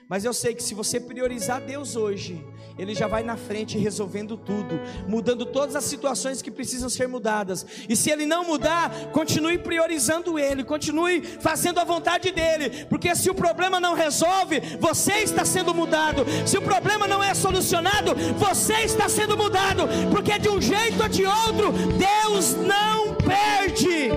mas 0.09 0.25
eu 0.25 0.33
sei 0.33 0.55
que 0.55 0.63
se 0.63 0.73
você 0.73 0.99
priorizar 0.99 1.61
Deus 1.61 1.95
hoje, 1.95 2.43
Ele 2.79 2.95
já 2.95 3.05
vai 3.05 3.21
na 3.21 3.37
frente 3.37 3.77
resolvendo 3.77 4.35
tudo, 4.35 4.81
mudando 5.07 5.45
todas 5.45 5.75
as 5.75 5.83
situações 5.83 6.41
que 6.41 6.49
precisam 6.49 6.89
ser 6.89 7.07
mudadas. 7.07 7.63
E 7.87 7.95
se 7.95 8.09
Ele 8.09 8.25
não 8.25 8.43
mudar, 8.43 8.91
continue 9.11 9.59
priorizando 9.59 10.39
Ele, 10.39 10.63
continue 10.63 11.21
fazendo 11.21 11.79
a 11.79 11.83
vontade 11.83 12.31
dEle, 12.31 12.87
porque 12.87 13.15
se 13.15 13.29
o 13.29 13.35
problema 13.35 13.79
não 13.79 13.93
resolve, 13.93 14.59
você 14.79 15.13
está 15.19 15.45
sendo 15.45 15.75
mudado. 15.75 16.25
Se 16.43 16.57
o 16.57 16.61
problema 16.63 17.07
não 17.07 17.23
é 17.23 17.35
solucionado, 17.35 18.15
você 18.35 18.81
está 18.81 19.07
sendo 19.07 19.37
mudado, 19.37 19.83
porque 20.11 20.39
de 20.39 20.49
um 20.49 20.59
jeito 20.59 21.03
ou 21.03 21.07
de 21.07 21.23
outro, 21.23 21.71
Deus 21.71 22.55
não 22.55 23.13
perde. 23.13 24.09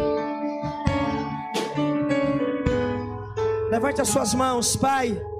Levante 3.71 4.01
as 4.01 4.09
suas 4.09 4.33
mãos, 4.33 4.75
Pai. 4.75 5.32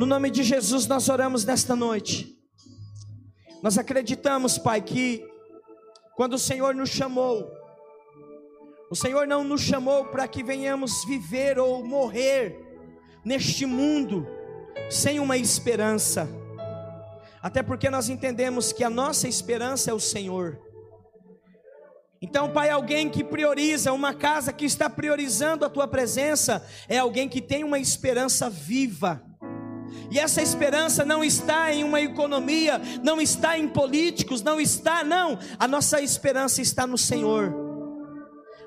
No 0.00 0.06
nome 0.06 0.30
de 0.30 0.42
Jesus 0.42 0.86
nós 0.86 1.10
oramos 1.10 1.44
nesta 1.44 1.76
noite. 1.76 2.34
Nós 3.62 3.76
acreditamos, 3.76 4.56
Pai, 4.56 4.80
que 4.80 5.22
quando 6.16 6.32
o 6.32 6.38
Senhor 6.38 6.74
nos 6.74 6.88
chamou, 6.88 7.46
o 8.90 8.96
Senhor 8.96 9.26
não 9.26 9.44
nos 9.44 9.60
chamou 9.60 10.06
para 10.06 10.26
que 10.26 10.42
venhamos 10.42 11.04
viver 11.04 11.58
ou 11.58 11.84
morrer 11.84 12.58
neste 13.22 13.66
mundo 13.66 14.26
sem 14.88 15.20
uma 15.20 15.36
esperança. 15.36 16.26
Até 17.42 17.62
porque 17.62 17.90
nós 17.90 18.08
entendemos 18.08 18.72
que 18.72 18.82
a 18.82 18.88
nossa 18.88 19.28
esperança 19.28 19.90
é 19.90 19.92
o 19.92 20.00
Senhor. 20.00 20.58
Então, 22.22 22.50
Pai, 22.50 22.70
alguém 22.70 23.10
que 23.10 23.22
prioriza, 23.22 23.92
uma 23.92 24.14
casa 24.14 24.50
que 24.50 24.64
está 24.64 24.88
priorizando 24.88 25.66
a 25.66 25.68
tua 25.68 25.86
presença, 25.86 26.66
é 26.88 26.96
alguém 26.96 27.28
que 27.28 27.42
tem 27.42 27.64
uma 27.64 27.78
esperança 27.78 28.48
viva. 28.48 29.28
E 30.10 30.18
essa 30.18 30.42
esperança 30.42 31.04
não 31.04 31.22
está 31.22 31.72
em 31.72 31.84
uma 31.84 32.00
economia, 32.00 32.80
não 33.02 33.20
está 33.20 33.56
em 33.58 33.68
políticos, 33.68 34.42
não 34.42 34.60
está, 34.60 35.04
não. 35.04 35.38
A 35.58 35.68
nossa 35.68 36.00
esperança 36.00 36.60
está 36.60 36.86
no 36.86 36.98
Senhor. 36.98 37.54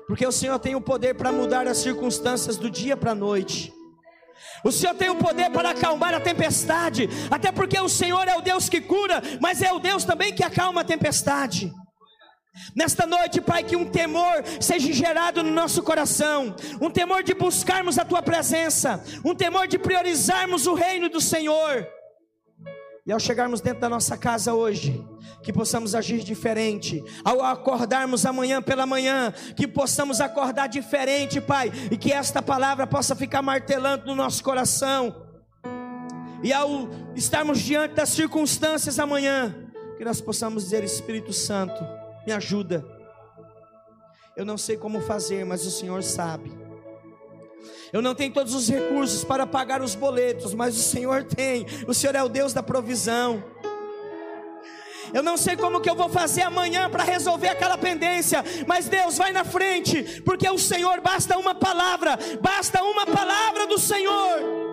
Porque 0.06 0.26
o 0.26 0.32
Senhor 0.32 0.58
tem 0.58 0.74
o 0.74 0.80
poder 0.80 1.14
para 1.14 1.32
mudar 1.32 1.66
as 1.66 1.78
circunstâncias 1.78 2.56
do 2.56 2.70
dia 2.70 2.96
para 2.96 3.12
a 3.12 3.14
noite. 3.14 3.72
O 4.64 4.72
Senhor 4.72 4.94
tem 4.94 5.10
o 5.10 5.16
poder 5.16 5.50
para 5.50 5.70
acalmar 5.70 6.14
a 6.14 6.20
tempestade, 6.20 7.08
até 7.30 7.52
porque 7.52 7.78
o 7.78 7.88
Senhor 7.88 8.26
é 8.26 8.36
o 8.36 8.40
Deus 8.40 8.68
que 8.68 8.80
cura, 8.80 9.22
mas 9.40 9.62
é 9.62 9.72
o 9.72 9.78
Deus 9.78 10.04
também 10.04 10.34
que 10.34 10.42
acalma 10.42 10.80
a 10.80 10.84
tempestade. 10.84 11.72
Nesta 12.74 13.06
noite, 13.06 13.40
Pai, 13.40 13.64
que 13.64 13.76
um 13.76 13.84
temor 13.84 14.44
seja 14.60 14.92
gerado 14.92 15.42
no 15.42 15.50
nosso 15.50 15.82
coração, 15.82 16.54
um 16.80 16.90
temor 16.90 17.22
de 17.22 17.34
buscarmos 17.34 17.98
a 17.98 18.04
Tua 18.04 18.22
presença, 18.22 19.02
um 19.24 19.34
temor 19.34 19.66
de 19.66 19.78
priorizarmos 19.78 20.66
o 20.66 20.74
reino 20.74 21.08
do 21.08 21.20
Senhor. 21.20 21.86
E 23.06 23.12
ao 23.12 23.20
chegarmos 23.20 23.60
dentro 23.60 23.80
da 23.80 23.88
nossa 23.88 24.16
casa 24.16 24.54
hoje, 24.54 25.04
que 25.42 25.52
possamos 25.52 25.94
agir 25.94 26.20
diferente. 26.20 27.04
Ao 27.22 27.42
acordarmos 27.42 28.24
amanhã 28.24 28.62
pela 28.62 28.86
manhã, 28.86 29.32
que 29.54 29.68
possamos 29.68 30.20
acordar 30.20 30.68
diferente, 30.68 31.40
Pai, 31.40 31.70
e 31.90 31.98
que 31.98 32.12
esta 32.12 32.40
palavra 32.40 32.86
possa 32.86 33.14
ficar 33.14 33.42
martelando 33.42 34.06
no 34.06 34.14
nosso 34.14 34.42
coração. 34.42 35.14
E 36.42 36.50
ao 36.52 36.88
estarmos 37.14 37.60
diante 37.60 37.94
das 37.94 38.08
circunstâncias 38.08 38.98
amanhã, 38.98 39.54
que 39.98 40.04
nós 40.04 40.20
possamos 40.20 40.64
dizer: 40.64 40.82
Espírito 40.82 41.32
Santo, 41.32 41.84
me 42.26 42.32
ajuda. 42.32 42.84
Eu 44.36 44.44
não 44.44 44.58
sei 44.58 44.76
como 44.76 45.00
fazer, 45.00 45.44
mas 45.44 45.64
o 45.64 45.70
Senhor 45.70 46.02
sabe. 46.02 46.52
Eu 47.92 48.02
não 48.02 48.14
tenho 48.14 48.32
todos 48.32 48.54
os 48.54 48.68
recursos 48.68 49.22
para 49.22 49.46
pagar 49.46 49.80
os 49.80 49.94
boletos, 49.94 50.52
mas 50.52 50.76
o 50.76 50.82
Senhor 50.82 51.22
tem. 51.22 51.64
O 51.86 51.94
Senhor 51.94 52.16
é 52.16 52.22
o 52.22 52.28
Deus 52.28 52.52
da 52.52 52.62
provisão. 52.62 53.42
Eu 55.12 55.22
não 55.22 55.36
sei 55.36 55.56
como 55.56 55.80
que 55.80 55.88
eu 55.88 55.94
vou 55.94 56.08
fazer 56.08 56.42
amanhã 56.42 56.90
para 56.90 57.04
resolver 57.04 57.46
aquela 57.46 57.78
pendência, 57.78 58.44
mas 58.66 58.88
Deus 58.88 59.16
vai 59.16 59.32
na 59.32 59.44
frente, 59.44 60.20
porque 60.22 60.48
o 60.48 60.58
Senhor 60.58 61.00
basta 61.00 61.38
uma 61.38 61.54
palavra, 61.54 62.18
basta 62.40 62.82
uma 62.82 63.06
palavra 63.06 63.64
do 63.68 63.78
Senhor. 63.78 64.63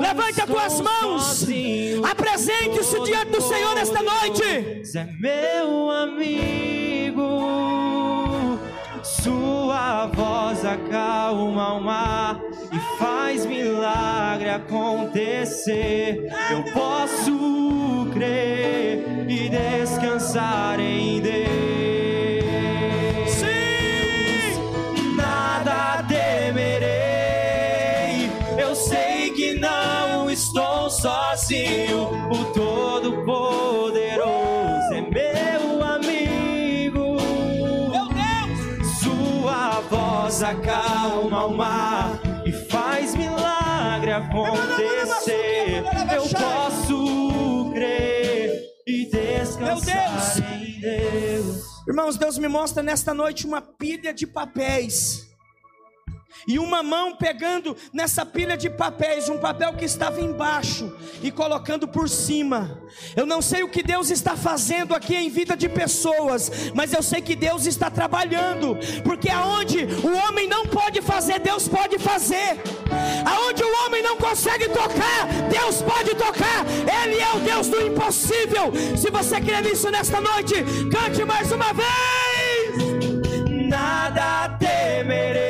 Levante 0.00 0.40
as 0.40 0.46
tuas 0.46 0.80
mãos. 0.80 1.46
Apresente-se 2.10 3.00
diante 3.00 3.30
do 3.30 3.40
Senhor 3.40 3.76
esta 3.76 4.02
noite. 4.02 4.42
É 4.96 5.08
meu 5.18 5.90
amigo. 5.90 7.40
Sua 9.02 10.06
voz 10.06 10.64
acalma 10.64 11.74
o 11.74 11.80
mar 11.82 12.40
e 12.72 12.98
faz 12.98 13.46
milagre 13.46 14.50
acontecer. 14.50 16.30
Eu 16.50 16.62
posso 16.72 18.08
crer 18.12 19.04
e 19.28 19.48
descansar 19.48 20.78
em 20.80 21.20
Deus. 21.20 21.79
Sozinho, 31.40 32.10
o 32.30 32.44
Todo-Poderoso 32.52 33.24
é 34.92 35.00
meu 35.00 35.82
amigo. 35.82 37.16
Meu 37.90 38.08
Deus! 38.08 38.98
Sua 39.00 39.80
voz 39.82 40.42
acalma 40.42 41.46
o 41.46 41.56
mar 41.56 42.20
e 42.44 42.52
faz 42.52 43.14
milagre 43.14 44.12
acontecer. 44.12 45.82
Eu 46.14 46.28
posso 46.28 47.70
crer 47.72 48.62
e 48.86 49.06
descansar 49.06 50.62
em 50.62 50.78
Deus. 50.80 51.64
Irmãos, 51.88 52.18
Deus 52.18 52.36
me 52.38 52.48
mostra 52.48 52.82
nesta 52.82 53.14
noite 53.14 53.46
uma 53.46 53.62
pilha 53.62 54.12
de 54.12 54.26
papéis 54.26 55.29
e 56.46 56.58
uma 56.58 56.82
mão 56.82 57.16
pegando 57.16 57.76
nessa 57.92 58.24
pilha 58.24 58.56
de 58.56 58.70
papéis, 58.70 59.28
um 59.28 59.38
papel 59.38 59.74
que 59.74 59.84
estava 59.84 60.20
embaixo 60.20 60.92
e 61.22 61.30
colocando 61.30 61.86
por 61.86 62.08
cima. 62.08 62.80
Eu 63.16 63.26
não 63.26 63.40
sei 63.40 63.62
o 63.62 63.68
que 63.68 63.82
Deus 63.82 64.10
está 64.10 64.36
fazendo 64.36 64.94
aqui 64.94 65.14
em 65.14 65.28
vida 65.28 65.56
de 65.56 65.68
pessoas, 65.68 66.50
mas 66.74 66.92
eu 66.92 67.02
sei 67.02 67.20
que 67.20 67.36
Deus 67.36 67.66
está 67.66 67.90
trabalhando, 67.90 68.76
porque 69.04 69.30
aonde 69.30 69.84
o 70.02 70.16
homem 70.16 70.48
não 70.48 70.66
pode 70.66 71.00
fazer, 71.00 71.38
Deus 71.40 71.68
pode 71.68 71.98
fazer. 71.98 72.60
Aonde 73.24 73.62
o 73.62 73.84
homem 73.84 74.02
não 74.02 74.16
consegue 74.16 74.68
tocar, 74.68 75.26
Deus 75.50 75.82
pode 75.82 76.14
tocar. 76.14 76.64
Ele 77.02 77.18
é 77.20 77.32
o 77.34 77.40
Deus 77.40 77.68
do 77.68 77.80
impossível. 77.80 78.72
Se 78.96 79.10
você 79.10 79.40
crê 79.40 79.60
nisso 79.60 79.90
nesta 79.90 80.20
noite, 80.20 80.54
cante 80.90 81.24
mais 81.24 81.52
uma 81.52 81.72
vez. 81.72 81.90
Nada 83.68 84.56
temerei 84.58 85.49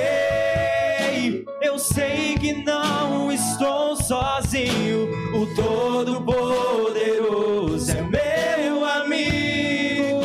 sei 1.81 2.37
que 2.39 2.63
não 2.63 3.33
estou 3.33 3.97
sozinho. 3.97 5.09
O 5.35 5.47
Todo-Poderoso 5.55 7.91
é 7.91 8.03
meu 8.03 8.85
amigo. 8.85 10.21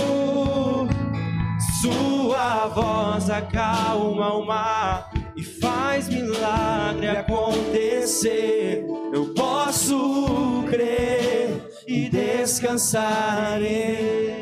Sua 1.82 2.68
voz 2.68 3.30
acalma 3.30 4.34
o 4.34 4.45
mar 4.45 5.10
e 5.36 5.43
faz 5.43 6.10
milagre 6.10 7.08
acontecer. 7.08 8.86
Eu 9.14 9.34
posso 9.34 10.66
crer 10.70 11.70
e 11.88 12.10
descansar. 12.10 13.60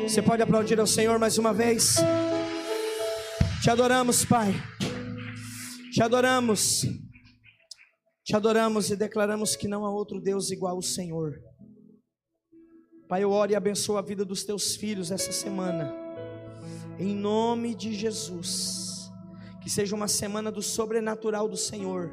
Você 0.02 0.20
pode 0.20 0.42
aplaudir 0.42 0.80
ao 0.80 0.86
Senhor 0.86 1.16
mais 1.18 1.38
uma 1.38 1.52
vez? 1.52 1.96
Te 3.62 3.70
adoramos, 3.70 4.24
Pai. 4.24 4.52
Te 5.92 6.02
adoramos, 6.02 6.84
te 8.24 8.34
adoramos 8.34 8.90
e 8.90 8.96
declaramos 8.96 9.54
que 9.54 9.68
não 9.68 9.84
há 9.84 9.90
outro 9.90 10.18
Deus 10.18 10.50
igual 10.50 10.76
ao 10.76 10.82
Senhor. 10.82 11.38
Pai, 13.06 13.22
eu 13.22 13.30
oro 13.30 13.52
e 13.52 13.54
abençoo 13.54 13.98
a 13.98 14.02
vida 14.02 14.24
dos 14.24 14.44
teus 14.44 14.74
filhos 14.74 15.10
essa 15.10 15.30
semana, 15.30 15.94
em 16.98 17.14
nome 17.14 17.74
de 17.74 17.92
Jesus. 17.92 19.12
Que 19.60 19.68
seja 19.68 19.94
uma 19.94 20.08
semana 20.08 20.50
do 20.50 20.62
sobrenatural 20.62 21.48
do 21.48 21.56
Senhor, 21.56 22.10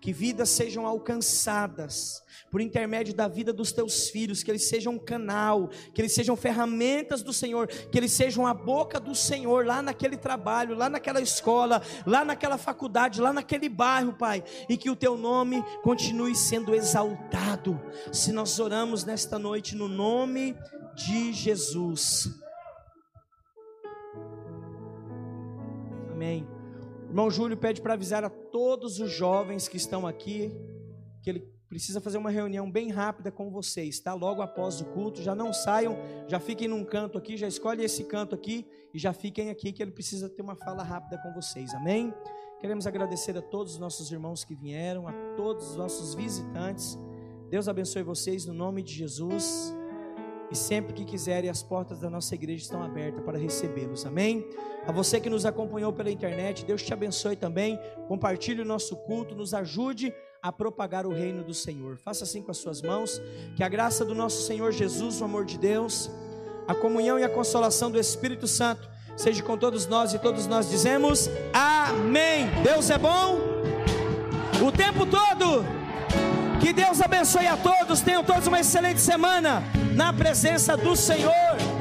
que 0.00 0.12
vidas 0.12 0.48
sejam 0.48 0.86
alcançadas, 0.86 2.22
por 2.50 2.60
intermédio 2.60 3.14
da 3.14 3.28
vida 3.28 3.52
dos 3.52 3.72
teus 3.72 4.08
filhos, 4.08 4.42
que 4.42 4.50
eles 4.50 4.68
sejam 4.68 4.94
um 4.94 4.98
canal, 4.98 5.68
que 5.94 6.00
eles 6.00 6.12
sejam 6.12 6.36
ferramentas 6.36 7.22
do 7.22 7.32
Senhor, 7.32 7.66
que 7.66 7.98
eles 7.98 8.12
sejam 8.12 8.46
a 8.46 8.54
boca 8.54 8.98
do 8.98 9.14
Senhor 9.14 9.66
lá 9.66 9.82
naquele 9.82 10.16
trabalho, 10.16 10.74
lá 10.74 10.88
naquela 10.88 11.20
escola, 11.20 11.82
lá 12.06 12.24
naquela 12.24 12.58
faculdade, 12.58 13.20
lá 13.20 13.32
naquele 13.32 13.68
bairro, 13.68 14.14
Pai, 14.14 14.42
e 14.68 14.76
que 14.76 14.90
o 14.90 14.96
teu 14.96 15.16
nome 15.16 15.62
continue 15.82 16.34
sendo 16.34 16.74
exaltado. 16.74 17.80
Se 18.12 18.32
nós 18.32 18.58
oramos 18.58 19.04
nesta 19.04 19.38
noite 19.38 19.74
no 19.74 19.88
nome 19.88 20.56
de 20.94 21.32
Jesus. 21.32 22.28
Amém. 26.10 26.46
Irmão 27.08 27.30
Júlio 27.30 27.56
pede 27.56 27.80
para 27.80 27.94
avisar 27.94 28.24
a 28.24 28.28
todos 28.28 28.98
os 28.98 29.10
jovens 29.10 29.68
que 29.68 29.76
estão 29.76 30.06
aqui 30.06 30.52
que 31.22 31.30
ele 31.30 31.57
precisa 31.68 32.00
fazer 32.00 32.16
uma 32.16 32.30
reunião 32.30 32.70
bem 32.70 32.90
rápida 32.90 33.30
com 33.30 33.50
vocês, 33.50 34.00
tá? 34.00 34.14
Logo 34.14 34.40
após 34.40 34.80
o 34.80 34.86
culto, 34.86 35.22
já 35.22 35.34
não 35.34 35.52
saiam, 35.52 35.98
já 36.26 36.40
fiquem 36.40 36.66
num 36.66 36.84
canto 36.84 37.18
aqui, 37.18 37.36
já 37.36 37.46
escolhe 37.46 37.84
esse 37.84 38.04
canto 38.04 38.34
aqui 38.34 38.66
e 38.94 38.98
já 38.98 39.12
fiquem 39.12 39.50
aqui 39.50 39.72
que 39.72 39.82
ele 39.82 39.90
precisa 39.90 40.28
ter 40.28 40.40
uma 40.40 40.56
fala 40.56 40.82
rápida 40.82 41.18
com 41.18 41.32
vocês. 41.32 41.74
Amém? 41.74 42.12
Queremos 42.58 42.86
agradecer 42.86 43.36
a 43.36 43.42
todos 43.42 43.74
os 43.74 43.78
nossos 43.78 44.10
irmãos 44.10 44.44
que 44.44 44.54
vieram, 44.54 45.06
a 45.06 45.12
todos 45.36 45.70
os 45.70 45.76
nossos 45.76 46.14
visitantes. 46.14 46.98
Deus 47.50 47.68
abençoe 47.68 48.02
vocês 48.02 48.46
no 48.46 48.54
nome 48.54 48.82
de 48.82 48.94
Jesus. 48.94 49.74
e 50.50 50.56
sempre 50.56 50.94
que 50.94 51.04
quiserem, 51.04 51.50
as 51.50 51.62
portas 51.62 52.00
da 52.00 52.08
nossa 52.08 52.34
igreja 52.34 52.62
estão 52.62 52.82
abertas 52.82 53.22
para 53.22 53.36
recebê-los. 53.36 54.06
Amém? 54.06 54.48
A 54.86 54.92
você 54.92 55.20
que 55.20 55.28
nos 55.28 55.44
acompanhou 55.44 55.92
pela 55.92 56.10
internet, 56.10 56.64
Deus 56.64 56.82
te 56.82 56.90
abençoe 56.90 57.36
também. 57.36 57.78
Compartilhe 58.06 58.62
o 58.62 58.64
nosso 58.64 58.96
culto, 58.96 59.34
nos 59.34 59.52
ajude 59.52 60.10
a 60.42 60.52
propagar 60.52 61.06
o 61.06 61.12
reino 61.12 61.42
do 61.42 61.54
Senhor. 61.54 61.96
Faça 61.96 62.24
assim 62.24 62.42
com 62.42 62.50
as 62.50 62.58
suas 62.58 62.80
mãos. 62.82 63.20
Que 63.56 63.62
a 63.62 63.68
graça 63.68 64.04
do 64.04 64.14
nosso 64.14 64.46
Senhor 64.46 64.72
Jesus, 64.72 65.20
o 65.20 65.24
amor 65.24 65.44
de 65.44 65.58
Deus, 65.58 66.10
a 66.66 66.74
comunhão 66.74 67.18
e 67.18 67.24
a 67.24 67.28
consolação 67.28 67.90
do 67.90 67.98
Espírito 67.98 68.46
Santo 68.46 68.88
seja 69.16 69.42
com 69.42 69.58
todos 69.58 69.86
nós 69.86 70.14
e 70.14 70.18
todos 70.18 70.46
nós 70.46 70.70
dizemos 70.70 71.28
amém. 71.52 72.48
Deus 72.62 72.88
é 72.88 72.98
bom 72.98 73.38
o 74.62 74.70
tempo 74.70 75.04
todo. 75.06 75.64
Que 76.60 76.72
Deus 76.72 77.00
abençoe 77.00 77.46
a 77.46 77.56
todos. 77.56 78.00
Tenham 78.00 78.22
todos 78.22 78.46
uma 78.46 78.60
excelente 78.60 79.00
semana 79.00 79.62
na 79.94 80.12
presença 80.12 80.76
do 80.76 80.94
Senhor. 80.94 81.77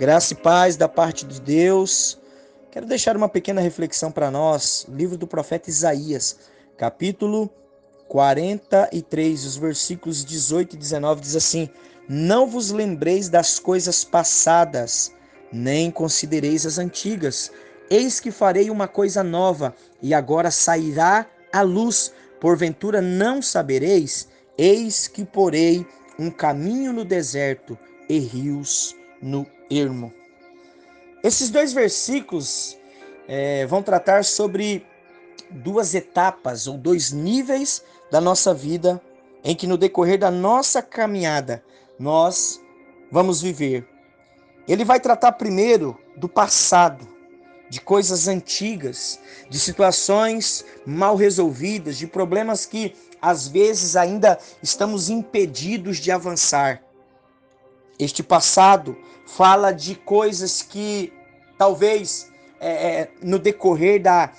Graça 0.00 0.32
e 0.32 0.36
paz 0.36 0.78
da 0.78 0.88
parte 0.88 1.26
de 1.26 1.38
Deus. 1.38 2.18
Quero 2.70 2.86
deixar 2.86 3.18
uma 3.18 3.28
pequena 3.28 3.60
reflexão 3.60 4.10
para 4.10 4.30
nós. 4.30 4.86
Livro 4.88 5.18
do 5.18 5.26
profeta 5.26 5.68
Isaías, 5.68 6.38
capítulo 6.78 7.50
43, 8.08 9.44
os 9.44 9.58
versículos 9.58 10.24
18 10.24 10.74
e 10.74 10.78
19 10.78 11.20
diz 11.20 11.36
assim: 11.36 11.68
Não 12.08 12.46
vos 12.46 12.70
lembreis 12.70 13.28
das 13.28 13.58
coisas 13.58 14.02
passadas, 14.02 15.12
nem 15.52 15.90
considereis 15.90 16.64
as 16.64 16.78
antigas. 16.78 17.52
Eis 17.90 18.20
que 18.20 18.30
farei 18.30 18.70
uma 18.70 18.88
coisa 18.88 19.22
nova, 19.22 19.74
e 20.00 20.14
agora 20.14 20.50
sairá 20.50 21.26
a 21.52 21.60
luz. 21.60 22.10
Porventura 22.40 23.02
não 23.02 23.42
sabereis? 23.42 24.28
Eis 24.56 25.06
que 25.06 25.26
porei 25.26 25.86
um 26.18 26.30
caminho 26.30 26.90
no 26.90 27.04
deserto 27.04 27.78
e 28.08 28.18
rios 28.18 28.96
no 29.20 29.44
ermo. 29.70 30.12
Esses 31.22 31.50
dois 31.50 31.72
versículos 31.72 32.76
é, 33.28 33.66
vão 33.66 33.82
tratar 33.82 34.24
sobre 34.24 34.84
duas 35.50 35.94
etapas 35.94 36.66
ou 36.66 36.76
dois 36.76 37.12
níveis 37.12 37.84
da 38.10 38.20
nossa 38.20 38.52
vida 38.52 39.00
em 39.44 39.54
que 39.54 39.66
no 39.66 39.78
decorrer 39.78 40.18
da 40.18 40.30
nossa 40.30 40.82
caminhada 40.82 41.62
nós 41.98 42.60
vamos 43.10 43.40
viver. 43.40 43.86
Ele 44.66 44.84
vai 44.84 45.00
tratar 45.00 45.32
primeiro 45.32 45.98
do 46.16 46.28
passado, 46.28 47.06
de 47.68 47.80
coisas 47.80 48.28
antigas, 48.28 49.18
de 49.48 49.58
situações 49.58 50.64
mal 50.84 51.16
resolvidas, 51.16 51.96
de 51.96 52.06
problemas 52.06 52.66
que 52.66 52.94
às 53.20 53.46
vezes 53.46 53.96
ainda 53.96 54.38
estamos 54.62 55.08
impedidos 55.08 55.98
de 55.98 56.10
avançar. 56.10 56.82
Este 58.00 58.22
passado 58.22 58.96
fala 59.26 59.72
de 59.72 59.94
coisas 59.94 60.62
que 60.62 61.12
talvez 61.58 62.32
é, 62.58 62.70
é, 62.70 63.10
no 63.22 63.38
decorrer 63.38 64.00
da, 64.00 64.32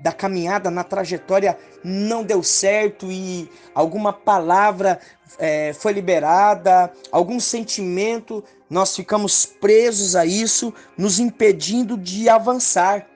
da 0.00 0.12
caminhada, 0.12 0.72
na 0.72 0.82
trajetória, 0.82 1.56
não 1.84 2.24
deu 2.24 2.42
certo 2.42 3.06
e 3.10 3.48
alguma 3.72 4.12
palavra 4.12 4.98
é, 5.38 5.72
foi 5.72 5.92
liberada, 5.92 6.92
algum 7.12 7.38
sentimento, 7.38 8.42
nós 8.68 8.96
ficamos 8.96 9.46
presos 9.46 10.16
a 10.16 10.26
isso, 10.26 10.74
nos 10.98 11.20
impedindo 11.20 11.96
de 11.96 12.28
avançar. 12.28 13.06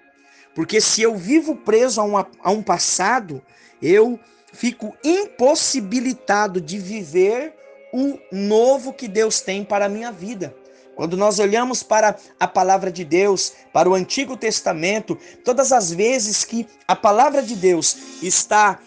Porque 0.55 0.81
se 0.81 1.03
eu 1.03 1.17
vivo 1.17 1.57
preso 1.57 2.01
a, 2.01 2.05
uma, 2.05 2.29
a 2.45 2.51
um 2.53 2.63
passado, 2.63 3.43
eu 3.83 4.21
fico 4.53 4.95
impossibilitado 5.03 6.61
de 6.61 6.79
viver 6.79 7.60
o 7.93 8.19
novo 8.31 8.93
que 8.93 9.09
Deus 9.09 9.41
tem 9.41 9.65
para 9.65 9.87
a 9.87 9.89
minha 9.89 10.11
vida. 10.13 10.55
Quando 10.95 11.17
nós 11.17 11.39
olhamos 11.39 11.83
para 11.83 12.17
a 12.39 12.47
palavra 12.47 12.93
de 12.93 13.05
Deus, 13.05 13.55
para 13.73 13.89
o 13.89 13.95
Antigo 13.95 14.37
Testamento, 14.37 15.17
todas 15.45 15.73
as 15.73 15.93
vezes 15.93 16.45
que 16.45 16.67
a 16.87 16.95
palavra 16.95 17.43
de 17.43 17.57
Deus 17.57 17.97
está 18.23 18.79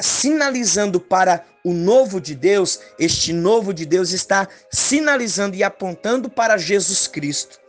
sinalizando 0.00 0.98
para 0.98 1.44
o 1.62 1.72
novo 1.72 2.20
de 2.20 2.34
Deus, 2.34 2.80
este 2.98 3.32
novo 3.32 3.74
de 3.74 3.84
Deus 3.84 4.12
está 4.12 4.48
sinalizando 4.72 5.54
e 5.54 5.62
apontando 5.62 6.30
para 6.30 6.56
Jesus 6.56 7.06
Cristo. 7.06 7.60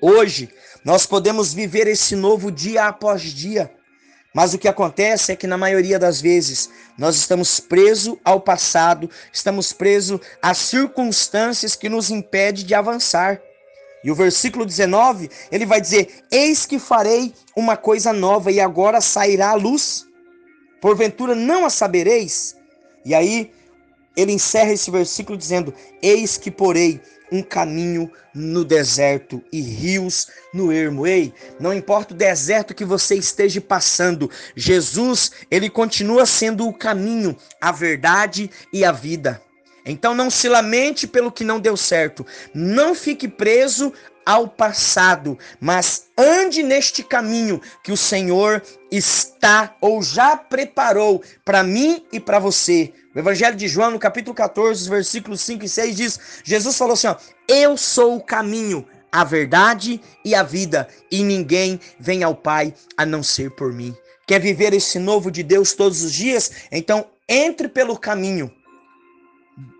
Hoje, 0.00 0.48
nós 0.84 1.06
podemos 1.06 1.52
viver 1.52 1.86
esse 1.86 2.14
novo 2.14 2.50
dia 2.50 2.86
após 2.86 3.22
dia. 3.22 3.72
Mas 4.34 4.54
o 4.54 4.58
que 4.58 4.68
acontece 4.68 5.32
é 5.32 5.36
que, 5.36 5.46
na 5.46 5.58
maioria 5.58 5.98
das 5.98 6.20
vezes, 6.20 6.70
nós 6.96 7.16
estamos 7.16 7.60
presos 7.60 8.16
ao 8.24 8.40
passado, 8.40 9.10
estamos 9.32 9.72
presos 9.72 10.20
às 10.40 10.58
circunstâncias 10.58 11.76
que 11.76 11.88
nos 11.88 12.10
impedem 12.10 12.64
de 12.64 12.74
avançar. 12.74 13.40
E 14.02 14.10
o 14.10 14.14
versículo 14.14 14.64
19, 14.64 15.30
ele 15.50 15.66
vai 15.66 15.80
dizer: 15.80 16.24
Eis 16.30 16.64
que 16.64 16.78
farei 16.78 17.34
uma 17.54 17.76
coisa 17.76 18.12
nova, 18.12 18.50
e 18.50 18.58
agora 18.58 19.00
sairá 19.00 19.50
a 19.50 19.54
luz. 19.54 20.06
Porventura 20.80 21.34
não 21.34 21.64
a 21.64 21.70
sabereis? 21.70 22.56
E 23.04 23.14
aí, 23.14 23.52
ele 24.16 24.32
encerra 24.32 24.72
esse 24.72 24.90
versículo 24.90 25.36
dizendo: 25.36 25.74
Eis 26.02 26.38
que 26.38 26.50
porei 26.50 27.00
um 27.32 27.42
caminho 27.42 28.12
no 28.34 28.64
deserto 28.64 29.42
e 29.50 29.60
rios 29.60 30.28
no 30.52 30.70
ermo. 30.70 31.06
Ei, 31.06 31.32
não 31.58 31.72
importa 31.72 32.12
o 32.12 32.16
deserto 32.16 32.74
que 32.74 32.84
você 32.84 33.14
esteja 33.16 33.60
passando, 33.60 34.30
Jesus, 34.54 35.32
ele 35.50 35.70
continua 35.70 36.26
sendo 36.26 36.68
o 36.68 36.74
caminho, 36.74 37.34
a 37.60 37.72
verdade 37.72 38.50
e 38.70 38.84
a 38.84 38.92
vida. 38.92 39.40
Então 39.84 40.14
não 40.14 40.30
se 40.30 40.48
lamente 40.48 41.08
pelo 41.08 41.32
que 41.32 41.42
não 41.42 41.58
deu 41.58 41.76
certo. 41.76 42.24
Não 42.54 42.94
fique 42.94 43.26
preso 43.26 43.92
ao 44.24 44.48
passado, 44.48 45.38
mas 45.60 46.06
ande 46.16 46.62
neste 46.62 47.02
caminho 47.02 47.60
que 47.82 47.92
o 47.92 47.96
Senhor 47.96 48.62
está 48.90 49.76
ou 49.80 50.02
já 50.02 50.36
preparou 50.36 51.22
para 51.44 51.62
mim 51.62 52.04
e 52.12 52.20
para 52.20 52.38
você. 52.38 52.92
O 53.14 53.18
Evangelho 53.18 53.56
de 53.56 53.68
João, 53.68 53.90
no 53.90 53.98
capítulo 53.98 54.34
14, 54.34 54.88
versículos 54.88 55.40
5 55.42 55.64
e 55.64 55.68
6, 55.68 55.96
diz: 55.96 56.20
Jesus 56.44 56.76
falou 56.76 56.94
assim: 56.94 57.08
ó, 57.08 57.16
Eu 57.48 57.76
sou 57.76 58.16
o 58.16 58.22
caminho, 58.22 58.86
a 59.10 59.24
verdade 59.24 60.00
e 60.24 60.34
a 60.34 60.42
vida, 60.42 60.88
e 61.10 61.22
ninguém 61.22 61.78
vem 62.00 62.22
ao 62.22 62.34
Pai 62.34 62.74
a 62.96 63.04
não 63.04 63.22
ser 63.22 63.50
por 63.50 63.72
mim. 63.72 63.94
Quer 64.26 64.40
viver 64.40 64.72
esse 64.72 64.98
novo 64.98 65.30
de 65.30 65.42
Deus 65.42 65.74
todos 65.74 66.02
os 66.02 66.12
dias? 66.12 66.50
Então 66.70 67.06
entre 67.28 67.68
pelo 67.68 67.98
caminho. 67.98 68.50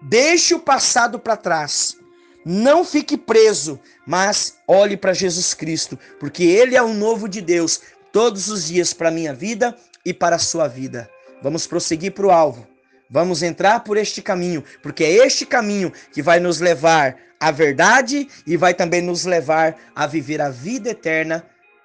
Deixe 0.03 0.55
o 0.55 0.61
passado 0.61 1.19
para 1.19 1.37
trás. 1.37 1.97
Não 2.45 2.85
fique 2.85 3.17
preso, 3.17 3.79
mas 4.07 4.59
olhe 4.67 4.97
para 4.97 5.13
Jesus 5.13 5.55
Cristo, 5.55 5.99
porque 6.19 6.45
Ele 6.45 6.77
é 6.77 6.83
o 6.83 6.95
novo 6.95 7.29
de 7.29 7.41
Deus 7.41 7.81
todos 8.13 8.49
os 8.49 8.67
dias 8.67 8.93
para 8.93 9.09
a 9.09 9.13
minha 9.13 9.35
vida 9.35 9.77
e 10.05 10.13
para 10.13 10.37
a 10.37 10.41
sua 10.41 10.69
vida. 10.69 11.09
Vamos 11.43 11.67
prosseguir 11.67 12.13
para 12.13 12.27
o 12.27 12.31
alvo 12.31 12.73
Vamos 13.13 13.43
entrar 13.43 13.81
por 13.81 13.99
este 13.99 14.23
caminho, 14.23 14.65
porque 14.83 15.05
é 15.05 15.27
este 15.27 15.45
caminho 15.45 15.93
que 16.15 16.23
vai 16.23 16.41
nos 16.41 16.61
levar 16.61 17.15
à 17.39 17.51
verdade 17.51 18.27
e 18.47 18.57
vai 18.57 18.73
também 18.73 19.03
nos 19.03 19.27
levar 19.27 19.77
a 19.95 20.07
viver 20.07 20.41
a 20.41 20.49
vida 20.49 20.89
eterna 20.89 21.45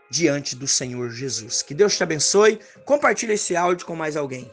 diante 0.09 0.55
do 0.55 0.65
Senhor 0.65 1.09
Jesus. 1.09 1.61
Que 1.61 1.74
Deus 1.74 1.97
te 1.97 2.03
abençoe. 2.03 2.61
Compartilhe 2.86 3.34
esse 3.34 3.57
áudio 3.57 3.86
com 3.86 3.93
mais 3.93 4.15
alguém. 4.15 4.49